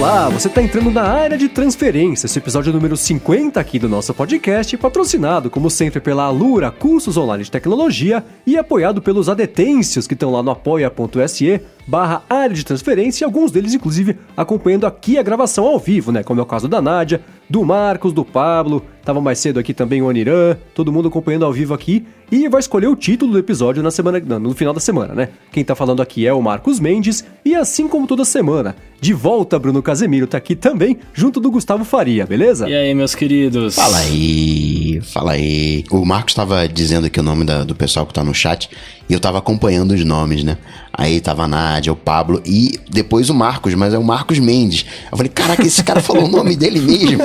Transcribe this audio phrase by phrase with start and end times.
[0.00, 4.14] Olá, você está entrando na área de transferência, esse episódio número 50 aqui do nosso
[4.14, 10.14] podcast, patrocinado, como sempre, pela Alura Cursos Online de Tecnologia e apoiado pelos adetêncios que
[10.14, 15.22] estão lá no apoia.se barra área de transferência e alguns deles, inclusive, acompanhando aqui a
[15.22, 16.22] gravação ao vivo, né?
[16.22, 20.00] Como é o caso da Nádia, do Marcos, do Pablo, tava mais cedo aqui também
[20.00, 23.82] o Aniran, todo mundo acompanhando ao vivo aqui e vai escolher o título do episódio
[23.82, 25.30] na semana, no final da semana, né?
[25.50, 29.58] Quem tá falando aqui é o Marcos Mendes e assim como toda semana, de volta
[29.58, 32.68] Bruno Casemiro tá aqui também, junto do Gustavo Faria, beleza?
[32.68, 33.74] E aí, meus queridos?
[33.74, 35.82] Fala aí, fala aí.
[35.90, 38.70] O Marcos tava dizendo aqui o nome da, do pessoal que tá no chat
[39.08, 40.56] e eu tava acompanhando os nomes, né?
[41.00, 44.84] Aí tava a Nádia, o Pablo e depois o Marcos, mas é o Marcos Mendes.
[45.10, 47.22] Eu falei, caraca, esse cara falou o nome dele mesmo.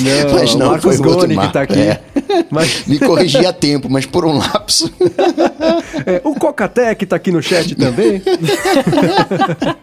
[0.00, 1.78] Não, mas não, o Marcos foi Goni que tá aqui.
[1.78, 2.00] É.
[2.50, 2.86] Mas...
[2.86, 4.90] Me corrigi a tempo, mas por um lapso.
[6.06, 8.22] É, o Cocatec tá aqui no chat também.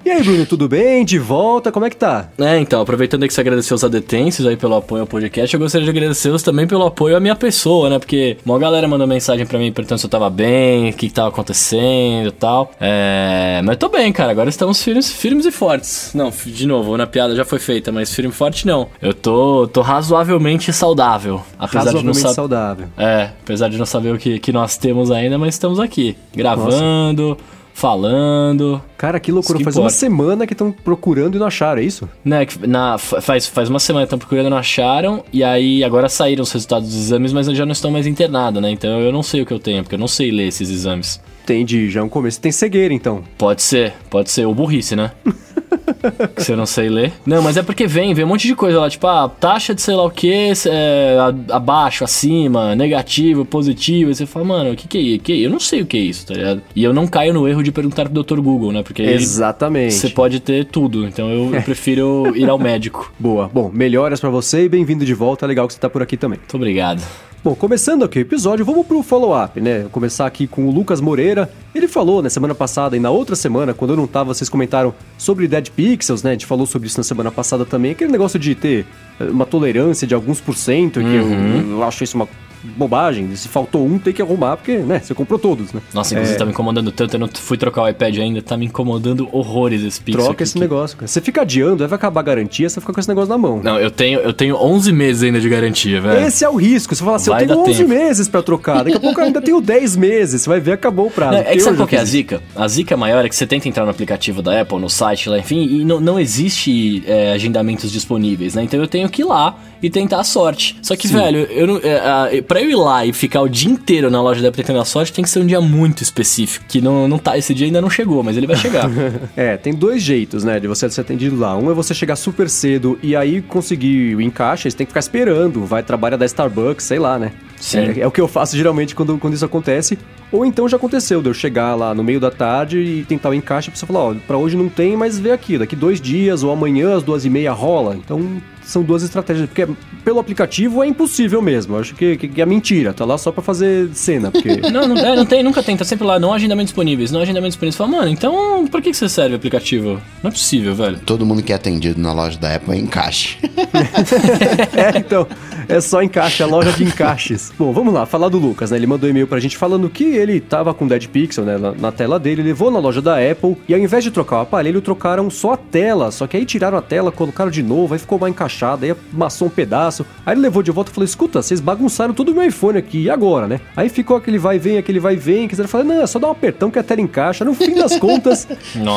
[0.04, 1.06] e aí, Bruno, tudo bem?
[1.06, 2.30] De volta, como é que tá?
[2.38, 5.86] É, então, aproveitando que você agradeceu os adetêncios aí pelo apoio ao podcast, eu gostaria
[5.86, 8.00] de agradecê-los também pelo apoio à minha pessoa, né?
[8.00, 11.14] Porque uma galera mandou mensagem para mim perguntando se eu tava bem, o que, que
[11.14, 12.72] tava acontecendo e tal.
[12.80, 14.32] É, mas tô bem, cara.
[14.32, 16.12] Agora estamos firmes, firmes e fortes.
[16.14, 18.88] Não, de novo, na piada já foi feita, mas firme e forte não.
[19.02, 21.42] Eu tô, tô razoavelmente saudável.
[21.58, 22.88] Apesar razoavelmente de não saudável.
[22.98, 26.16] É, apesar de não saber o que, que nós temos ainda, mas estamos aqui.
[26.36, 27.30] Gravando.
[27.30, 28.82] Nossa falando.
[28.98, 29.60] Cara, que loucura.
[29.60, 29.86] Que faz importa.
[29.86, 32.10] uma semana que estão procurando e não acharam, é isso?
[32.26, 35.24] Né, na, faz, faz uma semana que estão procurando e não acharam.
[35.32, 38.60] E aí agora saíram os resultados dos exames, mas eu já não estou mais internado,
[38.60, 38.72] né?
[38.72, 41.22] Então eu não sei o que eu tenho, porque eu não sei ler esses exames.
[41.44, 42.42] Entendi, já é um começo.
[42.42, 43.24] Tem cegueira, então.
[43.38, 44.48] Pode ser, pode ser.
[44.48, 45.12] Ou burrice, né?
[46.36, 47.14] que você não sei ler.
[47.26, 49.82] Não, mas é porque vem, vem um monte de coisa lá, tipo, ah, taxa de
[49.82, 51.18] sei lá o que, é,
[51.52, 54.12] abaixo, acima, negativo, positivo.
[54.12, 55.46] E você fala, mano, o que que é isso?
[55.46, 56.62] Eu não sei o que é isso, tá ligado?
[56.76, 58.40] E eu não caio no erro de perguntar pro Dr.
[58.40, 58.84] Google, né?
[58.84, 59.94] Porque Exatamente.
[59.94, 63.12] você pode ter tudo, então eu, eu prefiro ir ao médico.
[63.20, 63.50] Boa.
[63.54, 65.46] Bom, melhoras para você e bem-vindo de volta.
[65.46, 66.40] Legal que você tá por aqui também.
[66.40, 67.02] Muito obrigado.
[67.44, 69.82] Bom, começando aqui o episódio, vamos pro follow-up, né?
[69.82, 71.50] Vou começar aqui com o Lucas Moreira.
[71.74, 74.50] Ele falou na né, semana passada e na outra semana, quando eu não tava, vocês
[74.50, 76.32] comentaram sobre Dead Pixels, né?
[76.32, 77.92] A gente falou sobre isso na semana passada também.
[77.92, 78.88] Aquele negócio de ter
[79.20, 81.60] eh, uma tolerância de alguns por cento, que uhum.
[81.60, 82.28] eu, eu acho isso uma
[82.64, 83.36] bobagem.
[83.36, 85.82] Se faltou um, tem que arrumar, porque, né, você comprou todos, né?
[85.94, 86.40] Nossa, inclusive é...
[86.40, 89.84] tá me incomodando tanto, eu não fui trocar o iPad ainda, tá me incomodando horrores
[89.84, 90.26] esse pixel.
[90.26, 90.60] Troca esse que...
[90.60, 91.08] negócio, cara.
[91.08, 93.62] Você fica adiando, vai acabar a garantia, você fica com esse negócio na mão.
[93.64, 96.26] Não, eu tenho, eu tenho 11 meses ainda de garantia, velho.
[96.26, 96.96] Esse é o risco.
[96.96, 97.90] Você fala assim, vai eu tenho 11 tempo.
[97.90, 101.08] meses pra trocar, daqui a pouco eu ainda tenho 10 meses, você vai ver, acabou
[101.08, 101.34] o prazo.
[101.34, 102.42] Não, é que sabe qual que é a zica?
[102.56, 105.38] A zica maior é que você tenta entrar no aplicativo da Apple, no site lá,
[105.38, 108.64] enfim, e não, não existe é, agendamentos disponíveis, né?
[108.64, 110.78] Então eu tenho que ir lá e tentar a sorte.
[110.82, 111.16] Só que, Sim.
[111.16, 114.42] velho, eu não, é, pra eu ir lá e ficar o dia inteiro na loja
[114.42, 116.66] da Apple tentando a sorte, tem que ser um dia muito específico.
[116.68, 118.90] Que não, não tá, esse dia ainda não chegou, mas ele vai chegar.
[119.36, 121.56] é, tem dois jeitos, né, de você ser atendido lá.
[121.58, 125.00] Um é você chegar super cedo e aí conseguir o encaixe, você tem que ficar
[125.00, 127.32] esperando, vai trabalhar da Starbucks, sei lá, né?
[127.60, 127.80] Sim.
[127.80, 129.98] É, é, o que eu faço geralmente quando, quando isso acontece.
[130.32, 133.34] Ou então já aconteceu de eu chegar lá no meio da tarde e tentar o
[133.34, 136.44] encaixe pra você falar, ó, pra hoje não tem, mas vê aqui, daqui dois dias
[136.44, 137.96] ou amanhã às duas e meia rola.
[137.96, 139.66] Então são duas estratégias, porque
[140.04, 141.76] pelo aplicativo é impossível mesmo.
[141.76, 144.58] Eu acho que, que, que, é mentira, tá lá só pra fazer cena, porque...
[144.70, 147.54] não, não, é, não tem, nunca tem, tá sempre lá, não agendamentos disponíveis, não agendamentos
[147.56, 147.78] disponíveis.
[147.78, 150.02] Fala, mano, então por que, que você serve o aplicativo?
[150.22, 151.00] Não é possível, velho.
[151.06, 153.38] Todo mundo que é atendido na loja da Apple é encaixe.
[154.76, 155.26] é, então,
[155.70, 157.54] é só encaixe, é loja de encaixes.
[157.58, 158.78] Bom, vamos lá, falar do Lucas, né?
[158.78, 161.72] Ele mandou um e-mail pra gente falando que ele tava com Dead Pixel, né, na,
[161.72, 164.82] na tela dele, levou na loja da Apple e ao invés de trocar o aparelho,
[164.82, 168.20] trocaram só a tela, só que aí tiraram a tela, colocaram de novo, aí ficou
[168.20, 170.06] mal encaixada, aí amassou um pedaço.
[170.26, 173.04] Aí ele levou de volta e falou: escuta, vocês bagunçaram todo o meu iPhone aqui,
[173.04, 173.62] e agora, né?
[173.76, 176.20] Aí ficou aquele vai e vem, aquele vai e vem, quiseram falar, não, é só
[176.20, 177.46] dar um apertão que a tela encaixa.
[177.46, 178.48] No fim das contas,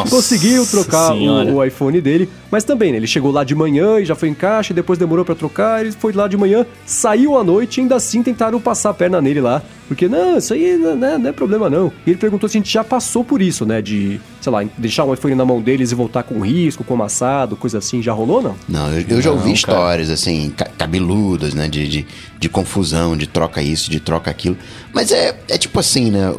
[0.08, 2.28] conseguiu trocar o, o, iPhone dele.
[2.50, 4.98] Mas também, né, ele chegou lá de manhã e já foi em caixa, e depois
[4.98, 8.90] demorou para trocar, ele foi lá de manhã, saiu à noite ainda assim tentaram passar
[8.90, 9.62] a perna nele lá.
[9.90, 11.92] Porque, não, isso aí não, é, não é problema não.
[12.06, 13.82] E ele perguntou se a gente já passou por isso, né?
[13.82, 17.56] De, sei lá, deixar um iPhone na mão deles e voltar com risco, com amassado,
[17.56, 18.00] coisa assim.
[18.00, 18.54] Já rolou, não?
[18.68, 20.14] Não, eu, eu já ouvi não, histórias, cara.
[20.14, 21.66] assim, cabeludas, né?
[21.66, 22.06] De, de,
[22.40, 24.56] de, confusão, de troca isso, de troca aquilo.
[24.94, 26.34] Mas é, é tipo assim, né?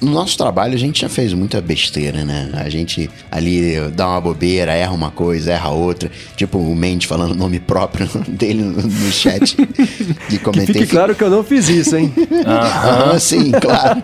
[0.00, 2.50] No nosso trabalho a gente já fez muita besteira, né?
[2.54, 6.10] A gente ali dá uma bobeira, erra uma coisa, erra outra.
[6.36, 9.56] Tipo o Mendes falando o nome próprio dele no, chat.
[10.28, 10.66] De comentei.
[10.66, 12.12] Que fique claro que eu não fiz isso, hein?
[12.44, 14.00] Aham, sim, claro.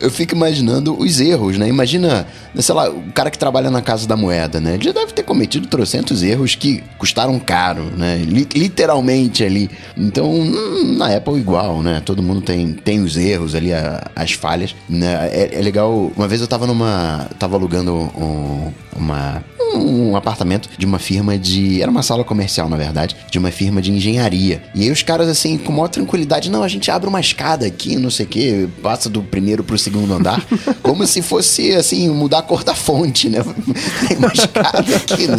[0.00, 1.68] Eu fico imaginando os erros, né?
[1.68, 2.26] Imagina,
[2.56, 4.74] sei lá, o cara que trabalha na Casa da Moeda, né?
[4.74, 8.18] Ele já deve ter cometido trocentos erros que custaram caro, né?
[8.26, 9.70] Literalmente ali.
[10.08, 12.00] Então, hum, na Apple igual, né?
[12.02, 13.70] Todo mundo tem, tem os erros ali,
[14.16, 15.28] as falhas, né?
[15.30, 16.10] É, é legal.
[16.16, 17.28] Uma vez eu tava numa...
[17.38, 19.44] Tava alugando um, uma
[19.74, 21.82] um apartamento de uma firma de.
[21.82, 24.62] Era uma sala comercial, na verdade, de uma firma de engenharia.
[24.74, 27.96] E aí os caras, assim, com maior tranquilidade, não, a gente abre uma escada aqui,
[27.96, 30.44] não sei o quê, passa do primeiro pro segundo andar,
[30.82, 33.38] como se fosse, assim, mudar a cor da fonte, né?
[34.08, 35.36] Tem uma escada aqui, né?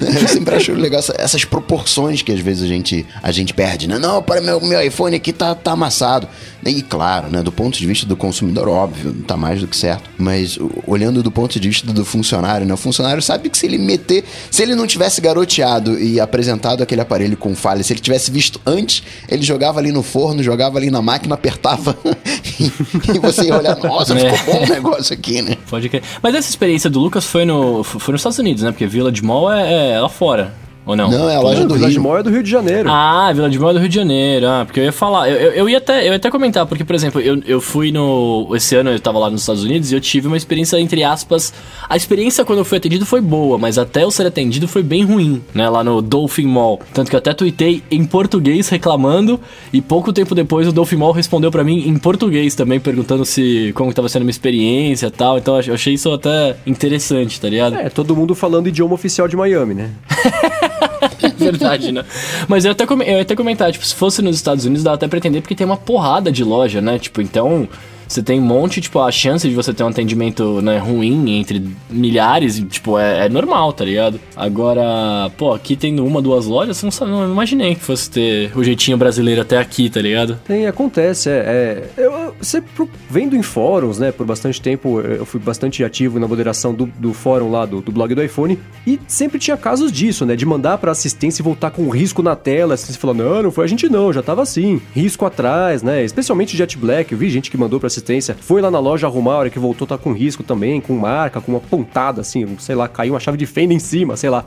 [0.00, 3.98] Eu sempre acho legal essas proporções que às vezes a gente, a gente perde, né?
[4.02, 6.26] Não, para meu, meu iPhone aqui tá, tá amassado.
[6.66, 10.10] E claro, né, do ponto de vista do consumidor, óbvio, tá mais do que certo.
[10.18, 10.58] Mas
[10.88, 12.74] olhando do ponto de vista do funcionário, né?
[12.74, 17.00] O funcionário sabe que se ele meter, se ele não tivesse garoteado e apresentado aquele
[17.00, 20.90] aparelho com falha, se ele tivesse visto antes, ele jogava ali no forno, jogava ali
[20.90, 21.96] na máquina, apertava
[23.14, 24.32] e, você ia olhar, nossa, é.
[24.36, 25.56] ficou bom o negócio aqui, né?
[25.70, 26.02] Pode crer.
[26.20, 28.72] Mas essa experiência do Lucas foi, no, foi nos Estados Unidos, né?
[28.72, 30.52] Porque Village Mall é, é lá fora.
[30.84, 31.10] Ou não?
[31.10, 31.78] Não, é a loja do Rio.
[31.78, 32.90] Vila de Mó é do Rio de Janeiro.
[32.90, 34.48] Ah, Vila de Mó é do Rio de Janeiro.
[34.48, 35.30] Ah, porque eu ia falar.
[35.30, 37.92] Eu, eu, eu, ia, até, eu ia até comentar, porque, por exemplo, eu, eu fui
[37.92, 38.50] no.
[38.54, 41.52] Esse ano eu tava lá nos Estados Unidos e eu tive uma experiência, entre aspas.
[41.88, 45.04] A experiência quando eu fui atendido foi boa, mas até eu ser atendido foi bem
[45.04, 45.68] ruim, né?
[45.68, 46.80] Lá no Dolphin Mall.
[46.92, 49.38] Tanto que eu até tuitei em português reclamando
[49.72, 53.72] e pouco tempo depois o Dolphin Mall respondeu para mim em português também, perguntando se
[53.74, 55.38] como tava sendo a minha experiência e tal.
[55.38, 57.76] Então eu achei isso até interessante, tá ligado?
[57.76, 59.90] É, todo mundo falando idioma oficial de Miami, né?
[61.36, 62.04] verdade, né?
[62.48, 65.18] Mas eu até, eu até comentar, tipo, se fosse nos Estados Unidos, dá até pra
[65.18, 66.98] entender porque tem uma porrada de loja, né?
[66.98, 67.68] Tipo, então
[68.12, 71.64] você tem um monte, tipo, a chance de você ter um atendimento né, ruim entre
[71.88, 74.20] milhares, tipo, é, é normal, tá ligado?
[74.36, 78.98] Agora, pô, aqui tendo uma, duas lojas, não, não imaginei que fosse ter o jeitinho
[78.98, 80.38] brasileiro até aqui, tá ligado?
[80.44, 81.88] Tem, acontece, é.
[81.96, 82.62] é eu, você
[83.08, 87.14] vendo em fóruns, né, por bastante tempo, eu fui bastante ativo na moderação do, do
[87.14, 90.76] fórum lá, do, do blog do iPhone, e sempre tinha casos disso, né, de mandar
[90.78, 93.88] pra assistência e voltar com risco na tela, você falando, não, não foi a gente
[93.88, 97.80] não, já tava assim, risco atrás, né, especialmente Jet Black, eu vi gente que mandou
[97.80, 100.42] pra assistência assistência, foi lá na loja arrumar, a hora que voltou tá com risco
[100.42, 103.78] também, com marca, com uma pontada assim, sei lá, caiu uma chave de fenda em
[103.78, 104.44] cima, sei lá.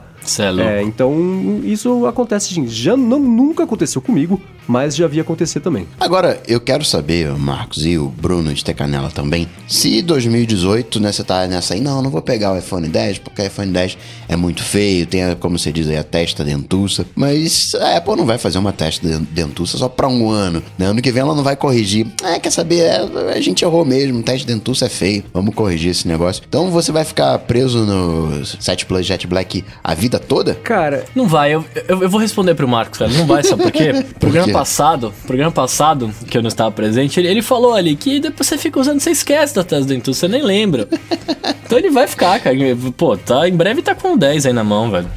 [0.62, 2.70] É, é, então isso acontece, gente.
[2.70, 5.86] Já não, nunca aconteceu comigo, mas já havia acontecer também.
[5.98, 11.24] Agora, eu quero saber, Marcos e o Bruno de Tecanela também, se 2018, né, você
[11.24, 13.98] tá nessa aí, não, não vou pegar o iPhone 10, porque o iPhone 10
[14.28, 18.16] é muito feio, tem, a, como você diz aí, a testa dentuça, mas a Apple
[18.16, 20.86] não vai fazer uma testa dentuça só pra um ano, né?
[20.86, 22.06] Ano que vem ela não vai corrigir.
[22.22, 26.06] É, quer saber, é, a gente errou mesmo, teste dentuça é feio, vamos corrigir esse
[26.08, 26.42] negócio.
[26.46, 30.54] Então você vai ficar preso no 7 Plus Jet Black a vida toda?
[30.54, 31.54] Cara, não vai.
[31.54, 33.10] Eu, eu, eu vou responder pro Marcos, cara.
[33.10, 33.92] Não vai, sabe por quê?
[34.14, 34.52] por programa quê?
[34.58, 38.56] Passado, programa passado, que eu não estava presente, ele, ele falou ali que depois você
[38.56, 40.88] fica usando, você esquece da testa do você nem lembra.
[41.64, 42.56] então ele vai ficar, cara.
[42.96, 45.08] Pô, tá, em breve tá com 10 aí na mão, velho.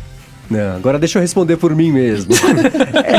[0.49, 2.33] Não, agora deixa eu responder por mim mesmo.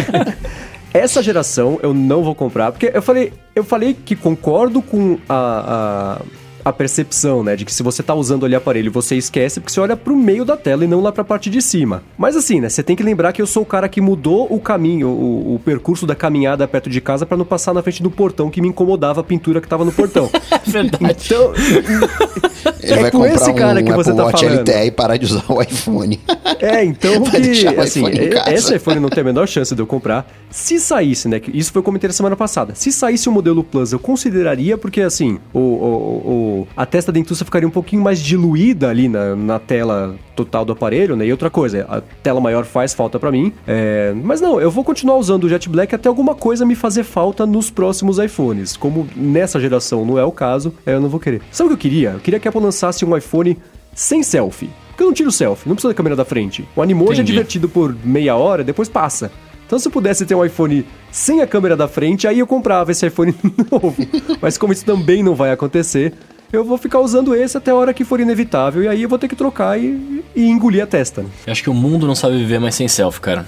[0.93, 6.19] Essa geração eu não vou comprar, porque eu falei, eu falei que concordo com a,
[6.19, 9.60] a a percepção, né, de que se você tá usando ali o aparelho, você esquece
[9.60, 12.02] porque você olha pro meio da tela e não lá pra parte de cima.
[12.16, 14.60] Mas assim, né, você tem que lembrar que eu sou o cara que mudou o
[14.60, 18.10] caminho, o, o percurso da caminhada perto de casa para não passar na frente do
[18.10, 20.30] portão que me incomodava a pintura que tava no portão.
[20.66, 21.16] Verdade.
[21.26, 21.52] Então,
[22.82, 24.60] Ele é vai com esse cara um que você Apple tá Watch falando.
[24.60, 26.20] LTE e parar de usar o iPhone.
[26.60, 28.04] É, então que, assim,
[28.52, 30.30] esse iPhone não tem a menor chance de eu comprar.
[30.50, 32.74] Se saísse, né, isso foi o comentei na semana passada.
[32.74, 37.45] Se saísse o modelo Plus, eu consideraria porque assim, o, o, o a testa dentuça
[37.45, 41.26] ficaria um pouquinho mais diluída ali na, na tela total do aparelho, né?
[41.26, 43.52] E outra coisa, a tela maior faz falta para mim.
[43.66, 44.12] É...
[44.23, 47.47] Mas não, eu vou continuar usando o Jet Black até alguma coisa me fazer falta
[47.47, 48.76] nos próximos iPhones.
[48.76, 51.42] Como nessa geração não é o caso, é, eu não vou querer.
[51.50, 52.11] Sabe o que eu queria?
[52.11, 53.57] Eu queria que a Apple lançasse um iPhone
[53.95, 54.71] sem selfie.
[54.88, 56.66] Porque eu não tiro selfie, não precisa da câmera da frente.
[56.76, 59.30] O Animoji é divertido por meia hora, depois passa.
[59.70, 62.90] Então, se eu pudesse ter um iPhone sem a câmera da frente, aí eu comprava
[62.90, 63.32] esse iPhone
[63.70, 63.94] novo.
[64.42, 66.12] Mas como isso também não vai acontecer,
[66.52, 68.82] eu vou ficar usando esse até a hora que for inevitável.
[68.82, 71.22] E aí eu vou ter que trocar e, e engolir a testa.
[71.22, 71.28] Né?
[71.46, 73.46] Eu acho que o mundo não sabe viver mais sem selfie, cara.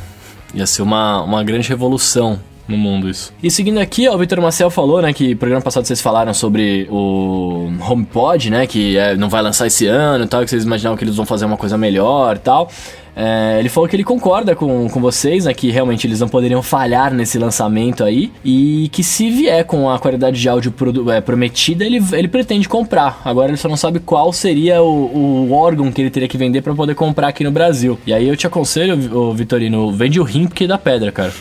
[0.55, 2.39] Ia ser uma, uma grande revolução
[2.69, 3.35] no mundo isso.
[3.43, 6.87] E seguindo aqui, ó, o Vitor Marcel falou, né, que programa passado vocês falaram sobre
[6.89, 10.97] o HomePod, né, que é, não vai lançar esse ano e tal, que vocês imaginavam
[10.97, 12.71] que eles vão fazer uma coisa melhor e tal.
[13.15, 15.55] É, ele falou que ele concorda com, com vocês, né?
[15.55, 18.33] Que realmente eles não poderiam falhar nesse lançamento aí.
[18.45, 20.73] E que se vier com a qualidade de áudio
[21.13, 23.21] é, prometida, ele, ele pretende comprar.
[23.25, 26.63] Agora ele só não sabe qual seria o, o órgão que ele teria que vender
[26.63, 27.99] para poder comprar aqui no Brasil.
[28.07, 31.33] E aí eu te aconselho, ô, Vitorino, vende o rim porque dá pedra, cara.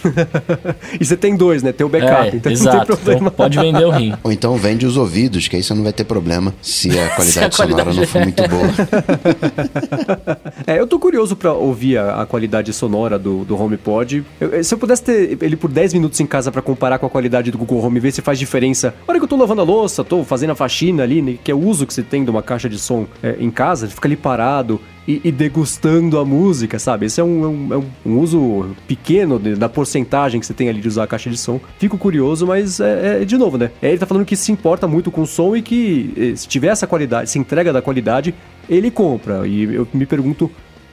[1.00, 1.72] e você tem dois, né?
[1.72, 2.78] Tem o backup, é, então exato.
[2.78, 3.20] não tem problema.
[3.22, 4.13] Então pode vender o rim.
[4.24, 7.32] Ou então vende os ouvidos, que aí você não vai ter problema se a qualidade,
[7.32, 8.70] se a qualidade sonora não for muito boa.
[10.68, 14.24] é, eu tô curioso pra ouvir a, qualidade sonora do, do HomePod.
[14.39, 17.10] Eu, se eu pudesse ter ele por 10 minutos em casa para comparar com a
[17.10, 18.94] qualidade do Google Home, ver se faz diferença.
[19.08, 21.56] Hora que eu tô lavando a louça, tô fazendo a faxina ali, né, que é
[21.56, 24.15] o uso que você tem de uma caixa de som é, em casa, fica ali
[24.15, 27.08] parado, e, e, degustando a música, sabe?
[27.08, 30.70] Esse é um, é um, é um uso pequeno de, da porcentagem que você tem
[30.70, 31.60] ali de usar a caixa de som.
[31.80, 33.72] Fico curioso, mas é, é de novo, né?
[33.82, 36.68] Ele tá falando que se importa muito com o som e que eh, se tiver
[36.68, 38.34] essa qualidade, se entrega da qualidade,
[38.70, 39.48] ele compra.
[39.48, 40.51] E eu me pergunto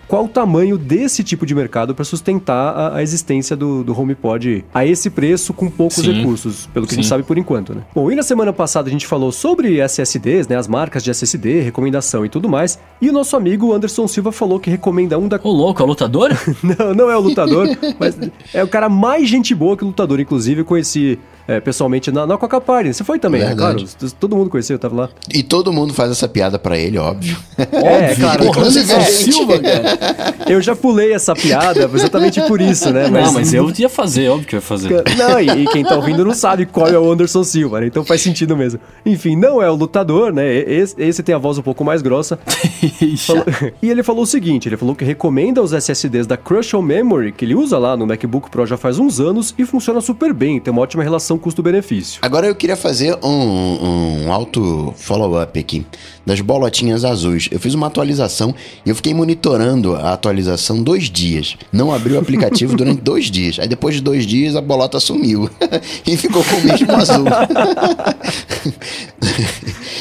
[0.09, 4.65] qual o tamanho desse tipo de mercado para sustentar a, a, existência do, do HomePod
[4.73, 6.13] a esse preço com poucos Sim.
[6.13, 7.01] recursos, pelo que Sim.
[7.01, 7.83] a gente sabe por enquanto, né?
[7.95, 11.61] Bom, e na semana passada a gente falou sobre SSDs, né, as marcas de SSD,
[11.61, 15.39] recomendação e tudo mais, e o nosso amigo Anderson Silva falou que recomenda um da...
[15.43, 16.31] Ô louco, é o lutador?
[16.79, 17.69] não, não é o lutador,
[18.01, 18.19] mas
[18.55, 22.27] é o cara mais gente boa que o lutador, inclusive eu conheci é, pessoalmente na,
[22.27, 22.93] na Coca Party.
[22.93, 23.83] Você foi também, né, claro?
[24.21, 25.09] Todo mundo conheceu, eu tava lá.
[25.33, 27.37] E todo mundo faz essa piada pra ele, óbvio.
[27.79, 28.45] É, claro.
[28.45, 28.71] Porra, é,
[29.05, 30.35] Silva, cara.
[30.47, 33.09] Eu já pulei essa piada exatamente por isso, né?
[33.09, 35.05] Mas, não, mas eu ia fazer, óbvio que eu ia fazer.
[35.17, 37.87] Não, e, e, quem tá ouvindo não sabe qual é o Anderson Silva, né?
[37.87, 38.81] Então faz sentido mesmo.
[39.07, 40.55] Enfim, não é o lutador, né?
[40.55, 42.39] Esse, esse tem a voz um pouco mais grossa.
[43.19, 43.45] falou,
[43.83, 47.45] e ele falou o seguinte, ele falou que recomenda os SSDs da Crucial Memory, que
[47.45, 50.73] ele usa lá no MacBook Pro já faz uns anos e funciona super bem, tem
[50.73, 52.19] uma ótima relação custo-benefício.
[52.23, 55.85] Agora eu queria fazer um, um alto follow-up aqui
[56.29, 57.49] das bolotinhas azuis.
[57.51, 58.55] Eu fiz uma atualização
[58.85, 61.57] e eu fiquei monitorando a atualização dois dias.
[61.73, 63.59] Não abri o aplicativo durante dois dias.
[63.59, 65.49] Aí depois de dois dias a bolota sumiu
[66.07, 67.25] e ficou com o mesmo azul.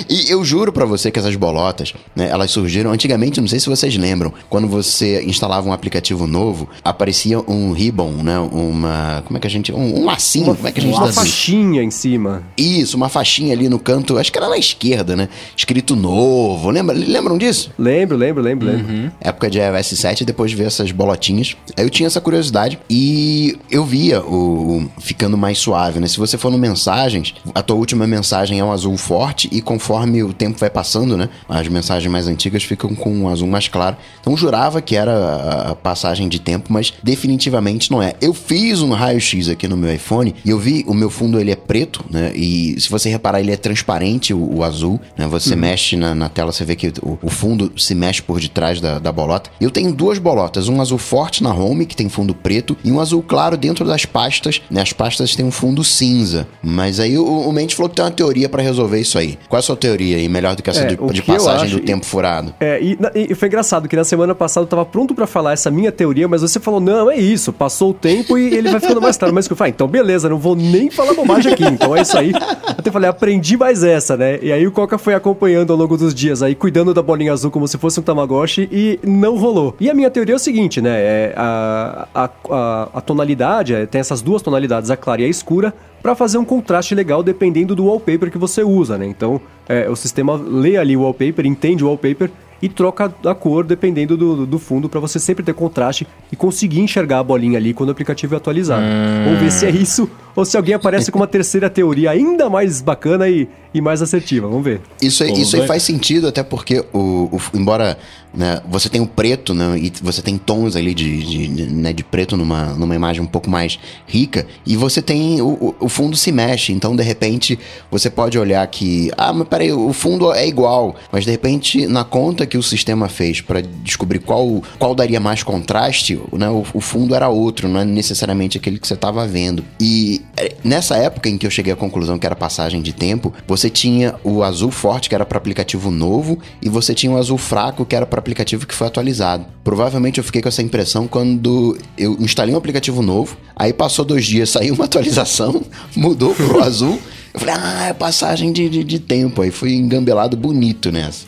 [0.09, 3.69] e eu juro para você que essas bolotas, né, elas surgiram antigamente, não sei se
[3.69, 9.39] vocês lembram, quando você instalava um aplicativo novo, aparecia um ribbon, né, uma, como é
[9.39, 11.91] que a gente, um, um lacinho, uma, como é que a gente uma faixinha em
[11.91, 12.43] cima.
[12.57, 16.69] Isso, uma faixinha ali no canto, acho que era na esquerda, né, escrito novo.
[16.69, 17.71] Lembra, lembram disso?
[17.77, 18.93] Lembro, lembro, lembro, lembro.
[18.93, 19.11] Uhum.
[19.19, 23.57] Época de iOS 7, depois de ver essas bolotinhas, aí eu tinha essa curiosidade e
[23.69, 26.07] eu via o, o ficando mais suave, né?
[26.07, 30.23] Se você for no mensagens, a tua última mensagem é um azul forte e conforme
[30.23, 33.97] o tempo vai passando, né, as mensagens mais antigas ficam com um azul mais claro.
[34.21, 38.13] Então jurava que era a passagem de tempo, mas definitivamente não é.
[38.21, 41.51] Eu fiz um raio-x aqui no meu iPhone e eu vi o meu fundo ele
[41.51, 42.31] é preto, né?
[42.35, 45.27] E se você reparar ele é transparente o, o azul, né?
[45.27, 45.59] Você uhum.
[45.59, 48.99] mexe na, na, tela, você vê que o, o, fundo se mexe por detrás da,
[48.99, 49.49] da bolota.
[49.59, 52.99] Eu tenho duas bolotas, um azul forte na home que tem fundo preto e um
[52.99, 54.61] azul claro dentro das pastas.
[54.69, 54.81] Né?
[54.81, 56.47] As pastas têm um fundo cinza.
[56.61, 59.37] Mas aí o, o Mendes falou que tem uma teoria para resolver isso aí.
[59.47, 61.79] Qual é a sua teoria aí, melhor do que essa é, de, de passagem acho,
[61.79, 62.53] do tempo furado?
[62.59, 65.69] É, e, e, foi engraçado que na semana passada eu tava pronto para falar essa
[65.69, 69.01] minha teoria, mas você falou, não, é isso, passou o tempo e ele vai ficando
[69.01, 69.33] mais claro.
[69.33, 72.17] Mas eu falei, ah, então beleza, não vou nem falar bobagem aqui, então é isso
[72.17, 72.31] aí.
[72.67, 74.39] Até falei, aprendi mais essa, né?
[74.41, 77.51] E aí o Coca foi acompanhando ao longo dos dias aí, cuidando da bolinha azul
[77.51, 79.75] como se fosse um Tamagotchi e não rolou.
[79.79, 80.89] E a minha teoria é o seguinte, né?
[80.99, 85.27] É a, a, a, a tonalidade, é, tem essas duas tonalidades, a clara e a
[85.27, 89.05] escura, para fazer um contraste legal dependendo do wallpaper que você usa, né?
[89.05, 89.39] Então,
[89.69, 94.17] é, o sistema lê ali o wallpaper, entende o wallpaper e troca a cor dependendo
[94.17, 97.89] do, do fundo para você sempre ter contraste e conseguir enxergar a bolinha ali quando
[97.89, 98.83] o aplicativo é atualizado.
[98.83, 99.23] Hum.
[99.25, 102.81] Vamos ver se é isso ou se alguém aparece com uma terceira teoria ainda mais
[102.81, 103.47] bacana e,
[103.77, 104.47] e mais assertiva.
[104.47, 104.81] Vamos ver.
[105.01, 107.97] Isso aí, isso aí faz sentido, até porque, o, o embora
[108.33, 112.03] né, você tenha o preto né, e você tem tons ali de, de, né, de
[112.03, 115.41] preto numa, numa imagem um pouco mais rica, e você tem.
[115.41, 117.57] O, o fundo se mexe, então de repente
[117.89, 119.11] você pode olhar que.
[119.17, 123.09] Ah, mas peraí, o fundo é igual, mas de repente na conta que o sistema
[123.09, 127.79] fez para descobrir qual, qual daria mais contraste, né, o, o fundo era outro, não
[127.79, 129.63] é necessariamente aquele que você estava vendo.
[129.79, 133.33] E é, nessa época em que eu cheguei à conclusão que era passagem de tempo,
[133.47, 137.37] você tinha o azul forte, que era para aplicativo novo, e você tinha o azul
[137.37, 139.45] fraco, que era para aplicativo que foi atualizado.
[139.63, 144.25] Provavelmente eu fiquei com essa impressão quando eu instalei um aplicativo novo, aí passou dois
[144.25, 145.63] dias, saiu uma atualização,
[145.95, 146.99] mudou pro azul.
[147.33, 149.43] Eu falei, ah, é passagem de, de, de, tempo.
[149.43, 151.27] Aí fui engambelado bonito nessa.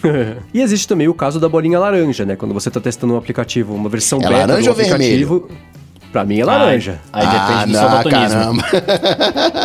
[0.52, 2.36] e existe também o caso da bolinha laranja, né?
[2.36, 5.34] Quando você tá testando um aplicativo, uma versão é beta laranja do aplicativo.
[5.34, 5.69] Ou vermelho?
[6.12, 7.00] Pra mim é laranja.
[7.14, 8.64] Aí, aí depende ah, do não, seu caramba.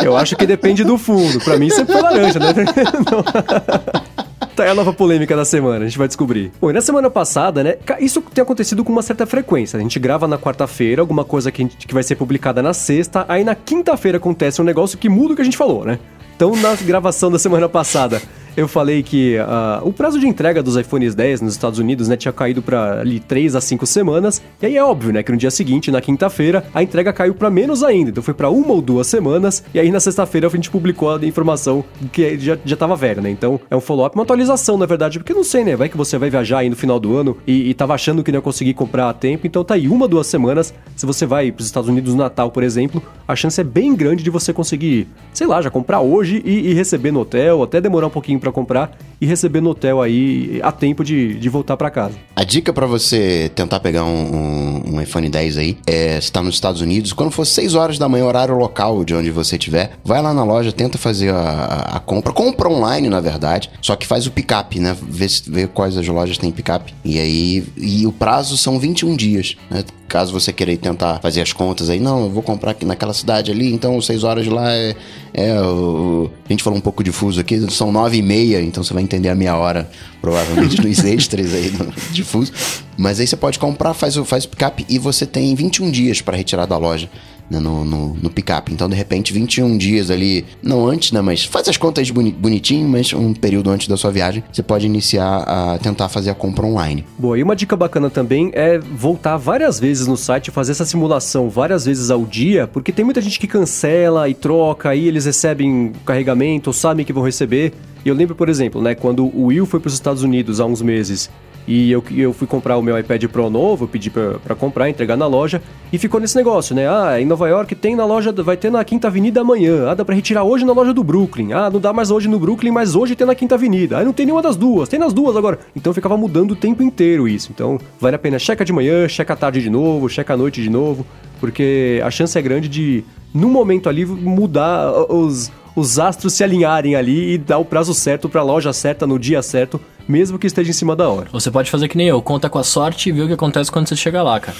[0.03, 1.39] Eu acho que depende do fundo.
[1.39, 2.53] Pra mim sempre foi laranja, né?
[4.55, 6.49] Tá aí a nova polêmica da semana, a gente vai descobrir.
[6.61, 7.75] Bom, e na semana passada, né?
[7.99, 9.77] Isso tem acontecido com uma certa frequência.
[9.77, 13.25] A gente grava na quarta-feira, alguma coisa que, gente, que vai ser publicada na sexta,
[13.27, 15.99] aí na quinta-feira acontece um negócio que muda o que a gente falou, né?
[16.37, 18.21] Então, na gravação da semana passada,
[18.55, 22.15] eu falei que uh, o prazo de entrega dos iPhones 10 nos Estados Unidos, né,
[22.15, 24.41] tinha caído para ali 3 a 5 semanas.
[24.61, 27.49] E aí é óbvio, né, que no dia seguinte, na quinta-feira, a entrega caiu para
[27.49, 28.11] menos ainda.
[28.11, 29.63] Então foi para uma ou duas semanas.
[29.73, 33.29] E aí na sexta-feira a gente publicou a informação que já, já tava velha, né?
[33.29, 35.75] Então é um follow-up, uma atualização, na verdade, porque não sei, né?
[35.75, 38.31] Vai que você vai viajar aí no final do ano e, e tava achando que
[38.31, 39.45] não ia conseguir comprar a tempo.
[39.45, 40.73] Então tá aí uma, duas semanas.
[40.95, 43.95] Se você vai para os Estados Unidos no Natal, por exemplo, a chance é bem
[43.95, 47.81] grande de você conseguir, sei lá, já comprar hoje e, e receber no hotel, até
[47.81, 51.75] demorar um pouquinho para comprar e receber no hotel aí a tempo de, de voltar
[51.75, 52.15] para casa.
[52.35, 56.55] A dica para você tentar pegar um, um, iPhone 10 aí é se tá nos
[56.55, 60.21] Estados Unidos, quando for 6 horas da manhã, horário local de onde você estiver, vai
[60.21, 62.31] lá na loja, tenta fazer a, a compra.
[62.33, 64.95] Compra online, na verdade, só que faz o pick-up, né?
[65.01, 66.93] Vê, vê quais as lojas têm pick-up.
[67.03, 69.83] E aí, e o prazo são 21 dias, né?
[70.07, 73.51] Caso você queira tentar fazer as contas aí, não, eu vou comprar aqui naquela cidade
[73.51, 74.95] ali, então 6 horas lá é.
[75.33, 78.93] é o, a gente falou um pouco difuso aqui, são 9 e meia, então você
[78.93, 79.89] vai entender a meia hora,
[80.21, 82.51] provavelmente, nos extras aí no difuso.
[82.97, 86.37] Mas aí você pode comprar, faz o faz pick-up e você tem 21 dias para
[86.37, 87.09] retirar da loja
[87.49, 88.73] né, no, no, no picape.
[88.73, 91.21] Então, de repente, 21 dias ali, não antes, né?
[91.21, 94.85] Mas faz as contas boni bonitinho, mas um período antes da sua viagem, você pode
[94.85, 97.05] iniciar a tentar fazer a compra online.
[97.17, 101.49] Boa, e uma dica bacana também é voltar várias vezes no site, fazer essa simulação
[101.49, 105.93] várias vezes ao dia, porque tem muita gente que cancela e troca, aí eles recebem
[106.05, 107.73] carregamento ou sabem que vão receber.
[108.03, 110.65] E eu lembro, por exemplo, né, quando o Will foi para os Estados Unidos há
[110.65, 111.29] uns meses
[111.67, 115.27] e eu, eu fui comprar o meu iPad Pro novo, pedi para comprar, entregar na
[115.27, 116.87] loja, e ficou nesse negócio, né?
[116.87, 119.89] Ah, em Nova York tem na loja, vai ter na Quinta Avenida amanhã.
[119.89, 121.53] Ah, dá pra retirar hoje na loja do Brooklyn.
[121.53, 123.99] Ah, não dá mais hoje no Brooklyn, mas hoje tem na Quinta Avenida.
[123.99, 125.59] Ah, não tem nenhuma das duas, tem nas duas agora.
[125.75, 127.51] Então ficava mudando o tempo inteiro isso.
[127.53, 130.61] Então vale a pena checa de manhã, checa à tarde de novo, checa à noite
[130.61, 131.05] de novo,
[131.39, 133.03] porque a chance é grande de,
[133.33, 138.29] num momento ali, mudar os, os astros se alinharem ali e dar o prazo certo
[138.29, 141.27] para a loja certa no dia certo mesmo que esteja em cima da hora.
[141.31, 143.71] Você pode fazer que nem eu, conta com a sorte e vê o que acontece
[143.71, 144.57] quando você chegar lá, cara.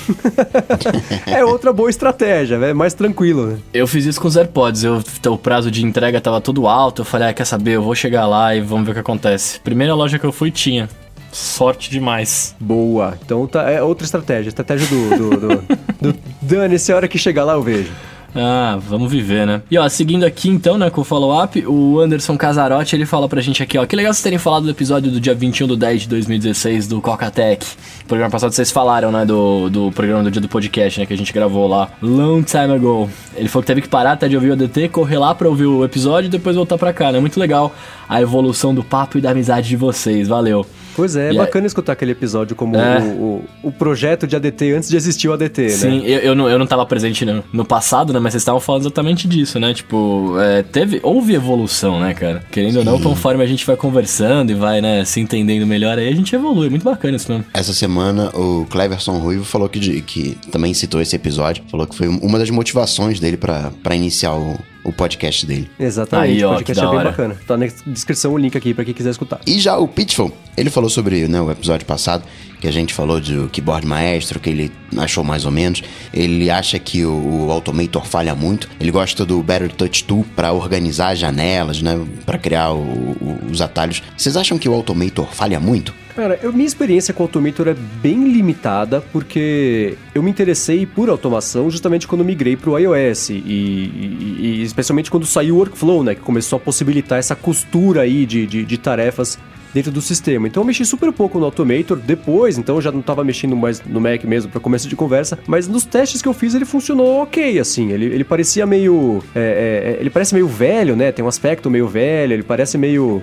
[1.25, 3.57] é outra boa estratégia, é mais tranquilo, né?
[3.73, 7.05] Eu fiz isso com os AirPods, eu, o prazo de entrega tava todo alto, eu
[7.05, 9.59] falei, ah, quer saber, eu vou chegar lá e vamos ver o que acontece.
[9.59, 10.89] Primeira loja que eu fui tinha.
[11.31, 12.55] Sorte demais.
[12.59, 13.17] Boa.
[13.23, 14.47] Então tá, é outra estratégia.
[14.47, 15.63] Estratégia do, do, do,
[16.01, 17.91] do Dane, se a hora que chegar lá eu vejo.
[18.35, 19.61] Ah, vamos viver, né?
[19.71, 23.39] E ó, seguindo aqui então, né, com o follow-up, o Anderson Casarotti, ele fala pra
[23.39, 26.01] gente aqui, ó, que legal vocês terem falado do episódio do dia 21 do 10
[26.01, 27.65] de 2016 do Coca-Tech.
[28.07, 31.17] Programa passado vocês falaram, né, do, do programa do dia do podcast, né, que a
[31.17, 33.09] gente gravou lá, long time ago.
[33.37, 35.65] Ele falou que teve que parar até de ouvir o ADT, correr lá pra ouvir
[35.65, 37.19] o episódio e depois voltar pra cá, né?
[37.19, 37.73] Muito legal
[38.07, 40.65] a evolução do papo e da amizade de vocês, valeu.
[40.95, 42.99] Pois é, é bacana escutar aquele episódio como é.
[42.99, 45.69] o, o, o, projeto de ADT antes de existir o ADT, né?
[45.69, 48.19] Sim, eu, eu, não, eu não tava presente no, no passado, né?
[48.19, 49.73] Mas vocês estavam falando exatamente disso, né?
[49.73, 52.43] Tipo, é, teve, houve evolução, né, cara?
[52.49, 52.77] Querendo Sim.
[52.79, 56.15] ou não, conforme a gente vai conversando e vai, né, se entendendo melhor, aí a
[56.15, 56.69] gente evolui.
[56.69, 57.45] Muito bacana isso mesmo.
[57.53, 62.07] Essa semana, o Cleverson Ruivo falou que, que também citou esse episódio, falou que foi
[62.07, 65.69] uma das motivações dele para iniciar o o podcast dele.
[65.79, 67.09] Exatamente, Aí, ó, o podcast é bem hora.
[67.09, 67.35] bacana.
[67.47, 69.41] Tá na descrição o link aqui para quem quiser escutar.
[69.45, 72.23] E já o Pitfall, ele falou sobre né, o episódio passado,
[72.65, 75.83] que a gente falou do keyboard maestro, que ele achou mais ou menos.
[76.11, 78.67] Ele acha que o, o Automator falha muito.
[78.79, 83.39] Ele gosta do Better Touch Tool para organizar as janelas, né, para criar o, o,
[83.51, 84.01] os atalhos.
[84.17, 85.93] Vocês acham que o Automator falha muito?
[86.15, 91.09] Cara, eu, minha experiência com o Automator é bem limitada porque eu me interessei por
[91.09, 96.03] automação justamente quando migrei para o iOS e, e, e, especialmente quando saiu o Workflow,
[96.03, 99.37] né, que começou a possibilitar essa costura aí de, de, de tarefas
[99.75, 100.47] dentro do sistema.
[100.47, 103.83] Então eu mexi super pouco no Automator depois, então eu já não estava mexendo mais
[103.85, 107.21] no Mac mesmo para começo de conversa, mas nos testes que eu fiz ele funcionou
[107.21, 107.91] ok, assim.
[107.91, 109.21] Ele, ele parecia meio.
[109.35, 111.11] É, é, ele parece meio velho, né?
[111.11, 113.21] Tem um aspecto meio velho, ele parece meio.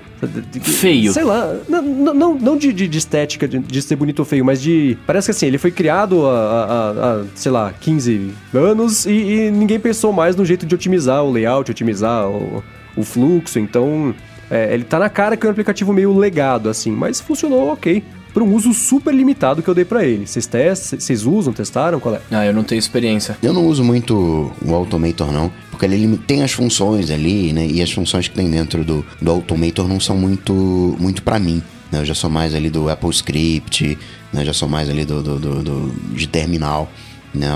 [0.61, 1.15] Feio.
[1.15, 1.57] Sei lá.
[1.67, 4.99] Não, não, não de, de, de estética, de, de, ser bonito ou feio, mas de.
[5.07, 10.13] Parece que assim, ele foi criado há, sei lá, 15 anos e, e, ninguém pensou
[10.13, 12.63] mais no jeito de otimizar o layout, otimizar o,
[12.95, 14.15] o fluxo, então.
[14.53, 18.05] É, ele tá na cara que é um aplicativo meio legado, assim, mas funcionou ok
[18.35, 20.27] para um uso super limitado que eu dei para ele.
[20.27, 22.21] Vocês testam, vocês usam, testaram, qual é?
[22.31, 23.37] Ah, eu não tenho experiência.
[23.43, 27.67] Eu não uso muito o Automator não, porque ele tem as funções ali, né?
[27.67, 30.53] E as funções que tem dentro do, do Automator não são muito
[31.01, 31.63] muito para mim.
[31.91, 32.01] Né?
[32.01, 33.99] Eu já sou mais ali do Apple Script,
[34.31, 34.43] né?
[34.43, 36.91] Eu já sou mais ali do, do, do, do de terminal.
[37.35, 37.49] Né?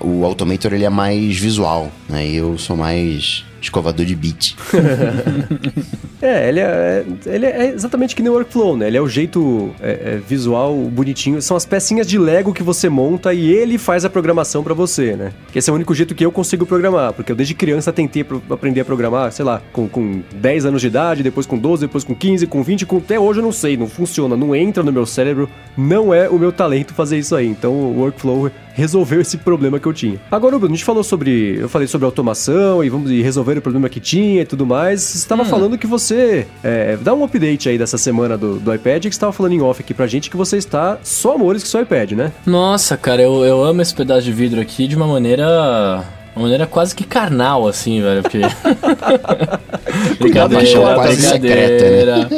[0.00, 2.26] O Automator ele é mais visual, né?
[2.26, 4.56] E eu sou mais escovador de beat.
[6.20, 8.86] é, ele é, ele é exatamente que nem o workflow, né?
[8.86, 11.40] Ele é o jeito é, é, visual bonitinho.
[11.42, 15.16] São as pecinhas de Lego que você monta e ele faz a programação para você,
[15.16, 15.32] né?
[15.52, 18.24] Que esse é o único jeito que eu consigo programar, porque eu desde criança tentei
[18.50, 22.04] aprender a programar, sei lá, com, com 10 anos de idade, depois com 12, depois
[22.04, 24.92] com 15, com 20, com até hoje eu não sei, não funciona, não entra no
[24.92, 27.46] meu cérebro, não é o meu talento fazer isso aí.
[27.46, 30.20] Então o workflow resolveu esse problema que eu tinha.
[30.30, 31.58] Agora, Bruno, a gente falou sobre.
[31.58, 35.00] Eu falei sobre automação e vamos resolver o problema que tinha e tudo mais.
[35.00, 35.46] Você estava hum.
[35.46, 36.46] falando que você.
[36.62, 39.62] É, dá um update aí dessa semana do, do iPad, que você estava falando em
[39.62, 42.32] off aqui pra gente que você está só amores que seu iPad, né?
[42.44, 46.04] Nossa, cara, eu, eu amo esse pedaço de vidro aqui de uma maneira
[46.38, 48.38] uma maneira quase que carnal, assim, velho, porque...
[50.20, 51.68] brincadeira, quase brincadeira.
[51.68, 52.28] Secreta, né?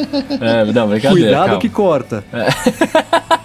[0.40, 1.60] é, não, brincadeira, Cuidado calma.
[1.60, 2.24] que corta.
[2.32, 2.48] É.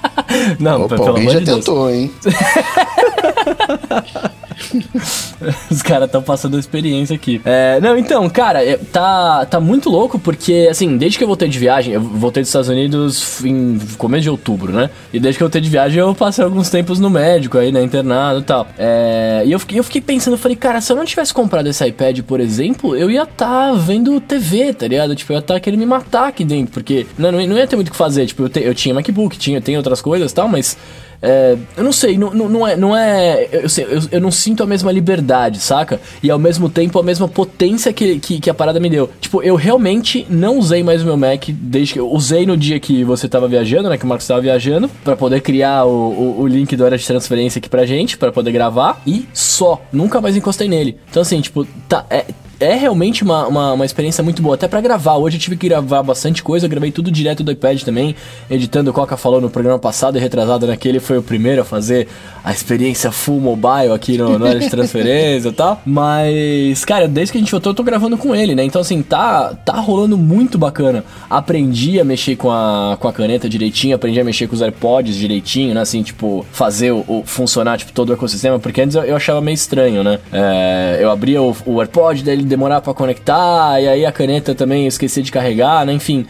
[0.60, 1.98] Não, Opa, pelo alguém já de tentou, Deus.
[1.98, 2.12] hein?
[5.70, 7.42] Os caras estão passando experiência aqui.
[7.46, 11.48] É, não, então, cara, é, tá, tá muito louco porque, assim, desde que eu voltei
[11.48, 14.90] de viagem, eu voltei dos Estados Unidos em começo de outubro, né?
[15.14, 17.84] E desde que eu voltei de viagem, eu passei alguns tempos no médico aí, né,
[17.84, 18.68] internado e tal.
[18.78, 21.68] É, e eu fiquei, eu fiquei pensando, eu falei, cara, se eu não tivesse comprado
[21.68, 25.16] esse iPad, por exemplo, eu ia estar tá vendo TV, tá ligado?
[25.16, 27.76] Tipo, eu ia estar tá querendo me matar aqui dentro, porque não, não, ia ter
[27.76, 28.26] muito o que fazer.
[28.26, 30.78] Tipo, eu, te, eu tinha MacBook, tinha, tem outras coisas e tal, mas
[31.22, 32.76] é, eu não sei, não, não, é.
[32.76, 36.00] Não é eu, eu, eu, não sinto a mesma liberdade, saca?
[36.22, 39.10] E ao mesmo tempo a mesma potência que, que, que, a parada me deu.
[39.20, 42.00] Tipo, eu realmente não usei mais o meu Mac desde que.
[42.00, 43.98] Eu usei no dia que você tava viajando, né?
[43.98, 47.06] Que o Marcos tava viajando, para poder criar o, o, o, link do área de
[47.06, 49.02] transferência aqui pra gente, para poder gravar.
[49.06, 49.82] E só.
[49.92, 50.98] Nunca mais encostei nele.
[51.10, 52.06] Então, assim, tipo, tá.
[52.10, 52.26] É,
[52.66, 55.18] é realmente uma, uma, uma, experiência muito boa, até para gravar.
[55.18, 58.16] Hoje eu tive que gravar bastante coisa, eu gravei tudo direto do iPad também,
[58.50, 58.92] editando.
[58.92, 62.08] O Coca falou no programa passado e retrasado naquele, foi o primeiro a fazer
[62.44, 65.82] a experiência full mobile aqui no, no área de transferência e tal.
[65.86, 68.64] Mas, cara, desde que a gente voltou, eu tô gravando com ele, né?
[68.64, 71.04] Então, assim, tá, tá rolando muito bacana.
[71.30, 75.16] Aprendi a mexer com a, com a caneta direitinho, aprendi a mexer com os AirPods
[75.16, 75.82] direitinho, né?
[75.82, 79.42] Assim, tipo, fazer o, o funcionar, tipo, todo o ecossistema, porque antes eu, eu achava
[79.42, 80.20] meio estranho, né?
[80.32, 84.88] É, eu abria o, o AirPod, dele demorar para conectar, e aí a caneta também
[84.88, 85.94] esquecer de carregar, né?
[85.94, 86.26] Enfim.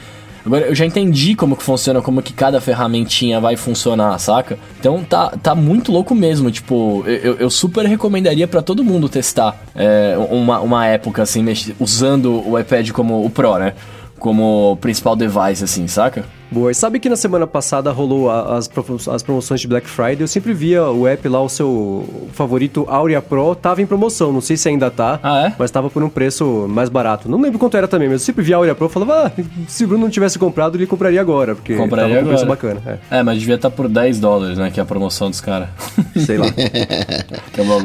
[0.46, 4.60] Agora eu já entendi como que funciona, como que cada ferramentinha vai funcionar, saca?
[4.80, 6.52] Então tá, tá muito louco mesmo.
[6.52, 11.44] Tipo, eu, eu super recomendaria para todo mundo testar é, uma, uma época assim,
[11.80, 13.74] usando o iPad como o Pro, né?
[14.20, 16.26] Como principal device, assim, saca?
[16.52, 16.72] Boa.
[16.72, 18.70] E sabe que na semana passada rolou as,
[19.12, 20.22] as promoções de Black Friday?
[20.22, 24.32] Eu sempre via o app lá, o seu favorito Aurea Pro, tava em promoção.
[24.32, 25.56] Não sei se ainda tá, ah, é?
[25.58, 27.30] mas tava por um preço mais barato.
[27.30, 29.42] Não lembro quanto era também, mas eu sempre via a Aurea Pro e falava, ah,
[29.68, 32.82] se o Bruno não tivesse comprado, ele compraria agora, porque compraria tava com preço bacana.
[32.86, 33.20] É.
[33.20, 33.24] é.
[33.24, 34.70] mas devia estar tá por 10 dólares, né?
[34.72, 35.70] Que é a promoção dos caras.
[36.26, 36.48] Sei lá.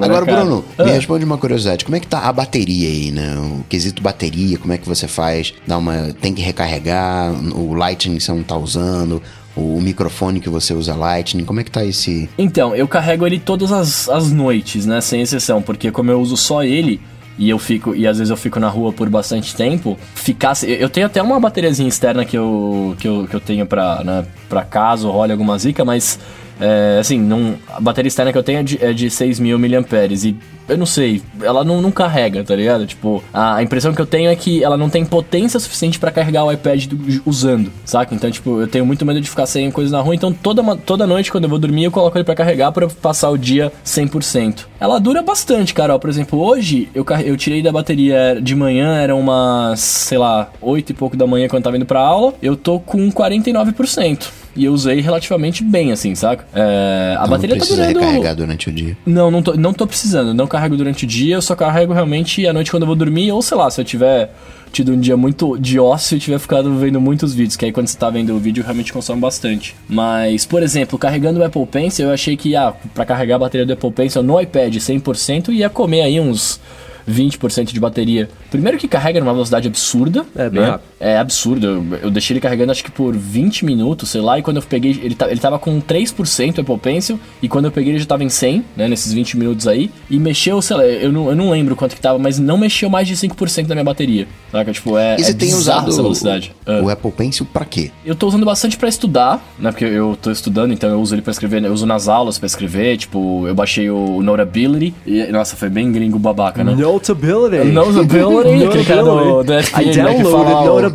[0.02, 0.84] agora, Bruno, ah.
[0.84, 1.84] me responde uma curiosidade.
[1.84, 3.36] Como é que tá a bateria aí, né?
[3.36, 5.54] O quesito bateria, como é que você faz?
[5.66, 6.12] Dá uma...
[6.20, 7.32] Tem que recarregar?
[7.54, 9.22] O Lightning não tá usando?
[9.56, 12.28] o microfone que você usa Lightning, como é que tá esse...
[12.38, 16.36] Então, eu carrego ele todas as, as noites, né, sem exceção, porque como eu uso
[16.36, 17.00] só ele,
[17.38, 20.90] e eu fico e às vezes eu fico na rua por bastante tempo, ficasse eu
[20.90, 24.62] tenho até uma bateriazinha externa que eu que eu, que eu tenho para né, para
[24.62, 26.18] caso role alguma zica, mas
[26.60, 30.26] é, assim, não, a bateria externa que eu tenho é de, é de 6.000 mAh
[30.26, 30.36] e
[30.70, 32.86] eu não sei, ela não, não carrega, tá ligado?
[32.86, 36.12] Tipo, a, a, impressão que eu tenho é que ela não tem potência suficiente para
[36.12, 38.14] carregar o iPad do, usando, saca?
[38.14, 41.08] Então, tipo, eu tenho muito medo de ficar sem coisa na rua, então toda, toda
[41.08, 44.66] noite quando eu vou dormir eu coloco ele para carregar para passar o dia 100%.
[44.78, 45.98] Ela dura bastante, cara.
[45.98, 50.90] Por exemplo, hoje eu, eu tirei da bateria de manhã, eram umas, sei lá, 8
[50.90, 54.64] e pouco da manhã quando eu tava indo pra aula, eu tô com 49% e
[54.64, 56.44] eu usei relativamente bem, assim, saca?
[56.54, 57.98] É, a não bateria não tá durando...
[57.98, 58.96] recarregar durante o dia.
[59.06, 60.34] Não, não tô, não tô precisando.
[60.34, 63.30] Não carrego durante o dia, eu só carrego realmente à noite quando eu vou dormir,
[63.32, 64.32] ou sei lá, se eu tiver
[64.72, 67.88] tido um dia muito de ócio e tiver ficado vendo muitos vídeos, que aí quando
[67.88, 69.74] você tá vendo o vídeo realmente consome bastante.
[69.88, 73.66] Mas, por exemplo, carregando o Apple Pencil, eu achei que ah, para carregar a bateria
[73.66, 76.60] do Apple Pencil no iPad 100% ia comer aí uns
[77.08, 78.28] 20% de bateria.
[78.50, 80.24] Primeiro que carrega numa velocidade absurda.
[80.36, 80.70] É, bem né?
[80.70, 80.89] rápido.
[81.00, 81.66] É absurdo.
[81.66, 84.62] Eu, eu, deixei ele carregando acho que por 20 minutos, sei lá, e quando eu
[84.62, 88.22] peguei, ele, ele tava com 3% Apple Pencil, e quando eu peguei ele já tava
[88.22, 91.50] em 100, né, nesses 20 minutos aí, e mexeu, sei lá, eu não, eu não
[91.50, 94.28] lembro quanto que tava, mas não mexeu mais de 5% da minha bateria.
[94.52, 94.72] Saca?
[94.72, 95.16] Tipo, é.
[95.18, 96.54] E você é tem usado essa velocidade.
[96.66, 96.92] O, o ah.
[96.92, 97.90] Apple Pencil pra quê?
[98.04, 101.22] Eu tô usando bastante para estudar, né, porque eu tô estudando, então eu uso ele
[101.22, 105.24] para escrever, né, eu uso nas aulas para escrever, tipo, eu baixei o Notability, e,
[105.28, 106.74] nossa, foi bem gringo babaca, né?
[106.74, 107.64] Notability!
[107.70, 110.89] Notability, aquele cara do, do FPN, I downloaded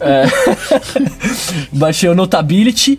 [0.00, 0.24] É.
[1.72, 2.98] Baixei o Notability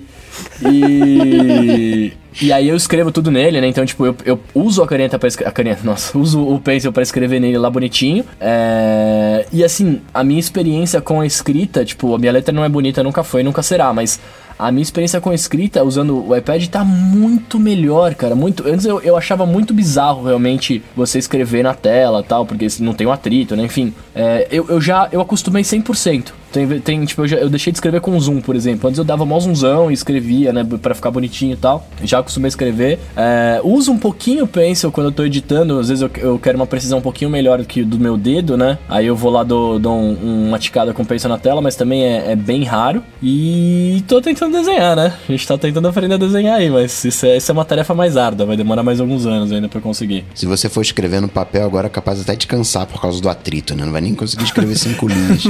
[0.65, 2.13] E.
[2.39, 3.67] E aí eu escrevo tudo nele, né?
[3.67, 5.49] Então, tipo, eu, eu uso a caneta pra escrever.
[5.49, 8.23] A caneta, nossa, uso o pencil pra escrever nele lá bonitinho.
[8.39, 9.45] É...
[9.51, 13.01] E assim, a minha experiência com a escrita, tipo, a minha letra não é bonita,
[13.01, 14.19] nunca foi, nunca será, mas
[14.57, 18.35] a minha experiência com escrita usando o iPad tá muito melhor, cara.
[18.35, 18.67] Muito.
[18.67, 23.05] Antes eu, eu achava muito bizarro realmente você escrever na tela tal, porque não tem
[23.05, 23.63] um atrito, né?
[23.63, 26.31] Enfim, é, eu, eu já eu acostumei 100%.
[26.57, 28.87] Tem, tem tipo, eu, já, eu deixei de escrever com zoom, por exemplo.
[28.87, 31.87] Antes eu dava mó zoomzão e escrevia, né, pra ficar bonitinho e tal.
[32.03, 32.99] Já acostumei a escrever.
[33.15, 35.77] É, uso um pouquinho o Pencil quando eu tô editando.
[35.77, 38.57] Às vezes eu, eu quero uma precisão um pouquinho melhor do que do meu dedo,
[38.57, 38.79] né?
[38.89, 41.75] Aí eu vou lá, dou, dou um, uma ticada com o Pencil na tela, mas
[41.75, 43.03] também é, é, bem raro.
[43.21, 45.13] E tô tentando desenhar, né?
[45.29, 47.93] A gente tá tentando aprender a desenhar aí, mas isso é, isso é uma tarefa
[47.93, 48.47] mais árdua.
[48.47, 50.25] Vai demorar mais alguns anos ainda pra conseguir.
[50.33, 53.29] Se você for escrever no papel, agora é capaz até de cansar por causa do
[53.29, 53.85] atrito, né?
[53.85, 55.43] Não vai nem conseguir escrever cinco linhas.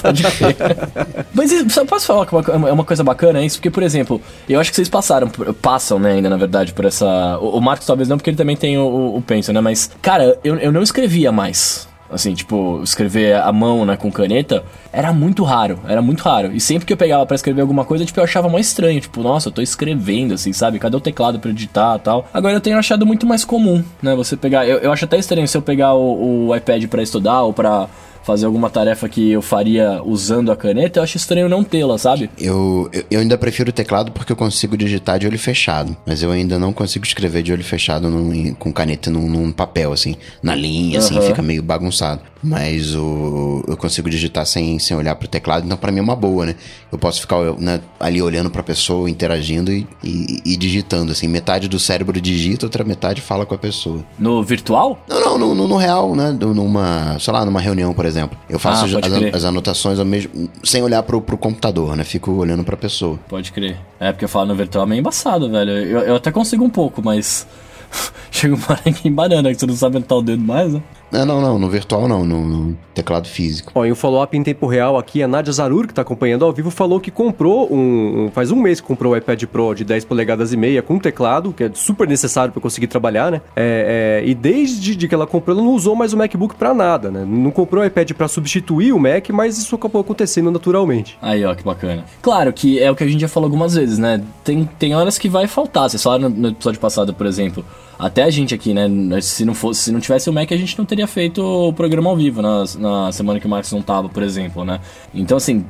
[0.00, 0.22] Pode.
[1.34, 3.56] Mas só posso falar que é uma coisa bacana isso?
[3.56, 5.28] Porque, por exemplo, eu acho que vocês passaram,
[5.60, 7.38] passam, né, ainda, na verdade, por essa...
[7.38, 8.82] O, Marcos talvez não, porque ele também tem o,
[9.16, 9.60] o né?
[9.60, 14.64] Mas, cara, eu, eu não escrevia mais assim, tipo, escrever à mão, né, com caneta,
[14.92, 16.52] era muito raro, era muito raro.
[16.52, 19.22] E sempre que eu pegava para escrever alguma coisa, tipo, eu achava mais estranho, tipo,
[19.22, 20.78] nossa, eu tô escrevendo, assim, sabe?
[20.78, 22.26] Cadê o teclado para editar tal?
[22.32, 25.46] Agora eu tenho achado muito mais comum, né, você pegar, eu, eu acho até estranho
[25.46, 27.88] se eu pegar o, o iPad para estudar ou para
[28.22, 32.30] fazer alguma tarefa que eu faria usando a caneta, eu acho estranho não tê-la, sabe?
[32.38, 36.30] Eu, eu, ainda prefiro o teclado porque eu consigo digitar de olho fechado, mas eu
[36.30, 40.54] ainda não consigo escrever de olho fechado num, com caneta num, num, papel, assim, na
[40.54, 42.20] linha, assim, fica meio bagunçado.
[42.42, 46.14] Mas o, eu consigo digitar sem, sem olhar pro teclado, então para mim é uma
[46.14, 46.54] boa, né?
[46.90, 51.68] Eu posso ficar né, ali olhando pra pessoa, interagindo e, e, e, digitando, assim, metade
[51.68, 54.04] do cérebro digita, outra metade fala com a pessoa.
[54.18, 55.02] No virtual?
[55.08, 56.30] Não, não, no, no, no real, né?
[56.30, 58.38] Numa, sei lá, numa reunião, por exemplo exemplo.
[58.48, 62.04] Eu faço ah, as, as, anotações ao mesmo, sem olhar pro, pro computador, né?
[62.04, 63.18] Fico olhando pra pessoa.
[63.28, 63.76] Pode crer.
[64.00, 65.70] É, porque eu falo no virtual é meio embaçado, velho.
[65.70, 67.46] Eu, eu até consigo um pouco, mas.
[68.30, 70.82] Chega uma hora que banana, que você não sabe onde tá o dedo mais, né?
[71.10, 73.72] Não, não, não, no virtual não, no, no teclado físico.
[73.74, 76.52] Ó, em um follow-up em tempo real aqui, a Nadia Zarur, que tá acompanhando ao
[76.52, 79.84] vivo, falou que comprou um, um, faz um mês que comprou o iPad Pro de
[79.84, 83.40] 10 polegadas e meia com teclado, que é super necessário para conseguir trabalhar, né?
[83.56, 86.74] É, é, e desde de que ela comprou, ela não usou mais o MacBook para
[86.74, 87.24] nada, né?
[87.26, 91.18] Não comprou o iPad para substituir o Mac, mas isso acabou acontecendo naturalmente.
[91.22, 92.04] Aí, ó, que bacana.
[92.20, 94.22] Claro que é o que a gente já falou algumas vezes, né?
[94.44, 95.88] Tem, tem horas que vai faltar.
[95.88, 97.64] Vocês falaram no episódio passado, por exemplo,
[97.98, 98.88] até a gente aqui, né?
[99.20, 102.10] Se não fosse, se não tivesse o Mac, a gente não teria feito o programa
[102.10, 104.80] ao vivo na, na semana que o Marcos não tava, por exemplo, né?
[105.12, 105.64] Então, assim,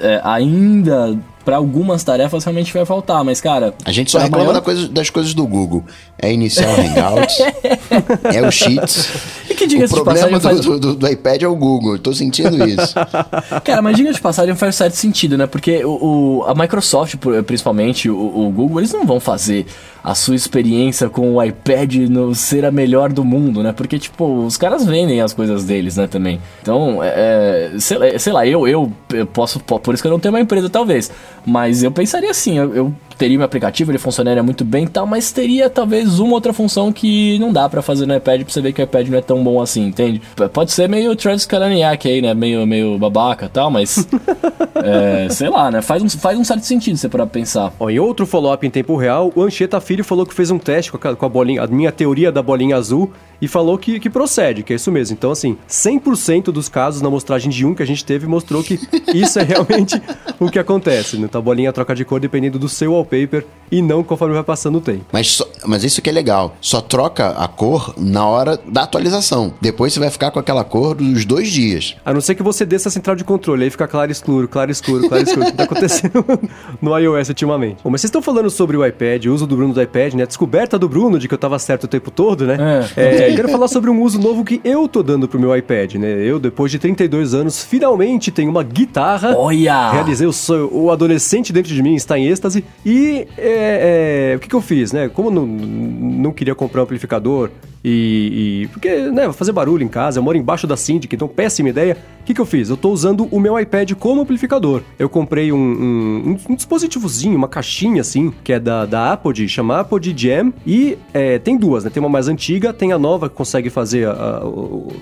[0.00, 3.74] é, ainda para algumas tarefas realmente vai faltar, mas cara.
[3.84, 4.54] A gente só reclama maior...
[4.54, 5.84] da coisa, das coisas do Google.
[6.18, 7.38] É iniciar o Hangouts,
[8.34, 9.08] é o Sheets.
[9.48, 10.60] E que diga o problema do, faz...
[10.60, 12.94] do, do, do, iPad é o Google, tô sentindo isso.
[13.64, 15.46] cara, mas diga de passagem faz certo sentido, né?
[15.46, 17.14] Porque o, o a Microsoft,
[17.46, 19.66] principalmente o, o Google, eles não vão fazer
[20.02, 23.72] a sua experiência com o iPad no ser a melhor do mundo, né?
[23.72, 26.40] Porque, tipo, os caras vendem as coisas deles, né, também.
[26.62, 30.20] Então, é, é sei, sei, lá, eu, eu, eu posso, por isso que eu não
[30.20, 31.10] tenho uma empresa, talvez.
[31.44, 35.06] Mas eu pensaria assim, eu, eu teria um aplicativo, ele funcionaria muito bem e tal,
[35.06, 38.62] mas teria talvez uma outra função que não dá para fazer no iPad pra você
[38.62, 40.22] ver que o iPad não é tão bom assim, entende?
[40.54, 42.32] Pode ser meio Travis Kalaniak aí, né?
[42.32, 44.08] Meio, meio babaca e tal, mas.
[44.82, 45.82] é, sei lá, né?
[45.82, 47.74] Faz um, faz um certo sentido você para pensar.
[47.78, 50.90] Ó, em outro follow-up em tempo real, o Anchieta Filho falou que fez um teste
[50.90, 54.10] com a, com a bolinha, a minha teoria da bolinha azul e falou que, que
[54.10, 55.14] procede, que é isso mesmo.
[55.14, 58.78] Então, assim, 100% dos casos na mostragem de um que a gente teve mostrou que
[59.14, 60.00] isso é realmente
[60.38, 61.16] o que acontece.
[61.16, 61.24] Né?
[61.24, 64.78] Então, a bolinha troca de cor dependendo do seu wallpaper e não conforme vai passando
[64.78, 65.04] o tempo.
[65.12, 69.54] Mas, só, mas isso que é legal, só troca a cor na hora da atualização.
[69.60, 71.96] Depois você vai ficar com aquela cor dos dois dias.
[72.04, 74.70] A não ser que você desça a central de controle, aí fica claro escuro, claro
[74.70, 75.46] escuro, claro escuro.
[75.46, 76.24] o que tá acontecendo
[76.82, 77.78] no iOS ultimamente.
[77.84, 80.24] Bom, mas vocês estão falando sobre o iPad, o uso do Bruno do iPad, né?
[80.24, 82.88] A descoberta do Bruno de que eu tava certo o tempo todo, né?
[82.96, 85.56] É, é eu quero falar sobre um uso novo que eu tô dando pro meu
[85.56, 86.08] iPad, né?
[86.24, 89.36] Eu, depois de 32 anos, finalmente tenho uma guitarra.
[89.36, 89.92] Olha!
[89.92, 92.64] Realizei o sonho, o adolescente dentro de mim está em êxtase.
[92.84, 92.99] E
[93.36, 95.08] é, é, o que, que eu fiz, né?
[95.08, 97.50] Como não, não queria comprar um amplificador,
[97.82, 101.70] e, e, porque, né, fazer barulho em casa, eu moro embaixo da Syndic, então péssima
[101.70, 101.96] ideia.
[102.20, 102.68] O que, que eu fiz?
[102.68, 104.82] Eu tô usando o meu iPad como amplificador.
[104.98, 109.80] Eu comprei um, um, um, dispositivozinho, uma caixinha assim, que é da, da Apple, chama
[109.80, 111.90] Apple Jam, e é, tem duas, né?
[111.90, 114.42] Tem uma mais antiga, tem a nova que consegue fazer, a, a,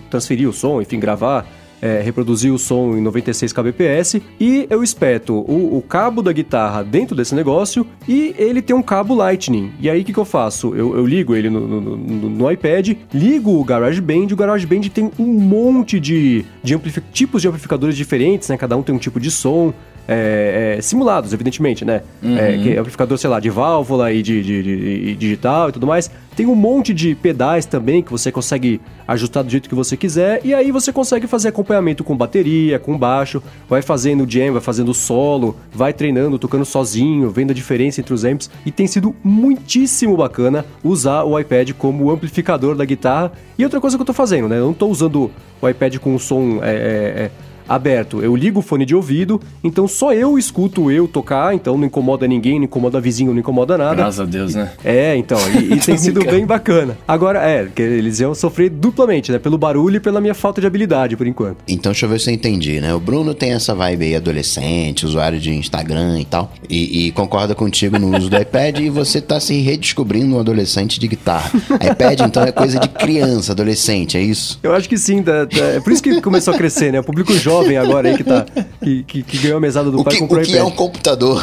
[0.09, 1.47] transferir o som, enfim, gravar
[1.81, 6.83] é, reproduzir o som em 96 kbps e eu espeto o, o, cabo da guitarra
[6.83, 9.73] dentro desse negócio e ele tem um cabo Lightning.
[9.81, 10.75] E aí o que, que eu faço?
[10.75, 15.11] Eu, eu ligo ele no, no, no, no, iPad, ligo o GarageBand, o GarageBand tem
[15.19, 16.79] um monte de, de
[17.12, 18.57] tipos de amplificadores diferentes, né?
[18.57, 19.73] Cada um tem um tipo de som.
[20.09, 22.01] É, é, simulados, evidentemente, né?
[22.25, 25.73] É, que é amplificador, sei lá, de válvula e de, de- de- de digital e
[25.73, 26.11] tudo mais.
[26.35, 30.40] Tem um monte de pedais também que você consegue ajustar do jeito que você quiser.
[30.44, 33.42] E aí você consegue fazer acompanhamento com bateria, com baixo.
[33.68, 38.25] Vai fazendo jam, vai fazendo solo, vai treinando, tocando sozinho, vendo a diferença entre os
[38.25, 38.49] amps.
[38.64, 43.33] E tem sido muitíssimo bacana usar o iPad como amplificador da guitarra.
[43.59, 44.59] E outra coisa que eu tô fazendo, né?
[44.59, 47.31] Eu não tô usando o iPad com o som é, é,
[47.68, 48.22] aberto.
[48.22, 52.26] Eu ligo o fone de ouvido, então só eu escuto eu tocar, então não incomoda
[52.26, 53.96] ninguém, não incomoda vizinho, não incomoda nada.
[53.96, 54.72] Graças a Deus, né?
[54.85, 56.96] É, então, e, e tem sido bem bacana.
[57.07, 59.38] Agora, é, que eles iam sofrer duplamente, né?
[59.38, 61.59] Pelo barulho e pela minha falta de habilidade, por enquanto.
[61.68, 62.94] Então, deixa eu ver se eu entendi, né?
[62.94, 67.54] O Bruno tem essa vibe aí adolescente, usuário de Instagram e tal, e, e concorda
[67.54, 71.50] contigo no uso do iPad e você tá se redescobrindo um adolescente de guitarra.
[71.74, 74.59] iPad, então, é coisa de criança, adolescente, é isso?
[74.62, 77.00] Eu acho que sim, tá- tá- é por isso que começou a crescer, né?
[77.00, 78.47] O público jovem agora aí que tá.
[78.83, 80.64] Que, que, que ganhou a mesada do O pai que, comprou o o que é
[80.64, 81.42] um computador?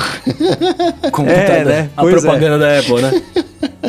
[1.12, 1.30] Computador.
[1.30, 1.90] É, né?
[1.96, 3.22] A Pois propaganda da Apple, né?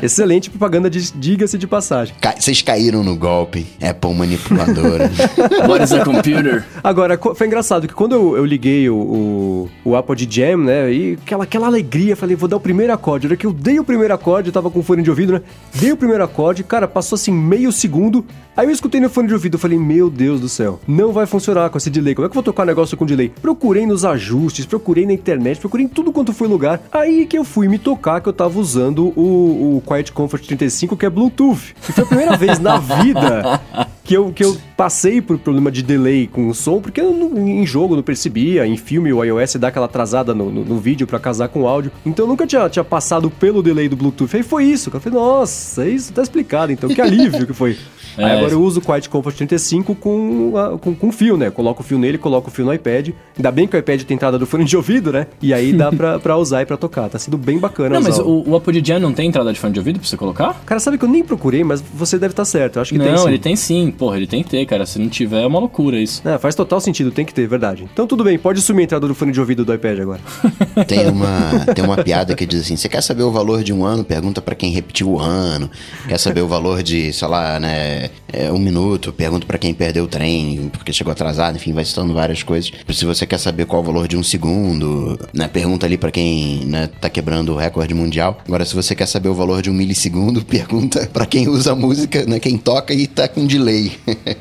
[0.03, 2.15] Excelente propaganda, de- diga-se de passagem.
[2.21, 5.11] Ca- Vocês caíram no golpe, Apple manipuladora.
[5.69, 6.65] What is a computer?
[6.85, 10.59] Agora, co- foi engraçado que quando eu, eu liguei o, o, o Apple de Jam,
[10.59, 10.93] né?
[10.93, 13.27] E aquela, aquela alegria, falei, vou dar o primeiro acorde.
[13.27, 15.41] Hora que eu dei o primeiro acorde, eu tava com fone de ouvido, né?
[15.75, 18.25] Dei o primeiro acorde, cara, passou assim meio segundo.
[18.57, 21.27] Aí eu escutei no fone de ouvido, eu falei, meu Deus do céu, não vai
[21.27, 22.15] funcionar com esse delay.
[22.15, 23.31] Como é que eu vou tocar negócio com delay?
[23.43, 26.81] Procurei nos ajustes, procurei na internet, procurei em tudo quanto foi lugar.
[26.93, 30.97] Aí que eu fui me tocar que eu tava usando o, o Quiet Comfort 35,
[30.97, 31.75] que é Bluetooth.
[31.89, 33.61] E foi a primeira vez na vida
[34.07, 37.37] que eu, que eu passei por problema de delay com o som, porque eu não-
[37.37, 41.07] em jogo não percebia, em filme o iOS dá aquela atrasada no, no, no vídeo
[41.07, 41.91] pra casar com o áudio.
[42.05, 44.37] Então eu nunca tinha, tinha passado pelo delay do Bluetooth.
[44.37, 44.91] Aí foi isso.
[44.95, 47.77] Eu falei, nossa, isso tá explicado, então que alívio que foi.
[48.19, 48.25] É.
[48.25, 51.51] Aí agora eu uso o Quiet Comfort 35 com, com, com fio, né?
[51.51, 53.11] Coloco o fio nele, coloco o fio no iPad.
[53.37, 55.27] Ainda bem que o iPad tem entrada do fone de ouvido, né?
[55.43, 57.11] E aí dá pra, pra usar e pra tocar.
[57.11, 59.75] Tá sendo bem bacana Não, mas o, o Apple Jam não tem entrada de fone
[59.75, 60.63] de ouvido pra você colocar?
[60.65, 62.77] Cara, sabe que eu nem procurei, mas você deve estar certo.
[62.77, 63.29] Eu acho que tem não, sim.
[63.29, 63.95] ele tem sim.
[63.97, 64.85] Porra, ele tem que ter, cara.
[64.87, 66.27] Se não tiver, é uma loucura isso.
[66.27, 67.89] É, faz total sentido, tem que ter, verdade.
[67.93, 70.21] Então tudo bem, pode sumir a entrada do fone de ouvido do iPad agora.
[70.87, 73.85] Tem uma, tem uma piada que diz assim: você quer saber o valor de um
[73.85, 74.05] ano?
[74.05, 75.71] Pergunta pra quem repetiu o ano.
[76.07, 79.13] Quer saber o valor de, sei lá, né, é, um minuto?
[79.13, 81.57] Pergunta pra quem perdeu o trem, porque chegou atrasado.
[81.57, 82.71] Enfim, vai citando várias coisas.
[82.93, 86.65] Se você quer saber qual o valor de um segundo, né, pergunta ali pra quem
[86.67, 88.39] né, tá quebrando o recorde mundial.
[88.47, 91.75] Agora, se você quer saber o valor de um milissegundo, pergunta pra quem usa a
[91.75, 93.93] música, né, quem toca e tá com delay.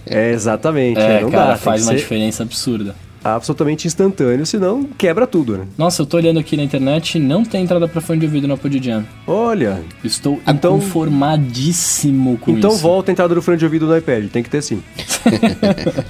[0.05, 0.99] É, exatamente.
[0.99, 2.95] É, não cara, dá, faz uma ser diferença absurda.
[3.34, 5.66] Absolutamente instantâneo, senão quebra tudo, né?
[5.78, 8.54] Nossa, eu tô olhando aqui na internet não tem entrada pra fone de ouvido no
[8.54, 9.06] Apple de Jam.
[9.26, 12.80] Olha, Estou Então- inconformadíssimo com então isso.
[12.80, 14.82] volta a entrada do fone de ouvido no iPad, tem que ter sim.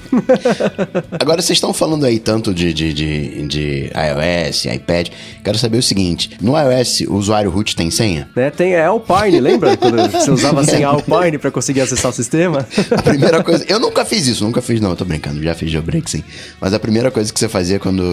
[1.19, 5.09] Agora, vocês estão falando aí tanto de, de, de, de iOS, iPad.
[5.43, 8.27] Quero saber o seguinte: no iOS, o usuário root tem senha?
[8.35, 9.75] Né, tem a Alpine, lembra?
[9.77, 12.67] Quando você usava a Alpine pra conseguir acessar o sistema?
[12.91, 13.65] A primeira coisa.
[13.67, 16.23] Eu nunca fiz isso, nunca fiz, não, eu tô brincando, já fiz jailbreak sim.
[16.59, 18.03] Mas a primeira coisa que você fazia quando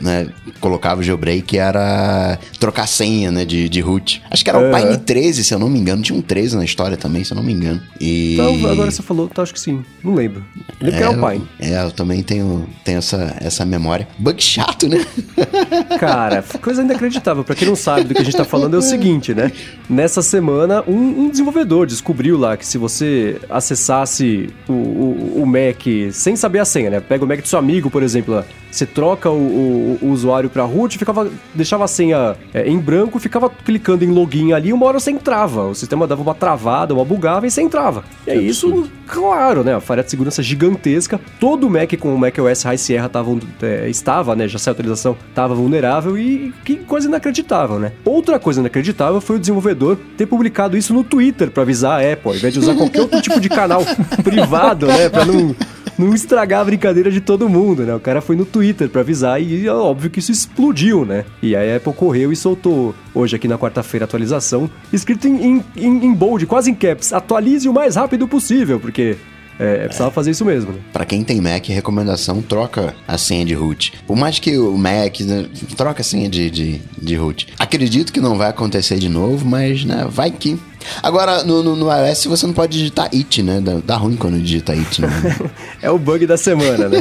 [0.00, 0.28] né,
[0.60, 4.22] colocava o jailbreak era trocar senha né, de, de root.
[4.30, 4.80] Acho que era o É.
[4.80, 6.02] Pine 13, se eu não me engano.
[6.02, 7.80] Tinha um 13 na história também, se eu não me engano.
[8.00, 8.34] E...
[8.34, 9.84] Então, agora você falou, tá, acho que sim.
[10.02, 10.44] Não lembro.
[10.80, 11.48] Lembro que é Alpine.
[11.58, 14.06] É, eu também tenho, tenho essa, essa memória.
[14.18, 15.04] Bug chato, né?
[15.98, 17.44] Cara, coisa inacreditável.
[17.44, 19.50] Pra quem não sabe do que a gente tá falando é o seguinte, né?
[19.88, 25.82] Nessa semana, um, um desenvolvedor descobriu lá que se você acessasse o, o, o Mac
[26.12, 27.00] sem saber a senha, né?
[27.00, 30.50] Pega o Mac do seu amigo, por exemplo, lá, você troca o, o- o usuário
[30.50, 34.84] pra root, ficava, deixava a senha é, em branco, ficava clicando em login ali, uma
[34.86, 35.64] hora você entrava.
[35.68, 38.04] O sistema dava uma travada, uma bugava e você entrava.
[38.26, 39.74] E é isso, claro, né?
[39.74, 41.18] A falha de segurança gigantesca.
[41.40, 44.46] Todo Mac com o macOS High Sierra tava, é, estava, né?
[44.46, 47.92] Já saiu a atualização, estava vulnerável e que coisa inacreditável, né?
[48.04, 52.30] Outra coisa inacreditável foi o desenvolvedor ter publicado isso no Twitter pra avisar a Apple,
[52.30, 53.82] ao invés de usar qualquer outro tipo de canal
[54.22, 55.08] privado, né?
[55.08, 55.54] Pra não
[55.98, 57.94] não estragar a brincadeira de todo mundo, né?
[57.94, 61.24] O cara foi no Twitter pra avisar e é óbvio que isso explodiu, né?
[61.42, 66.12] E a Apple correu e soltou hoje aqui na quarta-feira atualização, escrito em, em, em
[66.12, 69.16] bold, quase em caps, atualize o mais rápido possível, porque
[69.58, 70.78] é, precisava fazer isso mesmo, né?
[70.92, 73.94] Pra quem tem Mac, recomendação, troca a senha de root.
[74.06, 77.48] Por mais que o Mac, né, troca a senha de, de, de root.
[77.58, 80.58] Acredito que não vai acontecer de novo, mas, né, vai que...
[81.02, 83.60] Agora, no, no, no iOS você não pode digitar it, né?
[83.60, 85.08] Dá, dá ruim quando digita it, né?
[85.82, 86.98] É o bug da semana, né?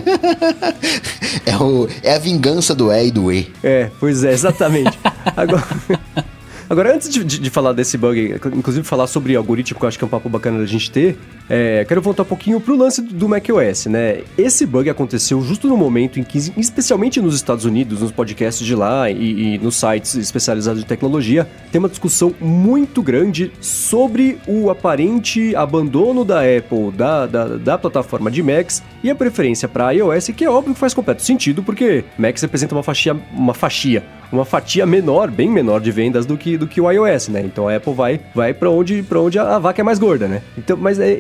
[1.45, 3.52] é, o, é a vingança do E e do E.
[3.63, 4.98] É, pois é, exatamente.
[5.36, 5.63] Agora,
[6.67, 9.98] Agora, antes de, de, de, falar desse bug, inclusive falar sobre algoritmo, que eu acho
[10.00, 11.17] que é um papo bacana da gente ter,
[11.50, 14.22] é, quero voltar um pouquinho pro lance do macOS, né?
[14.38, 18.76] Esse bug aconteceu justo no momento em que, especialmente nos Estados Unidos, nos podcasts de
[18.76, 24.70] lá e, e nos sites especializados em tecnologia, tem uma discussão muito grande sobre o
[24.70, 30.30] aparente abandono da Apple, da, da, da plataforma de Macs e a preferência para iOS,
[30.36, 34.46] que é óbvio que faz completo sentido, porque Macs representa uma fatia, uma fatia, uma
[34.46, 37.41] fatia menor, bem menor de vendas do que, do que o iOS, né?
[37.41, 40.28] Então a Apple vai, vai para onde, pra onde a, a, vaca é mais gorda,
[40.28, 40.41] né?
[40.58, 41.12] Então, mas é,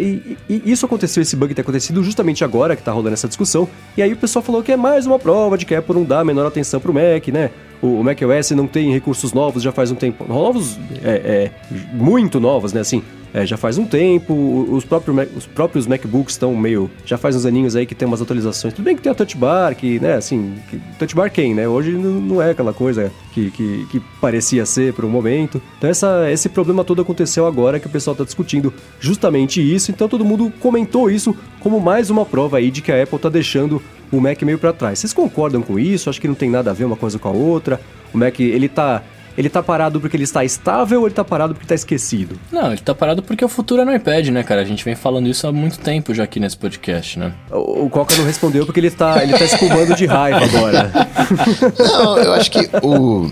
[0.49, 4.01] e, isso aconteceu, esse bug ter acontecido justamente agora que tá rolando essa discussão, e
[4.01, 6.23] aí o pessoal falou que é mais uma prova de que a Apple não dá
[6.23, 7.51] menor atenção pro Mac, né?
[7.81, 10.25] o, o macOS não tem recursos novos já faz um tempo.
[10.27, 11.51] Novos, é, é
[11.93, 12.81] muito novos, né?
[12.81, 13.03] Assim,
[13.35, 14.33] é, já faz um tempo.
[14.71, 16.89] Os próprios, os próprios MacBooks estão meio.
[17.05, 18.73] Já faz uns aninhos aí que tem umas atualizações.
[18.73, 20.55] Tudo bem que tem a Touch Bar, que, né, assim.
[20.69, 21.67] Que, touch Bar quem, né?
[21.67, 25.61] Hoje não é aquela coisa que, que, que parecia ser por um momento.
[25.77, 29.91] Então essa, esse problema todo aconteceu agora que o pessoal está discutindo justamente isso.
[29.91, 33.27] Então todo mundo comentou isso como mais uma prova aí de que a Apple está
[33.27, 33.81] deixando
[34.13, 34.99] o Mac meio para trás.
[34.99, 36.09] Vocês concordam com isso?
[36.09, 37.81] Acho que não tem nada a ver uma coisa com a outra.
[38.13, 39.03] O Mac, ele tá
[39.37, 42.39] ele tá parado porque ele está estável ou ele tá parado porque tá esquecido?
[42.51, 44.61] Não, ele tá parado porque o futuro é no iPad, né, cara?
[44.61, 47.33] A gente vem falando isso há muito tempo já aqui nesse podcast, né?
[47.51, 50.91] O, o Coca não respondeu porque ele tá, ele tá espumando de raiva agora.
[51.77, 53.31] Não, eu acho que o.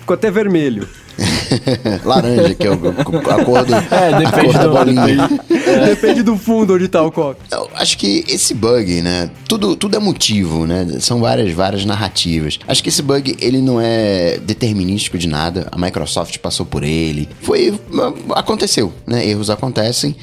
[0.00, 0.88] Ficou até vermelho.
[2.04, 5.28] Laranja, que é a cor do, é, depende cor do, da bolinha.
[5.28, 5.86] Depende, é.
[5.86, 7.40] depende do fundo onde tá o copo.
[7.50, 9.30] Eu acho que esse bug, né?
[9.48, 10.86] Tudo, tudo é motivo, né?
[11.00, 12.58] São várias, várias narrativas.
[12.66, 15.68] Acho que esse bug, ele não é determinístico de nada.
[15.70, 17.28] A Microsoft passou por ele.
[17.40, 17.78] Foi...
[18.34, 19.26] Aconteceu, né?
[19.26, 20.16] Erros acontecem.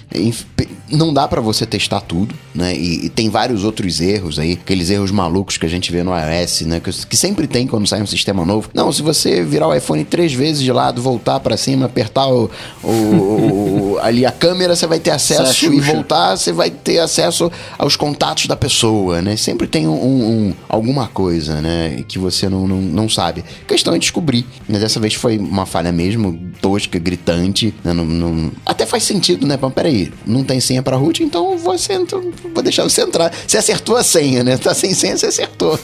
[0.92, 2.76] Não dá para você testar tudo, né?
[2.76, 4.54] E, e, tem vários outros erros aí.
[4.54, 6.80] Aqueles erros malucos que a gente vê no iOS, né?
[6.80, 8.70] Que, que sempre tem quando sai um sistema novo.
[8.74, 12.50] Não, se você virar o iPhone três vezes de lado, voltar para cima, apertar o,
[12.84, 17.52] o, o, ali a câmera, você vai ter acesso e voltar, você vai ter acesso
[17.78, 19.36] aos contatos da pessoa, né?
[19.36, 22.04] Sempre tem um, um alguma coisa, né?
[22.08, 23.44] Que você não, não, não sabe.
[23.64, 24.46] A questão é descobrir.
[24.68, 24.80] Né?
[24.80, 27.74] Dessa vez foi uma falha mesmo, tosca, gritante.
[27.84, 27.94] Né?
[27.94, 28.52] Não, não...
[28.66, 29.58] Até faz sentido, né?
[29.62, 33.32] Mas peraí, não tem senha para root, então você então, vou deixar você entrar.
[33.48, 34.58] Você acertou a senha, né?
[34.58, 35.80] Tá sem senha, você acertou.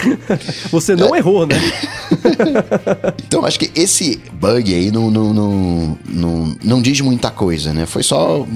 [0.70, 1.18] você não é.
[1.18, 1.56] errou, né?
[3.26, 7.86] então acho que esse bug aí não, não, não, não, não diz muita coisa, né?
[7.86, 8.46] Foi só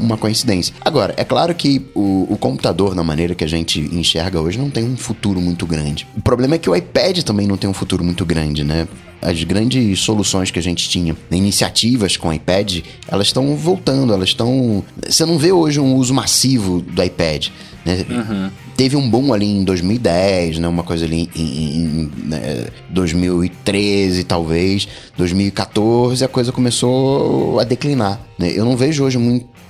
[0.00, 0.74] uma coincidência.
[0.80, 4.70] Agora, é claro que o, o, computador, na maneira que a gente enxerga hoje, não
[4.70, 6.06] tem um futuro muito grande.
[6.16, 8.88] O problema é que o iPad também não tem um futuro muito grande, né?
[9.22, 14.30] As grandes soluções que a gente tinha, iniciativas com o iPad, elas estão voltando, elas
[14.30, 14.82] estão.
[15.06, 17.48] Você não vê hoje um uso massivo do iPad.
[17.84, 18.04] Né?
[18.08, 18.50] Uhum.
[18.76, 20.68] Teve um boom ali em 2010, né?
[20.68, 22.66] Uma coisa ali em, em, em né?
[22.88, 24.88] 2013, talvez.
[25.16, 28.20] 2014, a coisa começou a declinar.
[28.38, 28.52] Né?
[28.54, 29.18] Eu não vejo hoje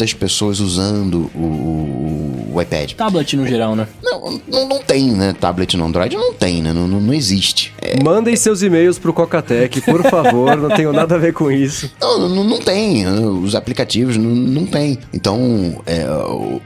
[0.00, 2.92] muitas pessoas usando o, o, o, iPad.
[2.92, 3.86] Tablet no geral, né?
[4.02, 5.34] Não, não, não tem, né?
[5.38, 6.72] Tablet no Android não tem, né?
[6.72, 7.72] Não, não, não existe.
[7.80, 8.02] É...
[8.02, 10.56] Mandem seus e-mails pro Cocatec, por favor.
[10.56, 11.90] não tenho nada a ver com isso.
[12.00, 13.06] Não, não, não tem.
[13.06, 14.98] Os aplicativos não, não tem.
[15.12, 16.62] Então, é, o,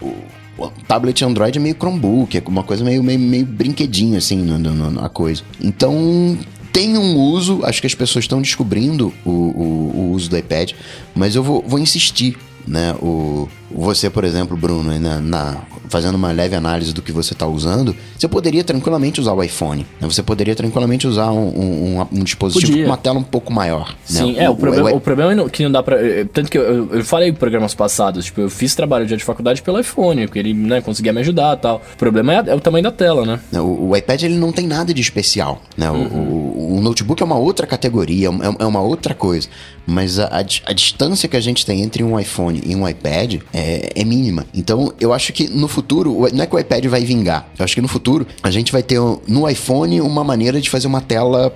[0.57, 5.09] o tablet Android é meio Chromebook, é uma coisa meio, meio, meio brinquedinho, assim, na
[5.09, 5.43] coisa.
[5.61, 6.39] Então,
[6.73, 10.73] tem um uso, acho que as pessoas estão descobrindo o, o, o uso do iPad,
[11.15, 12.95] mas eu vou, vou insistir, né?
[13.01, 15.63] O, você, por exemplo, Bruno, na,
[15.95, 19.87] fazendo uma leve análise do que você está usando, você poderia tranquilamente usar o iPhone.
[20.01, 20.09] Né?
[20.09, 22.85] Você poderia tranquilamente usar um, um, um dispositivo Podia.
[22.85, 23.91] com uma tela um pouco maior.
[23.91, 23.95] Né?
[24.05, 24.43] Sim, né?
[24.43, 25.97] é, o, o, problema, o, o problema é que não dá pra.
[26.33, 29.79] Tanto que eu, eu falei em programas passados, tipo, eu fiz trabalho de faculdade pelo
[29.79, 31.81] iPhone, porque ele né, conseguia me ajudar e tal.
[31.95, 33.39] O problema é, é, o tamanho da tela, né?
[33.61, 35.63] O, o, iPad ele não tem nada de especial.
[35.77, 35.89] Né?
[35.89, 36.77] Uhum.
[36.77, 39.49] O, notebook é uma outra categoria, é, é uma outra coisa.
[39.87, 43.41] Mas a, a, a, distância que a gente tem entre um iPhone e um iPad
[43.53, 44.47] é, é mínima.
[44.55, 45.84] Então eu acho que no futuro,
[46.33, 47.49] não é que o iPad vai vingar.
[47.59, 50.87] Eu acho que no futuro a gente vai ter no iPhone uma maneira de fazer
[50.87, 51.53] uma tela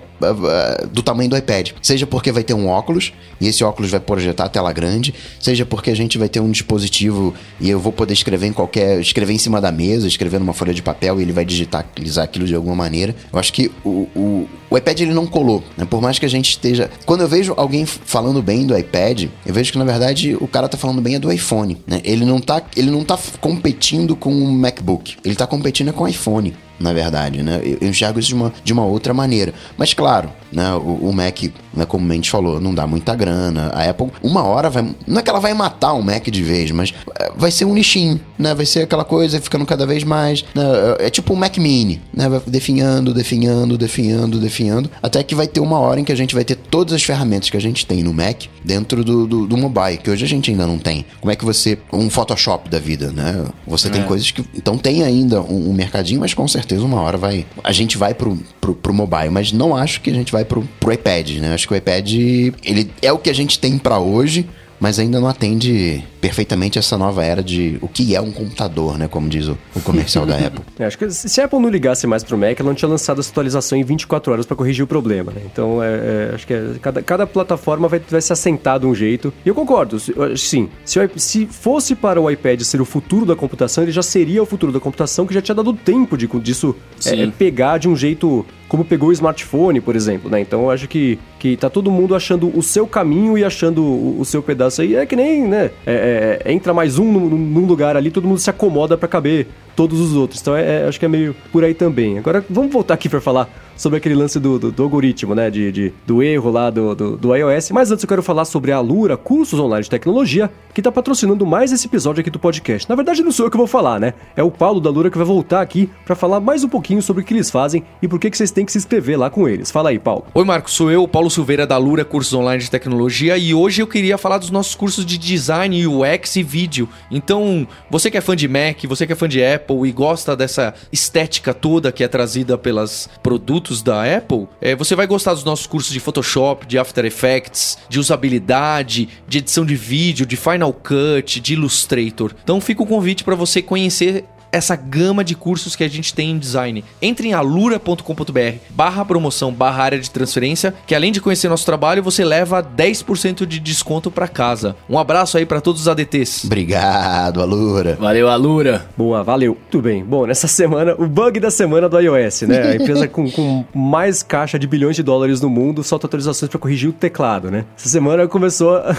[0.90, 1.70] do tamanho do iPad.
[1.82, 5.64] Seja porque vai ter um óculos e esse óculos vai projetar a tela grande, seja
[5.64, 9.00] porque a gente vai ter um dispositivo e eu vou poder escrever em qualquer.
[9.00, 12.46] escrever em cima da mesa, escrever numa folha de papel e ele vai digitalizar aquilo
[12.46, 13.14] de alguma maneira.
[13.32, 15.62] Eu acho que o, o, o iPad ele não colou.
[15.76, 15.84] Né?
[15.84, 16.90] Por mais que a gente esteja.
[17.06, 20.68] Quando eu vejo alguém falando bem do iPad, eu vejo que na verdade o cara
[20.68, 21.78] tá falando bem é do iPhone.
[21.86, 22.00] Né?
[22.04, 26.08] Ele, não tá, ele não tá competindo com o MacBook, ele tá competindo com o
[26.08, 26.54] iPhone.
[26.79, 27.61] Na verdade, né?
[27.64, 29.53] Eu, enxergo isso de uma, de uma outra maneira.
[29.76, 30.74] Mas claro, né?
[30.74, 31.43] O, o Mac,
[31.74, 33.70] né, como a gente falou, não dá muita grana.
[33.74, 34.87] A Apple, uma hora vai.
[35.07, 37.74] Não é que ela vai matar o Mac de vez, mas é, vai ser um
[37.74, 38.55] nichinho, né?
[38.55, 40.45] Vai ser aquela coisa ficando cada vez mais.
[40.55, 40.62] Né?
[41.01, 42.29] É, é tipo um Mac Mini, né?
[42.29, 44.91] Vai definhando, definhando, definhando, definhando.
[45.03, 47.51] Até que vai ter uma hora em que a gente vai ter todas as ferramentas
[47.51, 50.51] que a gente tem no Mac dentro do, do, do mobile, que hoje a gente
[50.51, 51.05] ainda não tem.
[51.20, 51.79] Como é que você.
[51.93, 53.45] Um Photoshop da vida, né?
[53.66, 53.91] Você é.
[53.91, 54.45] tem coisas que.
[54.55, 57.46] Então tem ainda um, um, mercadinho, mas com certeza uma hora vai.
[57.62, 60.62] A gente vai pro, pro, pro mobile, mas não acho que a gente vai pro,
[60.80, 61.54] pro iPad, né?
[61.54, 64.46] Acho que o iPad ele é o que a gente tem para hoje
[64.80, 69.08] mas ainda não atende perfeitamente essa nova era de o que é um computador, né?
[69.08, 70.62] Como diz o, o comercial da Apple.
[70.78, 73.20] É, acho que se a Apple não ligasse mais pro Mac, ela não tinha lançado
[73.20, 75.42] essa atualização em 24 horas para corrigir o problema, né?
[75.44, 78.94] Então, é, é, acho que é, cada, cada plataforma vai, vai se assentar de um
[78.94, 79.32] jeito.
[79.44, 79.98] E eu concordo,
[80.36, 80.68] sim.
[80.84, 84.46] Se, se fosse para o iPad ser o futuro da computação, ele já seria o
[84.46, 88.46] futuro da computação, que já tinha dado tempo de, disso é, pegar de um jeito
[88.68, 90.40] como pegou o smartphone, por exemplo, né?
[90.40, 94.20] Então eu acho que, que tá todo mundo achando o seu caminho e achando o,
[94.20, 94.94] o seu pedaço aí.
[94.94, 95.70] É que nem, né?
[95.86, 99.46] É, é, entra mais um num, num, lugar ali, todo mundo se acomoda para caber
[99.79, 100.41] todos os outros.
[100.41, 102.18] Então é, é, acho que é meio por aí também.
[102.18, 103.49] Agora vamos voltar aqui para falar
[103.79, 105.49] sobre aquele lance do, do, do algoritmo, né?
[105.49, 107.70] De, de, do erro lá do, do, do, iOS.
[107.70, 111.47] Mas antes eu quero falar sobre a Alura, cursos online de tecnologia, que está patrocinando
[111.47, 112.89] mais esse episódio aqui do podcast.
[112.89, 114.14] Na verdade, não sou eu que vou falar, né?
[114.37, 117.22] É o Paulo da Alura que vai voltar aqui para falar mais um pouquinho sobre
[117.22, 119.49] o que eles fazem e por que, que vocês têm que se inscrever lá com
[119.49, 119.70] eles.
[119.70, 120.26] Fala aí, Paulo.
[120.35, 120.68] Oi, Marco.
[120.68, 124.39] Sou eu, Paulo Silveira da Alura, cursos online de tecnologia, e hoje eu queria falar
[124.39, 126.89] dos nossos cursos de design, UX e vídeo.
[127.12, 130.36] Então, você que é fã de Mac, você que é fã de Apple e gosta
[130.36, 135.44] dessa estética toda que é trazida pelos produtos da Apple, é, você vai gostar dos
[135.44, 140.72] nossos cursos de Photoshop, de After Effects, de usabilidade, de edição de vídeo, de Final
[140.72, 142.34] Cut, de Illustrator.
[142.42, 146.30] Então fica o convite para você conhecer essa gama de cursos que a gente tem
[146.30, 146.84] em design.
[147.01, 152.03] Entre em alura.com.br barra promoção barra área de transferência, que além de conhecer nosso trabalho,
[152.03, 154.76] você leva 10% de desconto para casa.
[154.88, 156.44] Um abraço aí para todos os ADTs.
[156.44, 157.96] Obrigado, Alura.
[158.01, 158.86] Valeu, Alura.
[158.96, 159.57] Boa, valeu.
[159.70, 160.05] Tudo bem.
[160.05, 162.70] Bom, nessa semana, o bug da semana do iOS, né?
[162.70, 166.59] A empresa com, com mais caixa de bilhões de dólares no mundo solta atualizações para
[166.59, 167.64] corrigir o teclado, né?
[167.76, 168.96] Essa semana começou a...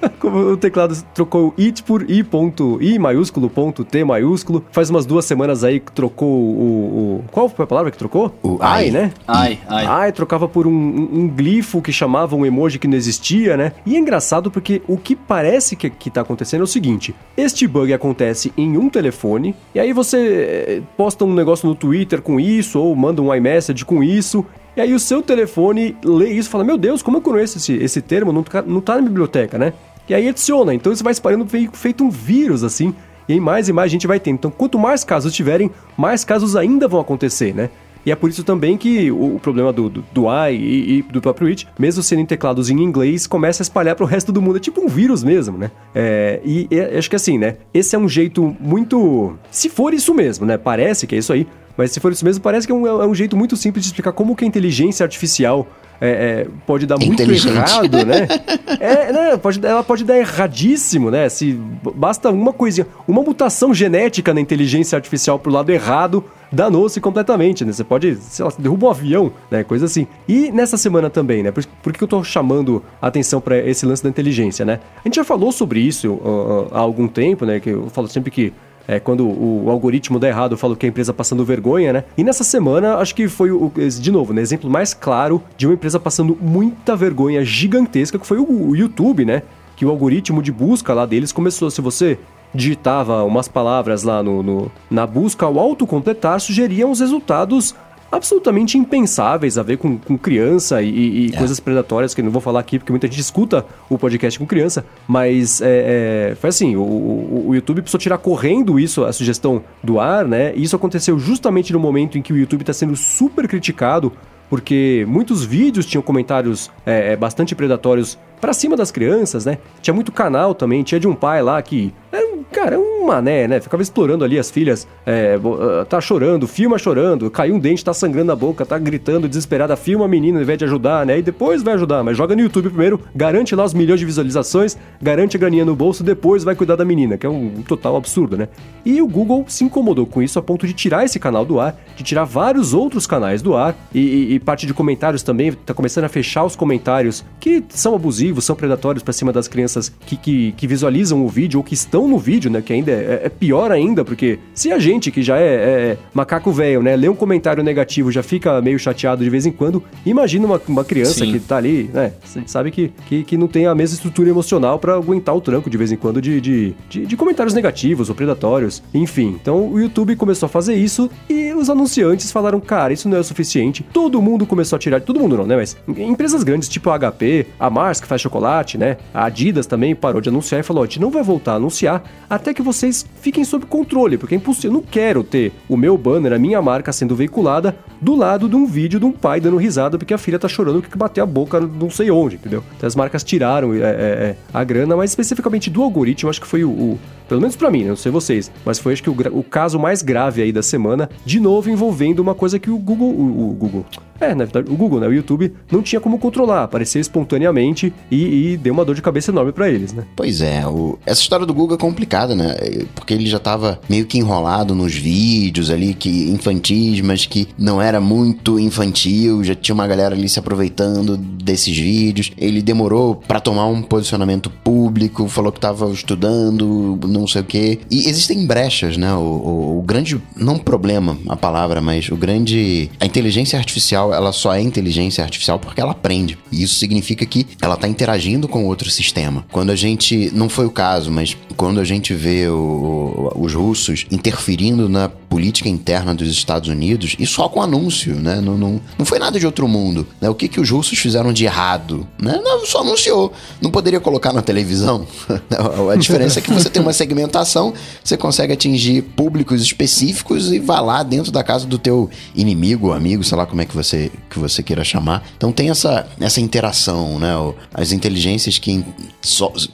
[0.30, 5.24] o teclado trocou it por i ponto, i maiúsculo ponto t maiúsculo Faz umas duas
[5.24, 7.22] semanas aí que trocou o.
[7.22, 8.32] o qual foi a palavra que trocou?
[8.42, 9.12] O ai, né?
[9.26, 9.86] Ai, ai.
[9.86, 13.72] Ai, trocava por um, um, glifo que chamava um emoji que não existia, né?
[13.84, 17.66] E é engraçado porque o que parece que, que tá acontecendo é o seguinte: este
[17.66, 22.38] bug acontece em um telefone, e aí você eh, posta um negócio no Twitter com
[22.38, 24.44] isso, ou manda um iMessage com isso,
[24.76, 27.74] e aí o seu telefone lê isso e fala: Meu Deus, como eu conheço esse,
[27.74, 28.32] esse termo?
[28.32, 29.72] Não tá, não tá na biblioteca, né?
[30.10, 30.74] E aí adiciona.
[30.74, 32.92] Então você vai espalhando feito um vírus, assim.
[33.28, 34.30] E aí mais e mais gente vai ter.
[34.30, 37.70] Então, quanto mais casos tiverem, mais casos ainda vão acontecer, né?
[38.04, 41.20] E é por isso também que o, problema do, do, do AI e, e, do
[41.20, 44.56] próprio It, mesmo sendo teclados em inglês, começa a espalhar para o resto do mundo.
[44.56, 45.70] É tipo um vírus mesmo, né?
[45.94, 47.58] É, e, e acho que assim, né?
[47.72, 49.36] Esse é um jeito muito.
[49.48, 50.58] Se for isso mesmo, né?
[50.58, 51.46] Parece que é isso aí.
[51.76, 53.90] Mas se for isso mesmo, parece que é um, é um jeito muito simples de
[53.90, 55.68] explicar como que a inteligência artificial
[56.00, 58.26] é, é, pode dar muito errado, né?
[58.80, 59.36] É, né?
[59.36, 61.28] Pode, ela pode dar erradíssimo, né?
[61.28, 61.52] Se
[61.94, 67.72] basta uma coisinha, uma mutação genética na inteligência artificial pro lado errado, danou-se completamente, né?
[67.72, 69.62] Você pode, sei lá, derruba um avião, né?
[69.64, 70.06] Coisa assim.
[70.26, 71.50] E nessa semana também, né?
[71.50, 74.80] Por, por que eu tô chamando a atenção para esse lance da inteligência, né?
[75.04, 77.60] A gente já falou sobre isso uh, uh, há algum tempo, né?
[77.60, 78.52] Que eu falo sempre que
[78.86, 82.04] é, quando o, o, algoritmo dá errado, eu falo que a empresa passando vergonha, né?
[82.16, 85.74] E nessa semana, acho que foi, o, de novo, né, exemplo mais claro de uma
[85.74, 89.42] empresa passando muita vergonha gigantesca, que foi o, o YouTube, né?
[89.76, 92.18] Que o algoritmo de busca lá deles começou, se você
[92.54, 97.74] digitava umas palavras lá no, no na busca, ao autocompletar sugeria uns resultados
[98.10, 101.36] absolutamente impensáveis a ver com, com criança e, e é.
[101.36, 104.46] coisas predatórias que eu não vou falar aqui porque muita gente escuta o podcast com
[104.46, 109.12] criança, mas é, é, foi assim, o, o, o, YouTube precisou tirar correndo isso, a
[109.12, 110.52] sugestão do ar, né?
[110.54, 114.12] E isso aconteceu justamente no momento em que o YouTube está sendo super criticado
[114.48, 119.58] porque muitos vídeos tinham comentários é, é bastante predatórios para cima das crianças, né?
[119.80, 123.60] Tinha muito canal também, tinha de um pai lá que era cara, um mané, né?
[123.60, 125.38] Ficava explorando ali as filhas, é,
[125.80, 129.76] ah, tá chorando, filma chorando, caiu um dente, tá sangrando na boca, tá gritando desesperada,
[129.76, 131.18] filma a menina ao invés de ajudar, né?
[131.18, 134.76] E depois vai ajudar, mas joga no YouTube primeiro, garante lá os milhões de visualizações,
[135.00, 138.36] garante a graninha no bolso, depois vai cuidar da menina, que é um total absurdo,
[138.36, 138.48] né?
[138.84, 141.76] E o Google se incomodou com isso a ponto de tirar esse canal do ar,
[141.96, 145.74] de tirar vários outros canais do ar, e, e, e parte de comentários também, tá
[145.74, 150.16] começando a fechar os comentários que são abusivos, são predatórios para cima das crianças que,
[150.16, 152.62] que, que visualizam o vídeo ou que estão no vídeo vídeo, né?
[152.62, 156.52] Que ainda é, é pior ainda, porque se a gente que já é, é macaco
[156.52, 156.94] velho, né?
[156.94, 160.84] Lê um comentário negativo já fica meio chateado de vez em quando, imagina uma, uma
[160.84, 161.32] criança Sim.
[161.32, 162.12] que tá ali, né?
[162.46, 165.76] Sabe que, que, que, não tem a mesma estrutura emocional para aguentar o tranco de
[165.76, 169.36] vez em quando de, de, de, de comentários negativos ou predatórios, enfim.
[169.40, 173.20] Então o YouTube começou a fazer isso e os anunciantes falaram, cara, isso não é
[173.20, 173.84] o suficiente.
[173.92, 175.56] Todo mundo começou a tirar, todo mundo não, né?
[175.56, 178.98] Mas empresas grandes tipo a HP, a Mars que faz chocolate, né?
[179.12, 182.02] A Adidas também parou de anunciar e falou, a gente não vai voltar a anunciar
[182.28, 185.96] até que vocês fiquem sob controle, porque é impossível, eu não quero ter o meu
[185.96, 189.56] banner, a minha marca sendo veiculada do lado de um vídeo de um pai dando
[189.56, 192.64] risada porque a filha tá chorando que bateu a boca não sei onde, entendeu?
[192.76, 196.46] Então as marcas tiraram é, é, é, a grana, mas especificamente do algoritmo, acho que
[196.46, 197.90] foi o, o pelo menos para mim, né?
[197.90, 201.08] não sei vocês, mas foi acho que o, o, caso mais grave aí da semana,
[201.24, 203.86] de novo envolvendo uma coisa que o Google, o, o Google,
[204.20, 205.06] é, na verdade, o Google, né?
[205.06, 209.30] O YouTube não tinha como controlar, apareceu espontaneamente e, e deu uma dor de cabeça
[209.30, 210.04] enorme para eles, né?
[210.14, 210.98] Pois é, o...
[211.06, 212.56] essa história do Google é complicada, né?
[212.94, 217.80] Porque ele já tava meio que enrolado nos vídeos ali, que infantis, mas que não
[217.80, 222.32] era muito infantil, já tinha uma galera ali se aproveitando desses vídeos.
[222.36, 227.78] Ele demorou para tomar um posicionamento público, falou que tava estudando, não sei o quê.
[227.90, 229.12] E existem brechas, né?
[229.14, 232.90] O, o, o grande, não problema a palavra, mas o grande.
[233.00, 236.38] A inteligência artificial ela só é inteligência artificial porque ela aprende.
[236.50, 239.44] E isso significa que ela está interagindo com outro sistema.
[239.50, 244.06] Quando a gente, não foi o caso, mas quando a gente vê o, os russos
[244.10, 248.40] interferindo na política interna dos Estados Unidos, e só com anúncio, né?
[248.40, 250.06] Não, não, não foi nada de outro mundo.
[250.20, 250.28] Né?
[250.28, 252.06] O que, que os russos fizeram de errado?
[252.20, 252.40] Né?
[252.42, 253.32] Não, só anunciou.
[253.62, 255.06] Não poderia colocar na televisão.
[255.92, 257.72] a diferença é que você tem uma segmentação,
[258.02, 263.22] você consegue atingir públicos específicos e vai lá dentro da casa do teu inimigo, amigo,
[263.22, 265.22] sei lá como é que você que você queira chamar.
[265.36, 267.30] Então tem essa, essa interação, né?
[267.72, 268.84] As inteligências que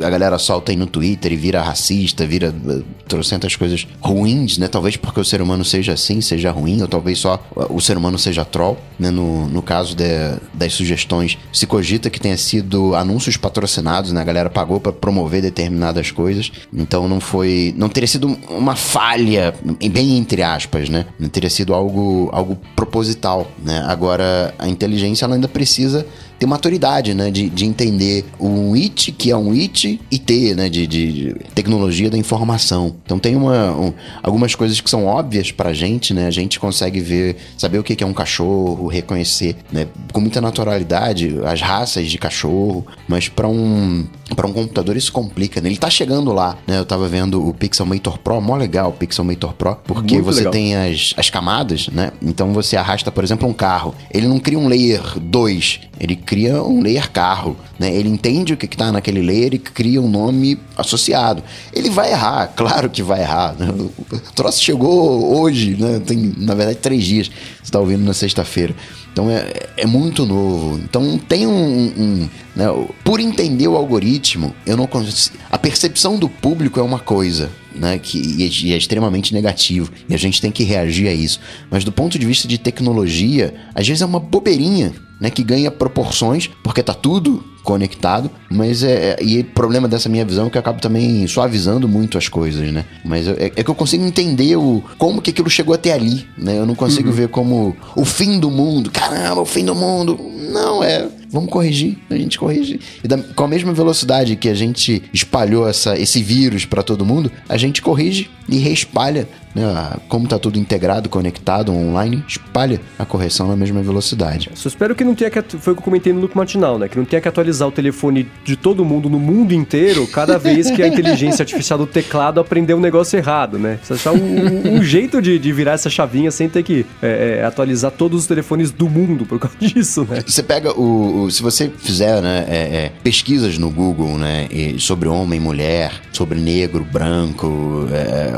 [0.02, 4.68] a galera solta aí no Twitter e vira racista, vira uh, trocentas coisas ruins, né?
[4.68, 8.18] Talvez porque o ser humano seja assim, seja ruim, ou talvez só o ser humano
[8.18, 9.10] seja troll, né?
[9.10, 10.04] No, no caso de,
[10.52, 14.20] das sugestões, se cogita que tenha sido anúncios patrocinados, né?
[14.20, 19.54] A galera pagou para promover determinadas coisas, então não foi, não teria sido uma falha,
[19.90, 21.06] bem entre aspas, né?
[21.18, 23.84] Não teria sido algo, algo proposital, né?
[23.86, 26.06] Agora, a inteligência ela ainda precisa
[26.38, 27.30] ter maturidade, né?
[27.30, 30.68] De, de entender um IT, que é um IT, e T, né?
[30.68, 32.96] De, de tecnologia da informação.
[33.04, 36.26] Então tem uma, um, algumas coisas que são óbvias pra gente, né?
[36.26, 39.86] A gente consegue ver, saber o que é um cachorro, reconhecer, né?
[40.12, 45.60] Com muita naturalidade as raças de cachorro, mas para um para um computador isso complica,
[45.60, 45.68] né?
[45.68, 46.78] Ele tá chegando lá, né?
[46.78, 50.52] Eu tava vendo o Pixelmator Pro, mó legal o Pixelmator Pro, porque Muito você legal.
[50.52, 52.10] tem as, as camadas, né?
[52.20, 53.94] Então você arrasta, por exemplo, um carro.
[54.10, 57.94] Ele não cria um layer 2, ele cria um layer carro, né?
[57.94, 61.42] Ele entende o que está naquele layer e cria um nome associado.
[61.72, 63.54] Ele vai errar, claro que vai errar.
[63.56, 63.68] Né?
[63.70, 66.02] O troço chegou hoje, né?
[66.04, 67.28] Tem, na verdade, três dias.
[67.28, 68.74] Você está ouvindo na sexta-feira.
[69.12, 70.78] Então é, é muito novo.
[70.78, 71.92] Então tem um.
[71.96, 72.66] um né,
[73.02, 75.38] por entender o algoritmo, eu não consigo.
[75.50, 77.50] A percepção do público é uma coisa.
[77.74, 81.38] Né, que e é extremamente negativo e a gente tem que reagir a isso.
[81.70, 85.70] Mas do ponto de vista de tecnologia, às vezes é uma bobeirinha, né, que ganha
[85.70, 90.50] proporções porque tá tudo conectado, mas é, é e o problema dessa minha visão é
[90.50, 92.84] que eu acabo também suavizando muito as coisas, né?
[93.04, 96.56] Mas é, é que eu consigo entender o como que aquilo chegou até ali, né?
[96.56, 97.14] Eu não consigo uhum.
[97.14, 100.16] ver como o fim do mundo, caramba, o fim do mundo.
[100.52, 102.80] Não, é vamos corrigir, a gente corrige.
[103.02, 107.04] E da, com a mesma velocidade que a gente espalhou essa, esse vírus para todo
[107.04, 109.96] mundo, a gente corrige e reespalha né?
[110.06, 114.50] Como tá tudo integrado, conectado, online, espalha a correção na mesma velocidade.
[114.54, 115.40] Só espero que não tenha que.
[115.56, 116.88] Foi o que eu comentei no loop matinal, né?
[116.88, 120.70] Que não tenha que atualizar o telefone de todo mundo no mundo inteiro cada vez
[120.70, 123.76] que a inteligência artificial do teclado aprender um negócio errado, né?
[123.76, 127.44] Precisa achar um, um, jeito de, de, virar essa chavinha sem ter que é, é,
[127.44, 130.22] atualizar todos os telefones do mundo por causa disso, né?
[130.26, 131.22] Você pega o.
[131.22, 134.48] o se você fizer né, é, é pesquisas no Google, né?
[134.78, 138.32] sobre homem, mulher, sobre negro, branco, é,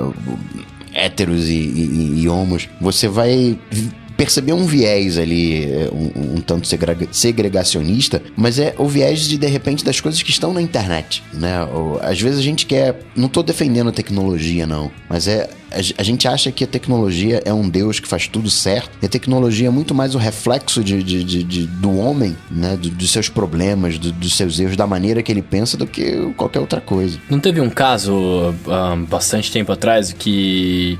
[0.92, 3.58] héteros e, e, e homos, você vai
[4.18, 6.66] perceber um viés ali, é, um, um, tanto
[7.12, 11.62] segregacionista, mas é o viés de, de repente, das coisas que estão na internet, né?
[11.72, 12.98] Ou, às vezes a gente quer...
[13.14, 15.48] Não estou defendendo a tecnologia, não, mas é...
[15.70, 19.06] A, a, gente acha que a tecnologia é um Deus que faz tudo certo, e
[19.06, 22.76] a tecnologia é muito mais o reflexo de, de, de, de do homem, né?
[22.76, 26.32] Do, dos seus problemas, do, dos seus erros, da maneira que ele pensa, do que
[26.36, 27.20] qualquer outra coisa.
[27.30, 30.98] Não teve um caso, um, bastante tempo atrás, que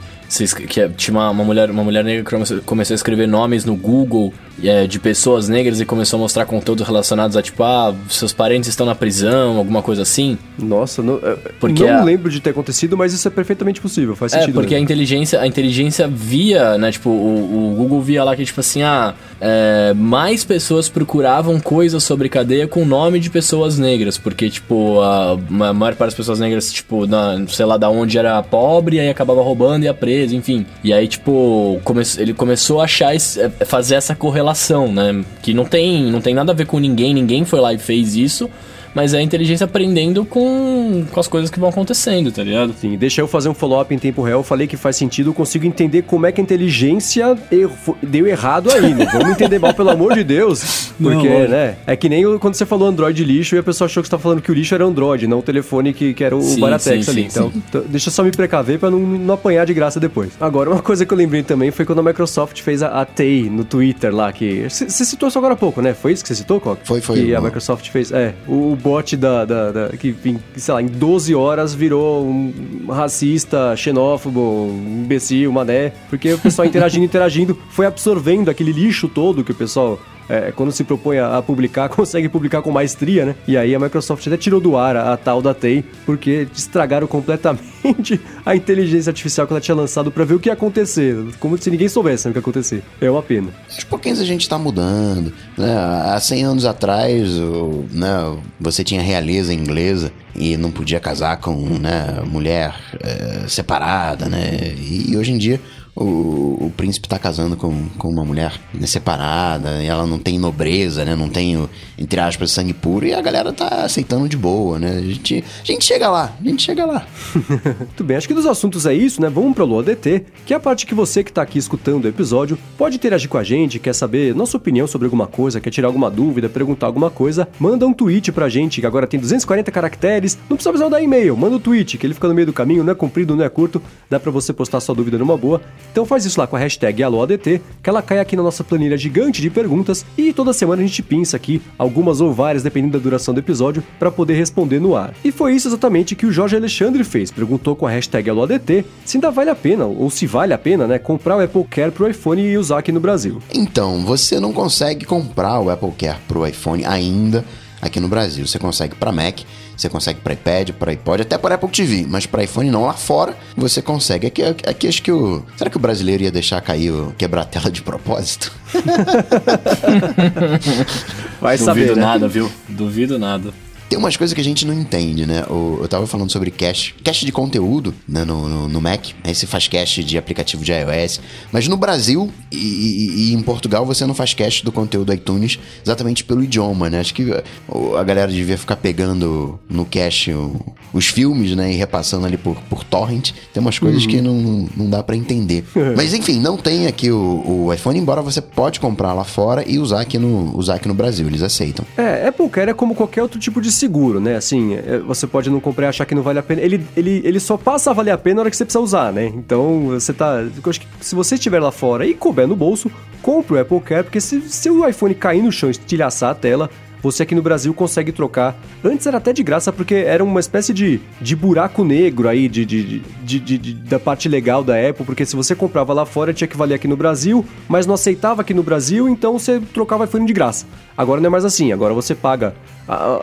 [0.68, 3.74] que é- tinha uma, uma mulher, uma mulher negra que começou, a escrever nomes no
[3.74, 8.32] Google é, de pessoas negras e começou a mostrar conteúdos relacionados a tipo, ah, seus
[8.32, 10.36] parentes estão na prisão, alguma coisa assim.
[10.58, 14.16] Nossa, não, é, Porque não a- lembro de ter acontecido, mas isso é perfeitamente possível,
[14.16, 14.54] faz É, sentido.
[14.54, 18.58] porque a inteligência, a inteligência via, né, tipo, o, o Google via lá que, tipo
[18.60, 24.50] assim, ah, é, mais pessoas procuravam coisas sobre cadeia com nome de pessoas negras, porque,
[24.50, 28.42] tipo, a, a maior parte das pessoas negras, tipo, na, sei lá, da onde era
[28.42, 30.66] pobre, aí acabava roubando e ia preso, enfim.
[30.82, 35.54] E aí, tipo, come, ele começou a achar, esse- é, fazer essa correlação, né, que
[35.54, 38.48] não tem, não tem nada a ver com ninguém, ninguém foi lá e fez isso,
[38.94, 42.74] mas é a inteligência aprendendo com, com as coisas que vão acontecendo, tá ligado?
[42.80, 44.40] Sim, deixa eu fazer um follow-up em tempo real.
[44.40, 48.26] Eu falei que faz sentido, eu consigo entender como é que a inteligência erro- deu
[48.26, 48.94] errado aí.
[48.94, 50.88] Não vamos entender mal, pelo amor de Deus.
[50.98, 51.50] Não, Porque, lógico.
[51.52, 51.76] né?
[51.86, 54.18] É que nem quando você falou Android lixo e a pessoa achou que você tá
[54.18, 57.04] falando que o lixo era Android, não o telefone que, que era o Sim, Baratex
[57.06, 57.22] sim, ali.
[57.22, 60.30] sim, então, então, deixa eu só me precaver pra não, não apanhar de graça depois.
[60.40, 63.48] Agora, uma coisa que eu lembrei também foi quando a Microsoft fez a, a TEI
[63.48, 64.64] no Twitter lá, que.
[64.68, 65.94] Você citou isso agora há pouco, né?
[65.94, 66.80] Foi isso que você citou, Coca?
[66.84, 67.26] Foi, foi.
[67.26, 67.40] Que a.
[67.40, 68.10] Microsoft fez.
[68.10, 70.14] É, o bot da, da, da- que,
[70.56, 75.92] sei lá, em 12 horas virou um racista, xenófobo, um imbecil, mané.
[76.08, 79.98] Porque o pessoal interagindo, interagindo, foi absorvendo aquele lixo todo que o pessoal.
[80.28, 83.34] É, quando se propõe a, a publicar, consegue publicar com maestria, né?
[83.46, 87.06] E aí a Microsoft até tirou do ar a, a tal da TEI, porque estragaram
[87.06, 91.16] completamente a inteligência artificial que ela tinha lançado pra ver o que ia acontecer.
[91.38, 92.82] Como se ninguém soubesse né, o que ia acontecer.
[93.00, 93.48] É uma pena.
[93.72, 95.32] Aos pouquinhos a gente tá mudando.
[95.56, 95.76] Né?
[95.76, 101.56] Há 100 anos atrás, o, né, você tinha realeza inglesa e não podia casar com
[101.78, 104.74] né, mulher eh, separada, né?
[104.78, 105.60] E, hoje em dia
[106.00, 110.38] o, o príncipe tá casando com, com uma mulher né, separada, e ela não tem
[110.38, 111.16] nobreza, né?
[111.16, 111.68] Não tem, o,
[111.98, 114.98] entre aspas, sangue puro, e a galera tá aceitando de boa, né?
[114.98, 117.06] A gente, a gente chega lá, a gente chega lá.
[117.78, 119.28] Muito bem, acho que dos assuntos é isso, né?
[119.28, 122.08] Vamos pro Lua DT, que é a parte que você que tá aqui escutando o
[122.08, 125.88] episódio pode interagir com a gente, quer saber nossa opinião sobre alguma coisa, quer tirar
[125.88, 130.38] alguma dúvida, perguntar alguma coisa, manda um tweet pra gente, que agora tem 240 caracteres,
[130.48, 132.84] não precisa precisar dar e-mail, manda um tweet, que ele fica no meio do caminho,
[132.84, 135.60] não é comprido, não é curto, dá pra você postar sua dúvida numa boa.
[135.90, 138.96] Então faz isso lá com a hashtag AloADT, que ela cai aqui na nossa planilha
[138.96, 143.02] gigante de perguntas e toda semana a gente pinça aqui algumas ou várias, dependendo da
[143.02, 145.14] duração do episódio, pra poder responder no ar.
[145.24, 149.16] E foi isso exatamente que o Jorge Alexandre fez, perguntou com a hashtag AloADT se
[149.16, 152.08] ainda vale a pena, ou se vale a pena, né, comprar o Apple Care pro
[152.08, 153.40] iPhone e usar aqui no Brasil.
[153.52, 157.44] Então, você não consegue comprar o Apple Care pro iPhone ainda
[157.80, 158.46] aqui no Brasil.
[158.46, 159.40] Você consegue para Mac,
[159.78, 162.84] você consegue para iPad, para iPod, até para Apple TV, mas para iPhone não.
[162.84, 164.26] Lá fora você consegue.
[164.26, 165.44] Aqui, aqui acho que o.
[165.56, 168.52] Será que o brasileiro ia deixar cair o quebrar a tela de propósito?
[171.40, 172.02] Vai Duvido saber, né?
[172.02, 172.50] nada, viu?
[172.68, 173.52] Duvido nada.
[173.88, 175.44] Tem umas coisas que a gente não entende, né?
[175.48, 179.06] O- Eu tava falando sobre cache, cache de conteúdo né, no, no, no Mac.
[179.24, 181.20] Aí você faz cache de aplicativo de iOS.
[181.50, 185.14] Mas no Brasil e, e- e em Portugal você não faz cache do conteúdo do
[185.14, 187.00] iTunes exatamente pelo idioma, né?
[187.00, 190.60] Acho que a galera devia ficar pegando no cache o-
[190.92, 191.72] os filmes, né?
[191.72, 193.32] E repassando ali por, por torrent.
[193.52, 195.64] Tem umas coisas que não, não dá pra entender.
[195.96, 199.78] Mas enfim, não tem aqui o, o iPhone, embora você pode comprar lá fora e
[199.78, 201.26] usar aqui no, usar aqui no Brasil.
[201.26, 201.84] Eles aceitam.
[201.96, 204.36] É, Apple Care é como qualquer outro tipo de seguro, né?
[204.36, 206.60] Assim, é, você pode não comprar e achar que não vale a pena.
[206.60, 209.12] Ele, ele, ele só passa a valer a pena na hora que você precisa usar,
[209.12, 209.26] né?
[209.26, 210.40] Então, você tá.
[210.40, 212.90] Eu acho que se você estiver lá fora e couber no bolso,
[213.22, 216.34] compre o Apple Care, porque se, se o iPhone cair no chão e estilhaçar a
[216.34, 216.70] tela.
[217.02, 218.56] Você aqui no Brasil consegue trocar.
[218.84, 222.64] Antes era até de graça, porque era uma espécie de, de buraco negro aí de,
[222.64, 226.48] de, de- de- da parte legal da Apple, porque se você comprava lá fora tinha
[226.48, 230.26] que valer aqui no Brasil, mas não aceitava aqui no Brasil, então você trocava iPhone
[230.26, 230.66] de graça.
[230.96, 232.54] Agora não é mais assim, agora você paga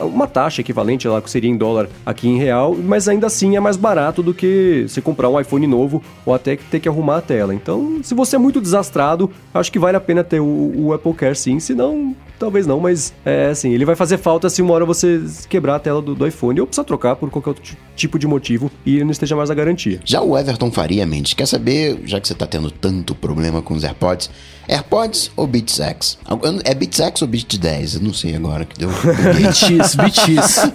[0.02, 3.60] uma taxa equivalente lá que seria em dólar aqui em real, mas ainda assim é
[3.60, 7.22] mais barato do que você comprar um iPhone novo ou até ter que arrumar a
[7.22, 7.54] tela.
[7.54, 11.14] Então, se você é muito desastrado, acho que vale a pena ter o, o Apple
[11.14, 14.74] Care sim, se não, talvez não, mas é assim, ele vai fazer falta se uma
[14.74, 17.78] hora você quebrar a tela do, do iPhone ou precisar trocar por qualquer outro ti-
[17.96, 20.00] tipo de motivo e não esteja mais na garantia.
[20.06, 23.74] Já o Everton Faria Mendes quer saber, já que você tá tendo tanto problema com
[23.74, 24.30] os AirPods,
[24.68, 26.18] AirPods ou Beats X?
[26.64, 27.96] É Beats X ou Beats 10?
[27.96, 28.90] Eu não sei agora que deu.
[28.90, 30.72] BTX, BTX.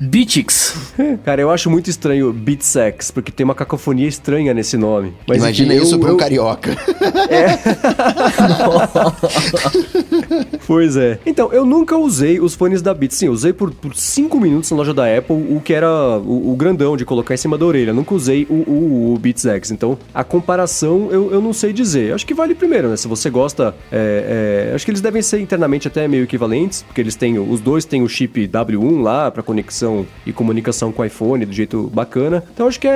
[0.00, 0.74] BTX.
[1.24, 5.12] Cara, eu acho muito estranho Beats X, porque tem uma cacofonia estranha nesse nome.
[5.26, 6.76] Mas, Imagina enfim, isso eu- pra um eu- carioca.
[10.66, 11.18] Pois é.
[11.26, 13.16] Então, eu nunca usei os fones da Beats.
[13.18, 16.56] Sim, eu usei por 5 minutos na loja da Apple o que era o, o
[16.56, 17.92] grandão de colocar em cima da orelha.
[17.92, 19.70] Nunca usei o, o, o Beats X.
[19.70, 22.14] Então, a comparação eu, eu não sei dizer.
[22.14, 22.96] Acho que vale primeiro, né?
[22.96, 23.74] Se você gosta.
[23.90, 27.50] é, é, acho que eles devem ser internamente até meio equivalentes, porque eles tem, o-
[27.50, 31.52] os dois têm o chip W1 lá para conexão e comunicação com o iPhone do
[31.52, 32.42] jeito bacana.
[32.52, 32.90] Então acho que é,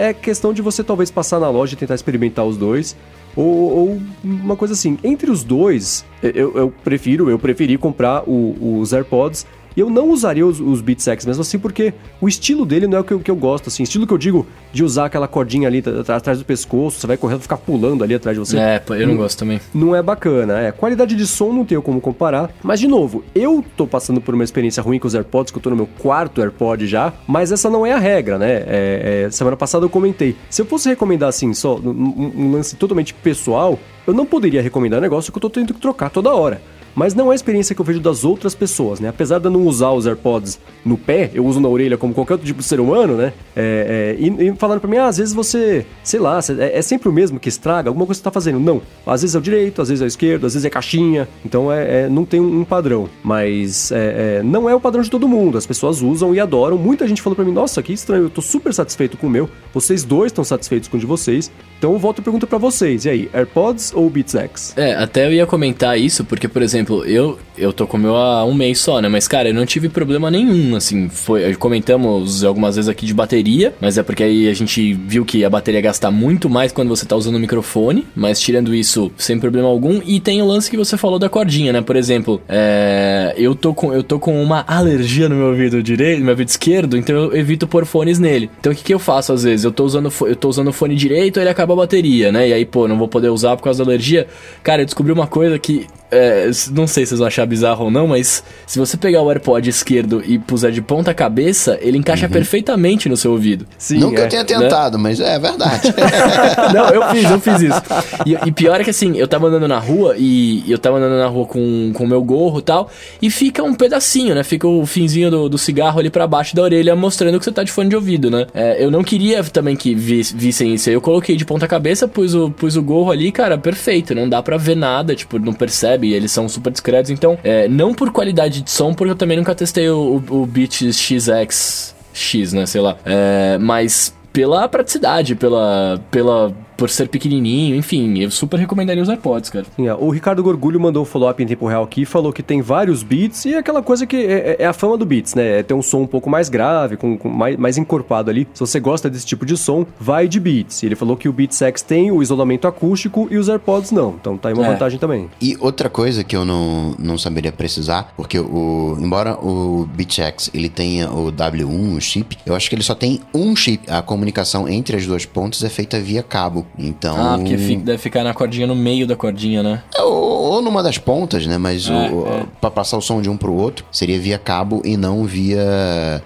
[0.00, 2.96] é, é questão de você talvez passar na loja e tentar experimentar os dois.
[3.36, 8.78] Ou, ou uma coisa assim, entre os dois, eu, eu prefiro, eu preferi comprar o-
[8.80, 9.46] os AirPods
[9.80, 12.98] e eu não usaria os, os Beats X mesmo assim, porque o estilo dele não
[12.98, 13.82] é o que eu, que eu gosto, assim.
[13.82, 17.40] Estilo que eu digo de usar aquela cordinha ali atrás do pescoço, você vai correndo,
[17.40, 18.58] ficar pulando ali atrás de você.
[18.58, 19.60] É, eu não gosto também.
[19.74, 20.70] Não é bacana, é.
[20.70, 22.50] Qualidade de som não tenho como comparar.
[22.62, 25.62] Mas, de novo, eu tô passando por uma experiência ruim com os AirPods, que eu
[25.62, 28.52] tô no meu quarto AirPod já, mas essa não é a regra, né?
[28.66, 30.36] É, é, semana passada eu comentei.
[30.50, 34.60] Se eu fosse recomendar, assim, só um, um- um lance totalmente pessoal, eu não poderia
[34.60, 36.60] recomendar um negócio que eu tô tendo que trocar toda hora.
[36.94, 39.08] Mas não é a experiência que eu vejo das outras pessoas, né?
[39.08, 42.34] Apesar de eu não usar os AirPods no pé, eu uso na orelha como qualquer
[42.34, 43.32] outro tipo de ser humano, né?
[43.54, 46.82] É, é, e, e falando pra mim, ah, às vezes você, sei lá, é, é
[46.82, 48.58] sempre o mesmo que estraga, alguma coisa que você tá fazendo.
[48.58, 48.82] Não.
[49.06, 51.28] Às vezes é o direito, às vezes é o esquerdo, às vezes é caixinha.
[51.44, 53.08] Então é, é- não tem um, um padrão.
[53.22, 55.56] Mas é, é, não é o padrão de todo mundo.
[55.58, 56.76] As pessoas usam e adoram.
[56.76, 59.48] Muita gente falou pra mim, nossa, que estranho, eu tô super satisfeito com o meu.
[59.72, 61.50] Vocês dois estão satisfeitos com o de vocês.
[61.78, 63.04] Então eu volto e pergunto pra vocês.
[63.04, 64.74] E aí, AirPods ou Beats X?
[64.76, 68.16] É, até eu ia comentar isso, porque, por exemplo, eu, eu tô com o meu
[68.16, 69.08] há um mês só, né?
[69.08, 71.08] Mas, cara, eu não tive problema nenhum, assim.
[71.08, 75.44] Foi, comentamos algumas vezes aqui de bateria, mas é porque aí a gente viu que
[75.44, 79.38] a bateria gasta muito mais quando você tá usando o microfone, mas tirando isso, sem
[79.38, 80.00] problema algum.
[80.04, 81.80] E tem o lance que você falou da cordinha, né?
[81.80, 86.18] Por exemplo, é, eu, tô com, eu tô com uma alergia no meu ouvido direito,
[86.18, 88.50] no meu ouvido esquerdo, então eu evito pôr fones nele.
[88.60, 89.64] Então o que, que eu faço às vezes?
[89.64, 92.48] Eu tô usando, eu tô usando o fone direito, ele acaba a bateria, né?
[92.48, 94.26] E aí, pô, não vou poder usar por causa da alergia.
[94.62, 95.86] Cara, eu descobri uma coisa que.
[96.10, 99.30] É, não sei se vocês vão achar bizarro ou não, mas se você pegar o
[99.30, 103.66] AirPod esquerdo e puser de ponta cabeça, ele encaixa perfeitamente no seu ouvido.
[103.78, 104.24] Sim, Não que é.
[104.24, 105.92] eu tenha tentado, mas é verdade.
[106.74, 107.82] Não, eu fiz, eu fiz isso.
[108.26, 111.18] E, e pior é que assim, eu tava andando na rua e eu tava andando
[111.18, 112.90] na rua com o meu gorro e tal,
[113.20, 114.42] e fica um pedacinho, né?
[114.42, 117.62] Fica o finzinho do, do cigarro ali pra baixo da orelha, mostrando que você tá
[117.62, 118.46] de fone de ouvido, né?
[118.54, 120.88] É, eu não queria também que vis- vissem isso.
[120.88, 124.14] aí Eu coloquei de ponta cabeça, pus o, pus o gorro ali, cara, perfeito.
[124.14, 127.10] Não dá pra ver nada, tipo, não percebe, eles são super discretos.
[127.10, 130.46] Então, é, não por qualidade de som, porque eu também nunca testei o, o, o
[130.46, 132.66] Beats XX X, né?
[132.66, 132.96] Sei lá.
[133.04, 139.50] É, mas pela praticidade, pela, pela por ser pequenininho, enfim, eu super recomendaria os AirPods,
[139.50, 139.66] cara.
[139.76, 139.94] Sim, é.
[139.94, 143.44] O Ricardo Gorgulho mandou um follow-up em tempo real aqui, falou que tem vários beats
[143.44, 145.58] e é aquela coisa que é, é a fama do beats, né?
[145.58, 148.48] É ter um som um pouco mais grave, com, com mais, mais encorpado ali.
[148.54, 150.82] Se você gosta desse tipo de som, vai de beats.
[150.82, 154.14] Ele falou que o Beats X tem o isolamento acústico e os AirPods não.
[154.18, 154.72] Então tá aí uma É.
[154.72, 155.28] vantagem também.
[155.38, 160.70] E outra coisa que eu não, não saberia precisar, porque o embora o BitX ele
[160.70, 163.84] tenha o W1, o chip, eu acho que ele só tem um chip.
[163.90, 166.66] A comunicação entre as duas pontas é feita via cabo.
[166.78, 169.82] Então, Ah, porque fi- deve ficar na cordinha, no meio da cordinha, né?
[169.98, 170.12] ou,
[170.54, 171.58] ou numa das pontas, né?
[171.58, 172.46] Mas É, o, é.
[172.60, 176.22] para passar o som de um pro outro seria via cabo e não via.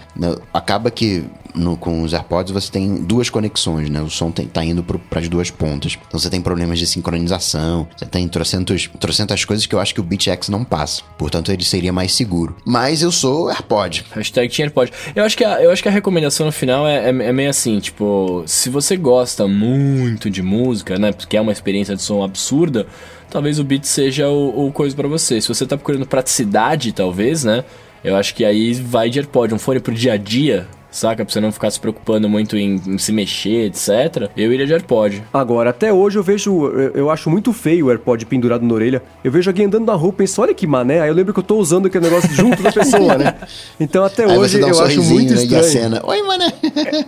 [0.53, 1.25] acaba que
[1.55, 4.01] no- com os AirPods você tem duas conexões, né?
[4.03, 5.97] O som tem, tá indo para as duas pontas.
[6.09, 10.01] Então você tem problemas de sincronização, você tem trocentos, trocentas coisas que eu acho que
[10.01, 11.03] o BitX não passa.
[11.17, 12.57] Portanto, ele seria mais seguro.
[12.65, 14.05] Mas eu sou AirPod.
[14.13, 14.93] Hashtag tinha AirPod.
[15.15, 17.51] Eu acho que a, eu acho que a recomendação no final é, é, é meio
[17.51, 22.23] assim, tipo, se você gosta muito de música, né, porque é uma experiência de som
[22.23, 22.87] absurda,
[23.31, 25.41] talvez o Beats seja o, o coisa pra você.
[25.41, 27.65] Se você tá procurando praticidade, talvez, né,
[28.03, 29.55] eu acho que aí vai de AirPod.
[29.55, 30.67] Um fone pro dia a dia,
[30.97, 31.25] saca?
[31.25, 34.31] Pra você não ficar se preocupando muito em, em se mexer, etc.
[34.37, 35.23] Eu iria de AirPod.
[35.33, 39.03] Agora, até hoje eu vejo, eu, eu acho muito feio o AirPod pendurado na orelha.
[39.23, 41.01] Eu vejo alguém andando na rua e penso, olha que mané.
[41.01, 43.35] Aí eu lembro que eu tô usando aquele negócio junto da pessoa, né?
[43.81, 45.43] Então até Aí hoje um eu acho muito né?
[45.43, 45.61] Estranho.
[45.65, 46.01] a cena.
[46.05, 46.53] Oi, mané.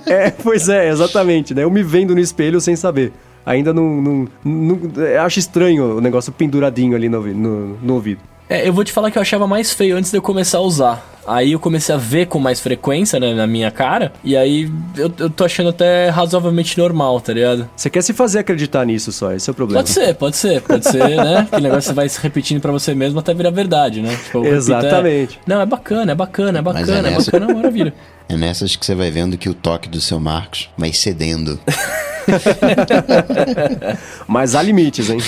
[0.06, 1.62] É, pois é, exatamente, né?
[1.64, 3.12] Eu me vendo no espelho sem saber.
[3.44, 8.20] Ainda não, não, não- eu acho estranho o negócio penduradinho ali no, no, no ouvido.
[8.48, 10.60] É, eu vou te falar que eu achava mais feio antes de eu começar a
[10.60, 11.12] usar.
[11.26, 14.12] Aí eu comecei a ver com mais frequência, né, na minha cara.
[14.22, 17.68] E aí eu, eu tô achando até razoavelmente normal, tá ligado?
[17.76, 19.80] Você quer se fazer acreditar nisso só, esse é o problema.
[19.82, 21.38] Pode ser, pode ser, pode ser, né?
[21.50, 24.16] Aquele negócio você vai se repetindo pra você mesmo até virar verdade, né?
[24.24, 25.40] Tipo, é, Exatamente.
[25.44, 27.94] Não, é bacana, é bacana, é é bacana, é, nessa- bacana, é maravilha.
[28.28, 31.60] É nessas que você vai vendo que o toque do seu Marcos vai cedendo.
[34.26, 35.18] Mas há limites, hein?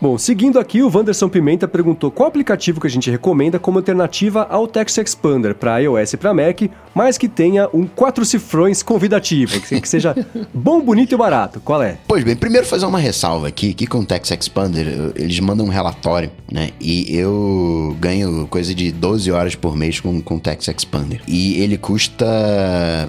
[0.00, 4.46] Bom, seguindo aqui, o Wanderson Pimenta perguntou qual aplicativo que a gente recomenda como alternativa
[4.48, 6.62] ao Text Expander para iOS e para Mac,
[6.94, 10.16] mas que tenha um quatro cifrões convidativo, que seja
[10.54, 11.60] bom, bonito e barato.
[11.60, 11.98] Qual é?
[12.08, 15.70] Pois bem, primeiro fazer uma ressalva aqui, que com o Text Expander eles mandam um
[15.70, 16.70] relatório, né?
[16.80, 21.20] E eu ganho coisa de 12 horas por mês com, com o Text Expander.
[21.28, 22.26] E ele custa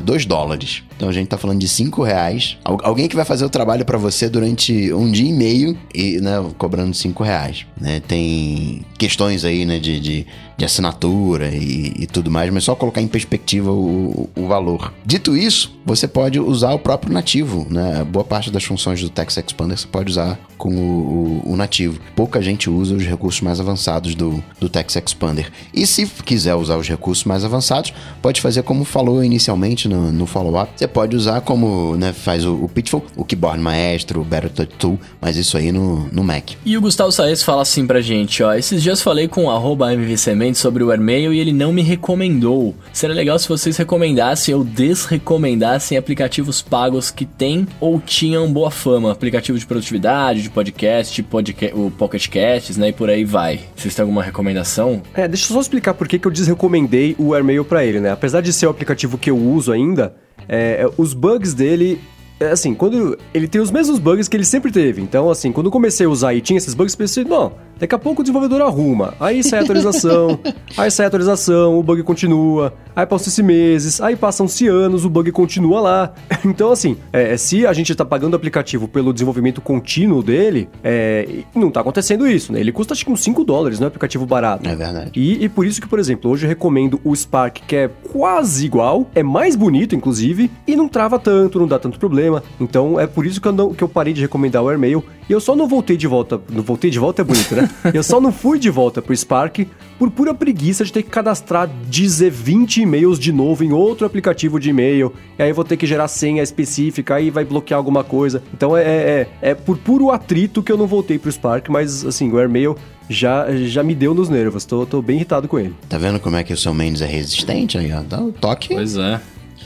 [0.04, 0.84] 2 dólares.
[0.97, 2.58] Então a gente tá falando de 5 reais.
[2.91, 6.19] Al- alguém que vai fazer o trabalho pra você durante um dia e meio, e,
[6.19, 7.65] né, cobrando 5 reais.
[7.79, 8.01] Né?
[8.05, 10.27] Tem questões aí né, de, de,
[10.57, 14.93] de assinatura e, e, tudo mais, mas só colocar em perspectiva o, o, valor.
[15.03, 17.65] Dito isso, você pode usar o próprio nativo.
[17.69, 18.03] Né?
[18.03, 21.99] Boa parte das funções do Text Expander você pode usar com o, o, o nativo.
[22.15, 25.51] Pouca gente usa os recursos mais avançados do, do Text Expander.
[25.73, 30.27] E se quiser usar os recursos mais avançados, pode fazer como falou inicialmente no, no
[30.27, 30.71] follow-up.
[30.75, 34.99] Você pode usar como né, faz o, o Pitfall, o Keyboard Maestro, o Battletoad Tool,
[35.21, 36.51] mas isso aí no, no Mac.
[36.65, 38.53] E o Gustavo Saez fala assim pra gente, ó.
[38.53, 42.75] Esses dias falei com o MVCement sobre o Airmail e ele não me recomendou.
[42.91, 49.11] Seria legal se vocês recomendassem ou desrecomendassem aplicativos pagos que têm ou tinham boa fama.
[49.11, 52.89] Aplicativo de produtividade, de podcast, podca o Pocket Casts, né?
[52.89, 53.59] E por aí vai.
[53.75, 55.01] Vocês têm alguma recomendação?
[55.13, 58.11] É, deixa eu só explicar por que, que eu desrecomendei o Airmail para ele, né?
[58.11, 60.15] Apesar de ser o aplicativo que eu uso ainda,
[60.47, 64.71] é, os bugs dele é, assim, quando ele tem os mesmos bugs que ele sempre
[64.71, 65.01] teve.
[65.01, 67.99] Então, assim, quando eu comecei a usar e tinha esses bugs, pensei, não, daqui a
[67.99, 69.13] pouco o desenvolvedor arruma.
[69.19, 70.39] Aí sai a atualização,
[70.77, 75.32] aí sai a atualização, o bug continua, aí passam-se meses, aí passam-se anos, o bug
[75.32, 76.13] continua lá.
[76.43, 81.43] Então, assim, é, se a gente tá pagando o aplicativo pelo desenvolvimento contínuo dele, é,
[81.53, 82.59] não tá acontecendo isso, né?
[82.59, 84.67] Ele custa acho que uns 5 dólares, não é aplicativo barato.
[84.67, 85.11] É verdade.
[85.15, 88.65] E, e por isso que, por exemplo, hoje eu recomendo o Spark, que é quase
[88.65, 92.43] igual, é mais bonito, inclusive, e não trava tanto, não dá tanto problema problema.
[92.59, 95.03] Então é por isso que eu, não, que eu parei de recomendar o Airmail.
[95.29, 96.39] E eu só não voltei de volta.
[96.49, 97.69] Não voltei de volta é bonito, né?
[97.93, 99.59] Eu só não fui de volta pro Spark
[99.97, 104.59] por pura preguiça de ter que cadastrar, dizer 20 e-mails de novo em outro aplicativo
[104.59, 105.13] de e-mail.
[105.38, 108.41] E aí eu vou ter que gerar senha específica, aí vai bloquear alguma coisa.
[108.53, 112.32] Então é, é, é por puro atrito que eu não voltei pro Spark, mas assim,
[112.32, 112.76] o Airmail
[113.09, 114.65] já, já me deu nos nervos.
[114.65, 115.76] Tô, tô bem irritado com ele.
[115.88, 118.01] Tá vendo como é que o seu Mendes é resistente aí, ó?
[118.01, 118.74] Dá um toque.
[118.74, 119.22] Pois é.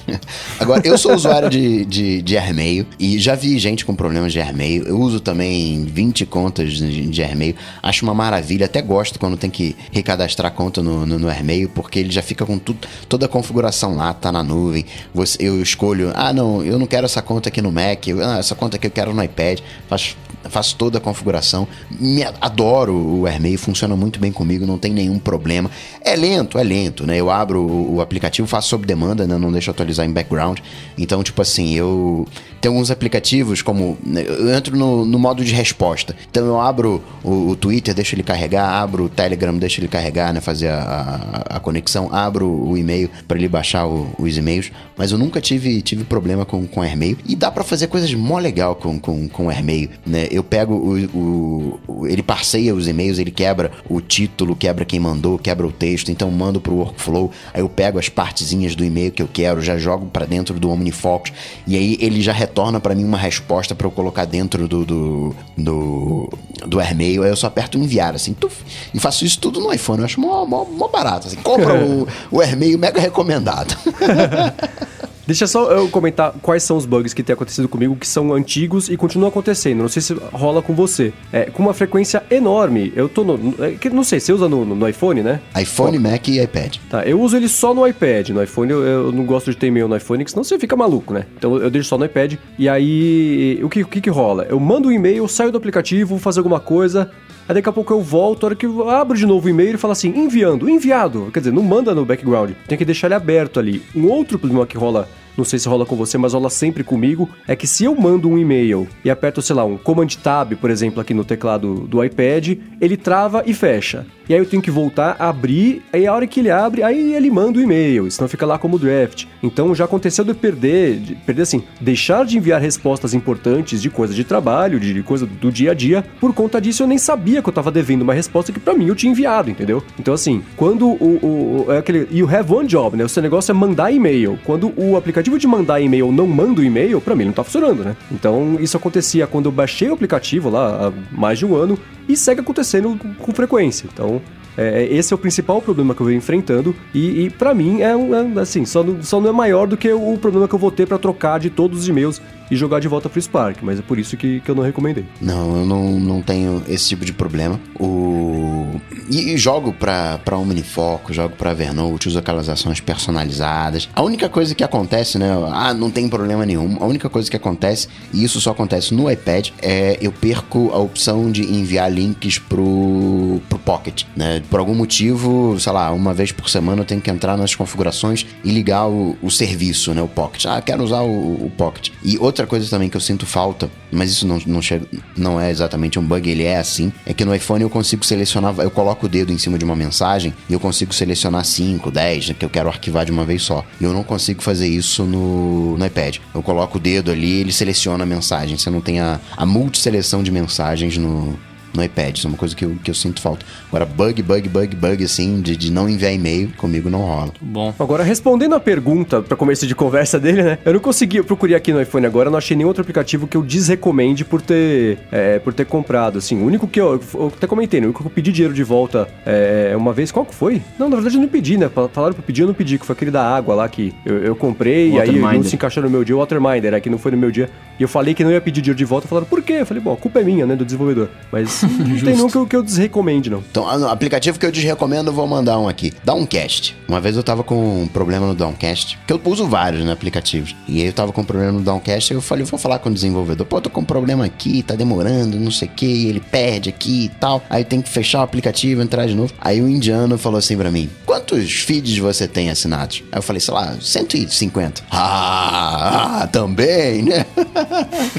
[0.60, 4.40] Agora, eu sou usuário de, de, de Airmail e já vi gente com problemas de
[4.40, 4.84] Airmail.
[4.84, 7.56] Eu uso também 20 contas de, Airmail.
[7.82, 8.66] Acho uma maravilha.
[8.66, 12.46] Até gosto quando tem que recadastrar conta no, no, no Airmail, porque ele já fica
[12.46, 14.86] com tudo, toda a configuração lá, tá na nuvem.
[15.14, 18.56] Você, eu escolho, ah, não, eu não quero essa conta aqui no Mac, ah, essa
[18.56, 19.60] conta aqui eu quero no iPad.
[19.88, 20.16] Faço,
[20.50, 21.68] faço toda a configuração.
[22.00, 25.70] Me, adoro o Airmail, funciona muito bem comigo, não tem nenhum problema.
[26.02, 27.18] É lento, é lento, né?
[27.18, 29.38] Eu abro o, aplicativo, faço sob demanda, né?
[29.38, 30.60] não deixo atualizar em background.
[30.98, 32.28] Então, tipo assim, eu.
[32.66, 33.96] Tem alguns aplicativos como.
[34.28, 36.16] Eu entro no, no modo de resposta.
[36.32, 40.34] Então eu abro o, o, Twitter, deixo ele carregar, abro o Telegram, deixo ele carregar,
[40.34, 40.42] né?
[40.42, 44.72] Fazer a, a, a conexão, abro o e-mail para ele baixar o, os e-mails.
[44.98, 47.20] Mas eu nunca tive, tive problema com, com AirMail.
[47.28, 49.90] E dá para fazer coisas mó legal com, com, com AirMail.
[50.04, 50.28] Né?
[50.32, 55.38] Eu pego o, o, Ele parceia os e-mails, ele quebra o título, quebra quem mandou,
[55.38, 56.10] quebra o texto.
[56.10, 57.30] Então mando pro workflow.
[57.54, 60.72] Aí eu pego as partezinhas do e-mail que eu quero, já jogo para dentro do
[60.72, 61.32] OmniFocus
[61.68, 65.36] e aí ele já retorna para mim uma resposta para eu colocar dentro do do,
[65.58, 66.30] do,
[66.66, 67.24] do AirMail.
[67.24, 70.00] Aí eu só aperto enviar, assim, tuf, e faço isso tudo no iPhone.
[70.00, 71.28] Eu acho mó, mó, mó barato.
[71.28, 73.76] Assim, compra o, o AirMail mega recomendado.
[75.28, 78.90] Deixa só eu comentar quais são os bugs que têm acontecido comigo que são antigos
[78.90, 79.80] e continuam acontecendo.
[79.80, 81.12] Não sei se rola com você.
[81.32, 82.94] É, com uma frequência enorme.
[82.96, 83.56] Eu tô no.
[83.60, 85.42] É, não sei, você usa no, no iPhone, né?
[85.60, 86.78] iPhone, Mac e iPad.
[86.90, 88.30] Tá, eu uso ele só no iPad.
[88.30, 91.14] No iPhone eu, eu não gosto de ter e-mail no iPhone, senão você fica maluco,
[91.14, 91.26] né?
[91.38, 92.36] Então eu deixo só no iPad.
[92.58, 94.46] E aí, o que, o que, que rola?
[94.50, 97.10] Eu mando um e-mail, saio do aplicativo, vou fazer alguma coisa.
[97.48, 99.76] Aí daqui a pouco eu volto, a hora que eu abro de novo o e-mail
[99.76, 101.30] e fala assim, enviando, enviado.
[101.32, 103.84] Quer dizer, não manda no background, tem que deixar ele aberto ali.
[103.96, 105.08] Um outro problema que rola
[105.38, 108.30] não sei se rola com você, mas rola sempre comigo, é que se eu mando
[108.30, 112.04] um e-mail e aperto, sei lá, um Command Tab, por exemplo, aqui no teclado do
[112.04, 114.06] iPad, ele trava e fecha.
[114.28, 117.14] E aí eu tenho que voltar a abrir, aí a hora que ele abre, aí
[117.14, 119.26] ele manda o e-mail, senão fica lá como draft.
[119.44, 123.90] Então já aconteceu de eu perder, de, perder assim, deixar de enviar respostas importantes de
[123.90, 127.42] coisa de trabalho, de coisa do dia a dia, por conta disso eu nem sabia
[127.42, 129.84] que eu tava devendo uma resposta que para mim eu tinha enviado, entendeu?
[130.00, 133.04] Então assim, quando o, o, é aquele, you have one job, né?
[133.04, 134.40] O seu negócio é mandar e-mail.
[134.44, 137.84] Quando o aplicativo de mandar e-mail não manda o e-mail, para mim não tá funcionando,
[137.84, 137.96] né?
[138.12, 142.16] Então isso acontecia quando eu baixei o aplicativo lá há mais de um ano e
[142.16, 143.90] segue acontecendo com frequência.
[143.92, 144.22] Então,
[144.58, 147.82] é, é, esse é o principal problema que eu venho enfrentando e, e para mim
[147.82, 150.60] é, é, assim, só não, só não é maior do que o problema que eu
[150.60, 153.80] vou ter para trocar de todos os e-mails e jogar de volta pro Spark, mas
[153.80, 155.06] é por isso que, que eu não recomendei.
[155.22, 157.60] Não, eu não, não tenho esse tipo de problema.
[157.80, 158.80] O...
[159.10, 163.90] E, e jogo pra, pra Omnifoco, jogo pra Evernote, uso aquelas ações personalizadas.
[163.96, 165.30] A única coisa que acontece, né?
[165.52, 166.78] Ah, não tem problema nenhum.
[166.80, 170.78] A única coisa que acontece, e isso só acontece no iPad, é eu perco a
[170.78, 174.42] opção de enviar links pro, pro Pocket, né?
[174.50, 178.26] Por algum motivo, sei lá, uma vez por semana eu tenho que entrar nas configurações
[178.44, 180.02] e ligar o, o serviço, né?
[180.02, 180.46] O Pocket.
[180.46, 181.92] Ah, quero usar o, o, Pocket.
[182.04, 185.52] E outra coisa também que eu sinto falta, mas isso não, não, chega, não é
[185.52, 189.06] exatamente um bug, ele é assim, é que no iPhone eu consigo selecionar, eu coloco
[189.06, 192.44] o dedo em cima de uma mensagem e eu consigo selecionar 5, 10, né, que
[192.44, 193.64] eu quero arquivar de uma vez só.
[193.80, 196.18] E eu não consigo fazer isso no, no iPad.
[196.34, 198.58] Eu coloco o dedo ali, ele seleciona a mensagem.
[198.58, 201.38] Você não tem a, a multiseleção de mensagens no,
[201.76, 202.18] no iPad.
[202.18, 203.46] Isso é uma coisa que eu, que eu sinto falta.
[203.68, 207.32] Agora, bug, bug, bug, bug, assim, de, de não enviar e-mail, comigo não rola.
[207.42, 207.74] Bom.
[207.80, 210.58] Agora, respondendo a pergunta para começo de conversa dele, né?
[210.66, 213.38] Eu não consegui, eu procurei aqui no iPhone agora, não achei nenhum outro aplicativo que
[213.38, 216.18] eu desrecomende por ter, é, por ter comprado.
[216.18, 217.86] Assim, o único que eu, eu até comentei, né?
[217.86, 220.62] o único que eu pedi dinheiro de volta é, uma vez, qual que foi?
[220.78, 221.70] Não, na verdade eu não pedi, né?
[221.70, 224.36] Falaram pra pedir, eu não pedi, que foi aquele da água lá que eu, eu
[224.36, 227.12] comprei e aí não se encaixou no meu dia, o Waterminder, é que não foi
[227.12, 227.50] no meu dia.
[227.78, 229.54] E eu falei que não ia pedir dinheiro de volta, falaram, por quê?
[229.60, 231.10] Eu falei, bom, a culpa é minha, né, do desenvolvedor.
[231.32, 233.40] Mas não tem nunca que eu desrecomende, não.
[233.50, 235.92] Então, o aplicativo que eu desrecomendo, eu vou mandar um aqui.
[236.04, 236.76] Downcast.
[236.88, 240.56] Uma vez eu tava com um problema no Downcast, que eu uso vários né, aplicativos.
[240.68, 242.90] E aí eu tava com um problema no Downcast, e eu falei, vou falar com
[242.90, 243.46] o desenvolvedor.
[243.46, 247.06] Pô, tô com um problema aqui, tá demorando, não sei o que, ele perde aqui
[247.06, 247.44] e tal.
[247.50, 249.34] Aí tem que fechar o aplicativo, entrar de novo.
[249.42, 253.04] Aí o indiano falou assim pra mim: quantos feeds você tem assinados?
[253.12, 254.84] Aí eu falei, sei lá, 150.
[254.92, 257.26] Ah, ah também, né?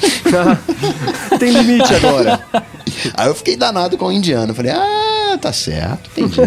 [1.38, 2.40] tem limite agora.
[3.14, 4.54] Aí eu fiquei danado com o indiano.
[4.54, 6.40] Falei, ah, tá certo, entendi.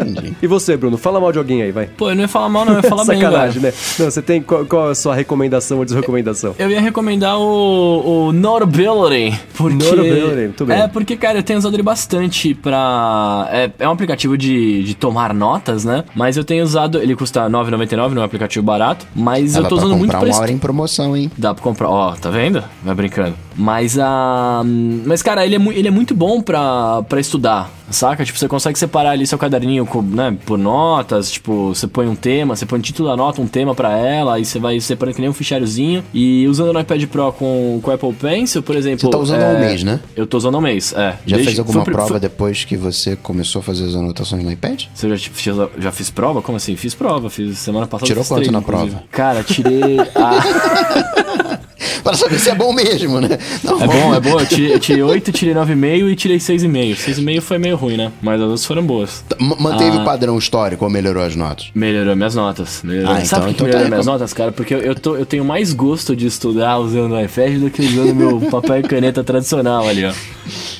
[0.00, 0.36] entendi.
[0.42, 0.96] E você, Bruno?
[0.96, 1.86] Fala mal de alguém aí, vai.
[1.86, 3.72] Pô, eu não ia falar mal, não, eu ia falar bem, Sacanagem, né?
[3.98, 4.42] Não, você tem.
[4.42, 6.54] Qual, qual, a sua recomendação ou desrecomendação?
[6.58, 9.38] Eu ia recomendar o, o Notability.
[9.54, 10.80] Porque, Notability, muito bem.
[10.80, 13.48] É, porque, cara, eu tenho usado ele bastante pra.
[13.52, 16.04] É, é um aplicativo de, de tomar notas, né?
[16.14, 16.98] Mas eu tenho usado.
[16.98, 19.06] Ele custa R$ 9,99, não é um aplicativo barato.
[19.14, 20.20] Mas Dá eu tô usando muito pra.
[20.20, 21.30] uma hora em promoção, hein?
[21.36, 21.88] Dá pra comprar.
[21.88, 22.62] Ó, tá vendo?
[22.82, 23.34] Vai brincando.
[23.56, 24.62] Mas a.
[24.64, 28.24] Uh, mas, cara, ele é, ele é muito bom pra, pra estudar, saca?
[28.24, 32.14] Tipo, você consegue separar ali seu caderninho com, né, por notas, tipo, você põe um
[32.14, 35.14] tema, você põe o título da nota, um tema pra ela, aí você vai separando
[35.14, 36.02] que nem um ficháriozino.
[36.12, 39.00] E usando o iPad Pro com, com o Apple Pencil, por exemplo.
[39.00, 40.00] Você tá usando é, um mês, né?
[40.16, 41.16] Eu tô usando um mês, é.
[41.26, 42.20] Já Desde, fez alguma foi, prova foi...
[42.20, 44.84] depois que você começou a fazer as anotações no iPad?
[44.94, 46.42] Você já, já fiz prova?
[46.42, 46.76] Como assim?
[46.76, 48.06] Fiz prova, fiz semana passada.
[48.06, 48.90] Tirou quanto três, na inclusive.
[48.90, 49.04] prova?
[49.10, 49.98] Cara, tirei.
[50.14, 51.40] a...
[52.02, 53.38] para saber se é bom mesmo, né?
[53.64, 54.40] Não, é bom, é bom.
[54.40, 56.96] Eu tirei, eu tirei 8, tirei 9,5 e tirei 6,5.
[56.96, 58.12] 6,5 foi meio ruim, né?
[58.20, 59.24] Mas as outras foram boas.
[59.38, 61.70] Manteve ah, o padrão histórico ou melhorou as notas?
[61.74, 62.82] Melhorou minhas notas.
[62.82, 63.12] Melhorou.
[63.12, 64.52] Ah, Sabe então, que então melhorou tá minhas notas, cara?
[64.52, 67.82] Porque eu, eu, tô, eu tenho mais gosto de estudar usando o iPad do que
[67.82, 70.12] usando meu papel e caneta tradicional ali, ó.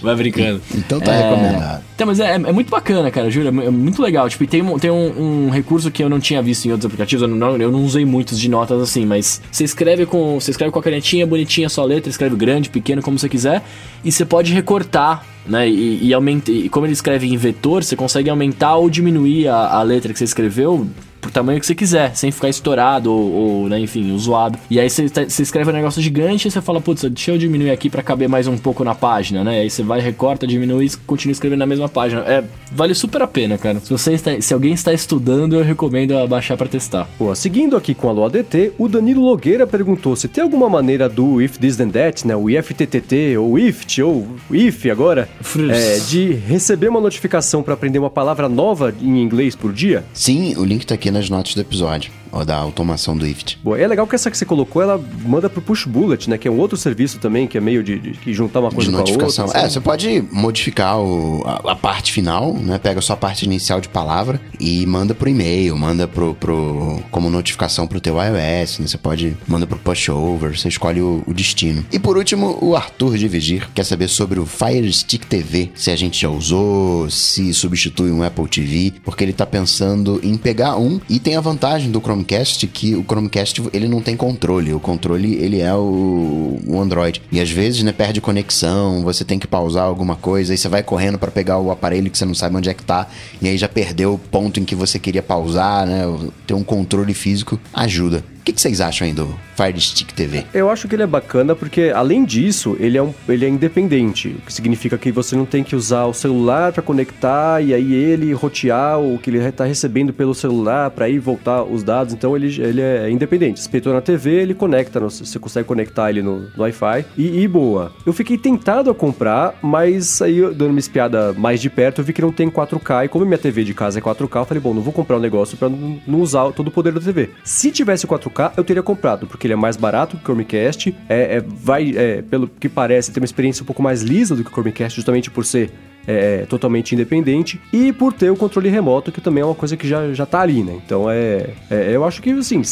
[0.03, 0.61] Vai brincando.
[0.75, 1.23] Então tá é...
[1.23, 1.85] recomendado.
[1.95, 3.49] Então, mas é, é, muito bacana, cara, juro.
[3.49, 4.29] É muito legal.
[4.29, 7.23] Tipo, tem, um, tem um, um, recurso que eu não tinha visto em outros aplicativos.
[7.23, 10.41] Eu não, eu não usei muitos de notas assim, mas você escreve com.
[10.41, 13.63] Você escreve com a canetinha bonitinha a sua letra, escreve grande, pequeno, como você quiser,
[14.05, 15.69] e você pode recortar né?
[15.69, 19.79] E, e, aumenta, e como ele escreve em vetor, você consegue aumentar ou diminuir a,
[19.79, 20.87] a letra que você escreveu
[21.21, 24.59] pro tamanho que você quiser, sem ficar estourado ou, ou né, enfim, zoado.
[24.71, 27.39] E aí você, tá, você escreve um negócio gigante e você fala, putz, deixa eu
[27.39, 29.61] diminuir aqui para caber mais um pouco na página, né?
[29.61, 32.23] Aí você vai, recorta, diminui e continua escrevendo na mesma página.
[32.23, 33.81] É, vale super a pena, cara.
[33.81, 37.09] Se, você está, se alguém está estudando, eu recomendo baixar para testar.
[37.19, 41.09] Boa, seguindo aqui com a Lua ADT, o Danilo Logueira perguntou se tem alguma maneira
[41.09, 42.37] do If This Then That, né?
[42.37, 45.29] O IFTTT, ou IFT, ou IF agora,
[45.71, 50.05] é, de receber uma notificação para aprender uma palavra nova em inglês por dia?
[50.13, 53.59] Sim, o link tá aqui nas notas do episódio ó, da automação do IFT.
[53.63, 56.39] Boa, é legal que essa que você colocou, ela manda pro Push Bullet, né?
[56.39, 58.91] Que é um outro serviço também, que é meio de, de, de juntar uma coisa
[58.91, 59.45] de notificação.
[59.47, 59.67] com a outra.
[59.67, 62.79] É, você pode modificar o, a, a, parte final, né?
[62.79, 67.31] Pega só a parte inicial de palavra e manda pro e-mail, manda pro, pro como
[67.31, 68.87] notificação pro teu iOS, né?
[68.87, 71.85] Você pode, manda pro pushover, você escolhe o, o destino.
[71.93, 75.91] E por último, o Arthur de Vigir quer saber sobre o Fire Stick TV, se
[75.91, 80.77] a gente já usou, se substitui um Apple TV, porque ele tá pensando em pegar
[80.77, 84.73] um e tem a vantagem do Chrome Chromecast que o Chromecast ele não tem controle.
[84.73, 87.23] O controle ele é o, o Android.
[87.33, 90.83] E às vezes, né, perde conexão, você tem que pausar alguma coisa, aí você vai
[90.83, 93.09] correndo para pegar o aparelho que você não sabe onde é que tá,
[93.41, 96.03] e aí já perdeu o ponto em que você queria pausar, né?
[96.47, 98.25] Ter um controle físico ajuda.
[98.41, 100.47] O que, que, vocês acham aí do Fire Stick TV?
[100.55, 104.29] Eu acho que ele é bacana porque, além disso, ele é, um, ele é independente.
[104.29, 107.93] O que significa que você não tem que usar o celular para conectar e aí
[107.93, 112.15] ele rotear o que ele está recebendo pelo celular para ir voltar os dados.
[112.15, 113.61] Então ele, ele é independente.
[113.61, 117.47] Espetou na TV, ele conecta, no, você consegue conectar ele no, no Wi-Fi e, e,
[117.47, 117.93] boa.
[118.07, 122.15] Eu fiquei tentado a comprar, mas aí, dando uma espiada mais de perto, eu vi
[122.15, 123.05] que não tem 4K.
[123.05, 125.21] E como minha TV de casa é 4K, eu falei, bom, não vou comprar um
[125.21, 127.31] negócio para não, usar todo o poder da TV.
[127.45, 130.95] Se tivesse 4K, 4K, eu teria comprado, porque ele é mais barato que o Chromecast,
[131.09, 134.45] é, é vai, é, pelo que parece, ter uma experiência um pouco mais lisa do
[134.45, 135.71] que o Chromecast, justamente por ser
[136.07, 139.87] é, totalmente independente e por ter o controle remoto, que também é uma coisa que
[139.87, 140.81] já, já tá ali, né?
[140.85, 142.63] Então é, é eu acho que assim,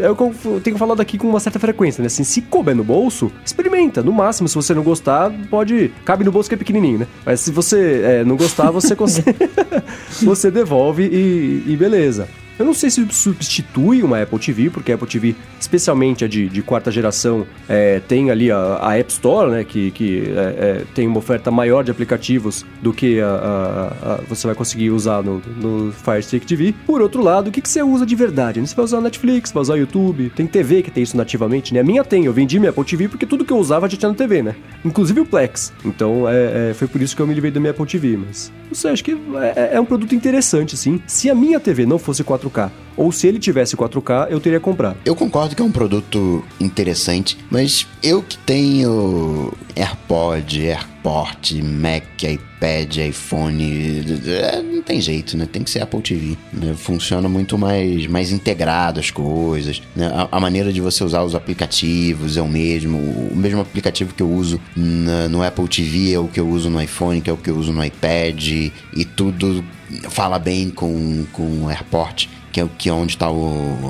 [0.00, 2.06] é o que eu tenho falado aqui com uma certa frequência, né?
[2.06, 4.02] Assim, se couber no bolso, experimenta.
[4.02, 5.92] No máximo, se você não gostar, pode.
[6.04, 7.06] Cabe no bolso que é pequenininho, né?
[7.24, 9.32] Mas se você é, não gostar, você consegue.
[10.22, 12.28] você devolve e, e beleza.
[12.62, 16.48] Eu não sei se substitui uma Apple TV, porque a Apple TV, especialmente a de,
[16.48, 20.84] de quarta geração, é, tem ali a, a, App Store, né, que, que é, é,
[20.94, 23.26] tem uma oferta maior de aplicativos do que a,
[24.00, 26.72] a, você vai conseguir usar no, no Fire Stick TV.
[26.86, 28.60] Por outro lado, o que, que você usa de verdade?
[28.60, 31.80] Você vai usar Netflix, vai usar YouTube, tem TV que tem isso nativamente, né?
[31.80, 34.08] A minha tem, eu vendi minha Apple TV porque tudo que eu usava já tinha
[34.08, 34.54] na TV, né?
[34.84, 35.72] Inclusive o Plex.
[35.84, 38.52] Então, é, é, foi por isso que eu me livrei da minha Apple TV, mas...
[38.72, 39.12] Não sei, acho que
[39.54, 40.98] é, é um produto interessante, sim.
[41.06, 42.70] Se a minha TV não fosse 4 4K.
[42.96, 44.96] Ou se ele tivesse 4K, eu teria comprado.
[45.04, 52.51] Eu concordo que é um produto interessante, mas eu que tenho AirPod, AirPort, Mac, iPad,
[52.64, 55.46] iPhone, é, não tem jeito, né?
[55.50, 56.36] Tem que ser Apple TV.
[56.52, 56.74] Né?
[56.76, 59.82] Funciona muito mais, mais integrado as coisas.
[59.94, 60.06] Né?
[60.06, 62.98] A, a, maneira de você usar os aplicativos é o mesmo.
[62.98, 66.70] O mesmo aplicativo que eu uso na, no Apple TV é o que eu uso
[66.70, 68.42] no iPhone, que é o que eu uso no iPad.
[68.48, 69.64] E tudo
[70.10, 73.28] fala bem com, com o AirPort que é, que é onde está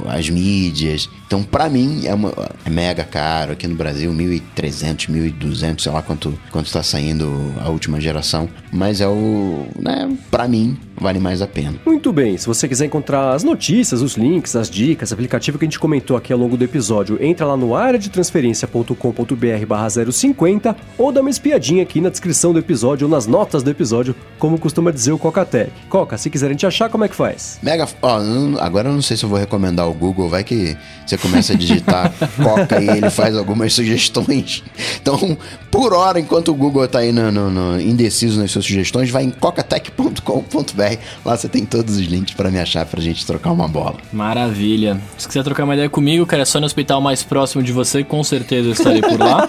[0.09, 1.11] as mídias.
[1.33, 2.31] Então, para mim, é, uma,
[2.63, 3.53] é mega caro.
[3.53, 8.51] Aqui no Brasil, 1.300, 1.200, sei lá quanto, quanto está saindo a última geração.
[8.71, 9.65] Mas é o.
[9.81, 11.75] Né, para mim, vale mais a pena.
[11.85, 15.67] Muito bem, se você quiser encontrar as notícias, os links, as dicas, aplicativo que a
[15.67, 20.77] gente comentou aqui ao longo do episódio, entra lá no área de transferência.com.br barra 050
[20.97, 24.59] ou dá uma espiadinha aqui na descrição do episódio ou nas notas do episódio, como
[24.59, 25.73] costuma dizer o Coca-Tech.
[25.89, 27.59] Coca, se quiserem te achar, como é que faz?
[27.63, 27.89] Mega.
[28.01, 28.21] Ó,
[28.61, 30.77] agora eu não sei se eu vou recomendar o Google, vai que
[31.07, 32.13] você começa a digitar
[32.43, 34.63] Coca e ele faz algumas sugestões.
[35.01, 35.39] Então,
[35.71, 39.25] por hora, enquanto o Google tá aí no, no, no indeciso nas suas sugestões, vai
[39.25, 40.83] em cocatech.com.br
[41.25, 43.95] Lá você tem todos os links para me achar pra gente trocar uma bola.
[44.13, 45.01] Maravilha.
[45.17, 48.03] Se quiser trocar uma ideia comigo, cara, é só no hospital mais próximo de você,
[48.03, 49.47] com certeza eu estarei por lá.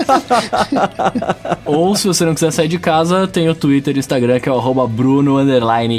[1.65, 4.51] Ou se você não quiser sair de casa, tem o Twitter e Instagram que é
[4.51, 5.37] o Bruno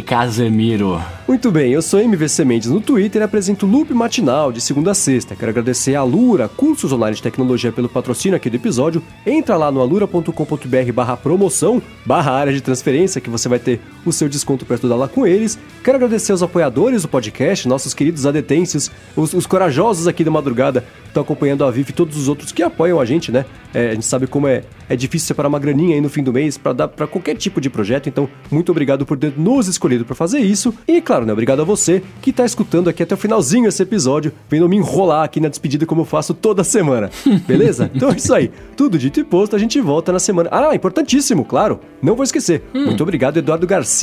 [0.04, 1.00] Casemiro.
[1.26, 4.94] Muito bem, eu sou MVC Mendes no Twitter e apresento Loop Matinal de segunda a
[4.94, 5.34] sexta.
[5.34, 9.02] Quero agradecer a Alura, cursos online de tecnologia pelo patrocínio aqui do episódio.
[9.24, 14.12] Entra lá no alura.com.br barra promoção, barra área de transferência, que você vai ter o
[14.12, 15.58] seu desconto para estudar lá com eles.
[15.82, 20.80] Quero agradecer aos apoiadores do podcast, nossos queridos adetêncios, os, os corajosos aqui da madrugada,
[20.80, 23.44] que estão acompanhando a Viv e todos os outros que apoiam a gente, né?
[23.72, 26.32] É, a gente sabe como é, é difícil separar uma graninha aí no fim do
[26.32, 30.04] mês para dar para qualquer tipo de projeto, então muito obrigado por ter nos escolhido
[30.04, 30.72] para fazer isso.
[30.86, 34.32] E claro, né, obrigado a você que tá escutando aqui até o finalzinho esse episódio,
[34.48, 37.10] vendo me enrolar aqui na despedida como eu faço toda semana.
[37.46, 37.90] Beleza?
[37.94, 38.50] então é isso aí.
[38.76, 40.48] Tudo dito e posto, a gente volta na semana.
[40.52, 41.80] Ah, importantíssimo, claro.
[42.02, 42.62] Não vou esquecer.
[42.74, 42.86] Hum.
[42.86, 43.93] Muito obrigado Eduardo Garcia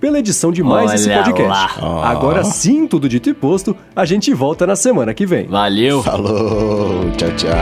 [0.00, 1.80] pela edição de mais Olha esse podcast.
[1.80, 2.00] Oh.
[2.02, 5.46] Agora sim, tudo dito e posto, a gente volta na semana que vem.
[5.46, 6.02] Valeu.
[6.02, 7.10] Falou.
[7.16, 7.54] Tchau, tchau.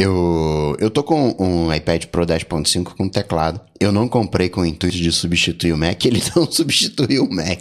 [0.00, 0.47] Eu,
[0.78, 3.60] eu tô com um iPad Pro 10.5 com teclado.
[3.80, 7.60] Eu não comprei com o intuito de substituir o Mac, ele não substituiu o Mac.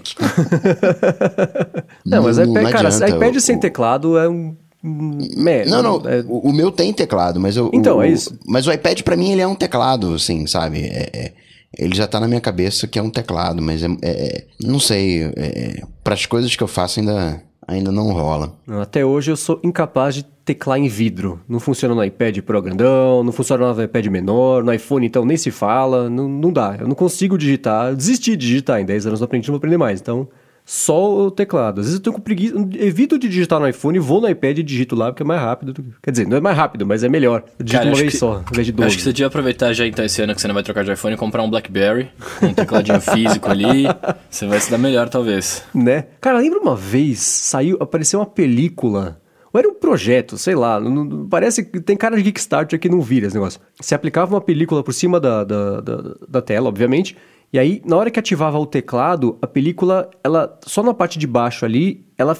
[2.05, 4.55] não, mas não, iPad, cara, iPad sem teclado é um.
[4.83, 6.09] Me, não, não.
[6.09, 6.23] É...
[6.27, 7.71] O, o, meu tem teclado, mas eu.
[7.73, 8.37] Então, o, é isso.
[8.45, 10.81] Mas o iPad para mim ele é um teclado, assim, sabe?
[10.81, 11.33] É, é,
[11.77, 13.87] ele já tá na minha cabeça que é um teclado, mas é.
[14.03, 15.23] é não sei.
[15.35, 18.53] É, para as coisas que eu faço ainda ainda não rola.
[18.81, 21.41] Até hoje eu sou incapaz de teclar em vidro.
[21.47, 25.35] Não funciona no iPad Pro grandão, não funciona no iPad menor, no iPhone então nem
[25.35, 26.77] se fala, não, não dá.
[26.79, 29.77] Eu não consigo digitar, desisti de digitar, em 10 anos eu aprendi, não vou aprender
[29.77, 29.99] mais.
[29.99, 30.27] Então,
[30.69, 31.79] só o teclado.
[31.79, 34.63] Às vezes eu tenho com preguiça, evito de digitar no iPhone, vou no iPad e
[34.63, 35.71] digito lá, porque é mais rápido.
[35.71, 35.95] Do...
[36.03, 37.45] Quer dizer, não é mais rápido, mas é melhor.
[37.57, 38.87] Eu digito Cara, uma vez que, só, ao invés de 12.
[38.87, 40.91] Acho que você devia aproveitar já então esse ano que você não vai trocar de
[40.91, 42.09] iPhone e comprar um BlackBerry,
[42.43, 43.85] um tecladinho físico ali,
[44.29, 45.63] você vai se dar melhor talvez.
[45.73, 46.07] Né?
[46.19, 49.21] Cara, lembra uma vez, saiu, apareceu uma película...
[49.53, 50.77] Ou era um projeto, sei lá.
[50.77, 53.61] Não, parece que tem cara de Kickstarter que não vira esse negócio.
[53.79, 57.15] Você aplicava uma película por cima da, da, da, da tela, obviamente,
[57.51, 61.25] e aí, na hora que ativava o teclado, a película, ela só na parte de
[61.25, 62.35] baixo ali, ela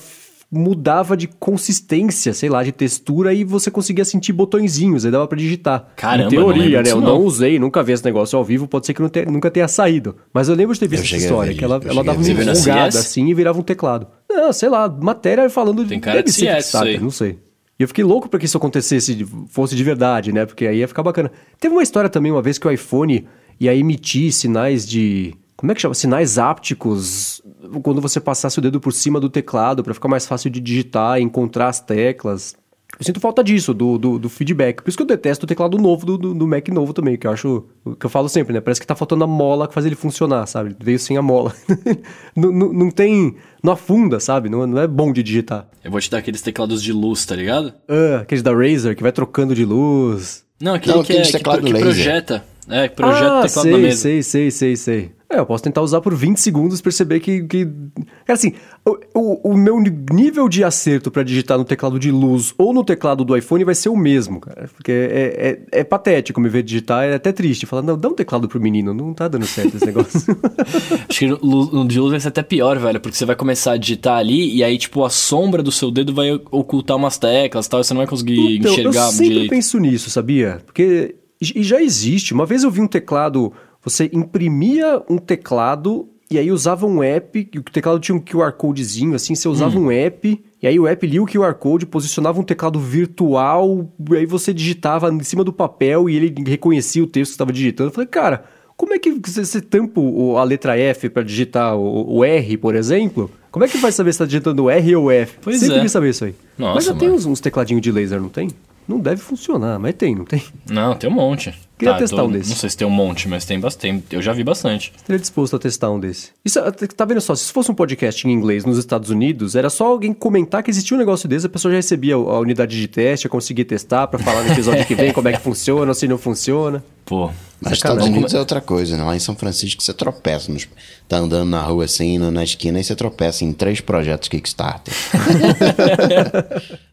[0.49, 5.37] mudava de consistência, sei lá, de textura e você conseguia sentir botõezinhos, aí dava para
[5.37, 5.89] digitar.
[5.95, 6.91] Caramba, em teoria, né?
[6.91, 7.19] Eu não.
[7.19, 10.15] não usei, nunca vi esse negócio ao vivo, pode ser que ter, nunca tenha saído.
[10.33, 13.27] Mas eu lembro de ter visto essa história, que ela, ela dava uma enrugada assim
[13.27, 14.07] e virava um teclado.
[14.29, 17.39] Não, sei lá, matéria falando Tem cara de CS, não sei.
[17.79, 20.45] E eu fiquei louco para que isso acontecesse, fosse de verdade, né?
[20.45, 21.31] Porque aí ia ficar bacana.
[21.59, 23.27] Teve uma história também uma vez que o iPhone
[23.59, 25.33] ia emitir sinais de.
[25.55, 25.95] Como é que chama?
[25.95, 27.41] Sinais ápticos
[27.83, 31.19] quando você passasse o dedo por cima do teclado para ficar mais fácil de digitar
[31.19, 32.55] e encontrar as teclas.
[32.97, 34.81] Eu sinto falta disso, do, do, do, feedback.
[34.81, 37.27] Por isso que eu detesto o teclado novo do, do, do, Mac novo também, que
[37.27, 37.65] eu acho.
[37.99, 38.61] que eu falo sempre, né?
[38.61, 40.75] Parece que tá faltando a mola que faz ele funcionar, sabe?
[40.79, 41.53] Veio sem a mola.
[42.35, 43.35] não, não, não, tem.
[43.61, 44.49] Não afunda, sabe?
[44.49, 45.67] Não, não é bom de digitar.
[45.83, 47.73] Eu vou te dar aqueles teclados de luz, tá ligado?
[47.87, 50.43] Ah, aqueles da Razer, que vai trocando de luz.
[50.59, 52.43] Não, aquele não, que, é, que, que projeta.
[52.69, 54.01] É, projeta ah, teclado sei, na mesa.
[54.01, 55.17] Sei, sei, sei, sei.
[55.29, 57.43] É, eu posso tentar usar por 20 segundos e perceber que.
[57.43, 57.65] que...
[57.65, 58.53] Cara, assim,
[58.85, 62.81] o, o, o meu nível de acerto para digitar no teclado de luz ou no
[62.81, 64.69] teclado do iPhone vai ser o mesmo, cara.
[64.73, 67.65] Porque é, é, é patético me ver digitar, é até triste.
[67.65, 70.19] Falar, não, dá um teclado pro menino, não tá dando certo esse negócio.
[71.09, 73.77] Acho que no de luz vai ser até pior, velho, porque você vai começar a
[73.77, 77.69] digitar ali e aí, tipo, a sombra do seu dedo vai ocultar umas teclas e
[77.69, 79.49] tal, e você não vai conseguir então, enxergar eu sempre direito.
[79.49, 80.61] penso nisso, sabia?
[80.65, 81.15] Porque.
[81.39, 82.33] E já existe.
[82.33, 83.53] Uma vez eu vi um teclado
[83.83, 88.51] você imprimia um teclado e aí usava um app, e o teclado tinha um QR
[88.51, 89.85] Codezinho, assim, você usava hum.
[89.85, 94.17] um app, e aí o app lia o QR Code, posicionava um teclado virtual, e
[94.17, 97.89] aí você digitava em cima do papel e ele reconhecia o texto que estava digitando.
[97.89, 98.43] Eu falei, cara,
[98.75, 100.01] como é que você, tampa
[100.37, 103.31] a letra F para digitar o, o, R, por exemplo?
[103.49, 105.37] Como é que vai saber se está digitando o R ou o F?
[105.41, 105.81] Pois Sempre é.
[105.81, 106.35] quis saber isso aí.
[106.57, 106.99] Nossa, mas já mano.
[106.99, 108.49] tem uns, uns tecladinhos de laser, não tem?
[108.87, 110.41] Não deve funcionar, mas tem, não tem?
[110.69, 111.53] Não, tem um monte.
[111.77, 112.49] Queria tá, testar tô, um desse.
[112.49, 114.03] Não sei se tem um monte, mas tem bastante.
[114.09, 114.93] Eu já vi bastante.
[114.95, 116.31] Estaria disposto a testar um desse.
[116.43, 116.59] Isso,
[116.95, 117.35] tá vendo só?
[117.35, 120.95] Se fosse um podcast em inglês nos Estados Unidos, era só alguém comentar que existia
[120.95, 124.17] um negócio desse, a pessoa já recebia a unidade de teste, ia conseguir testar pra
[124.17, 126.83] falar no episódio que vem como é que funciona, se não funciona.
[127.05, 127.29] Pô.
[127.59, 129.03] Mas Estados Unidos é outra coisa, né?
[129.03, 130.51] Lá em São Francisco você tropeça.
[130.51, 130.67] Nos...
[131.07, 134.93] Tá andando na rua assim, na esquina, e você tropeça em três projetos Kickstarter.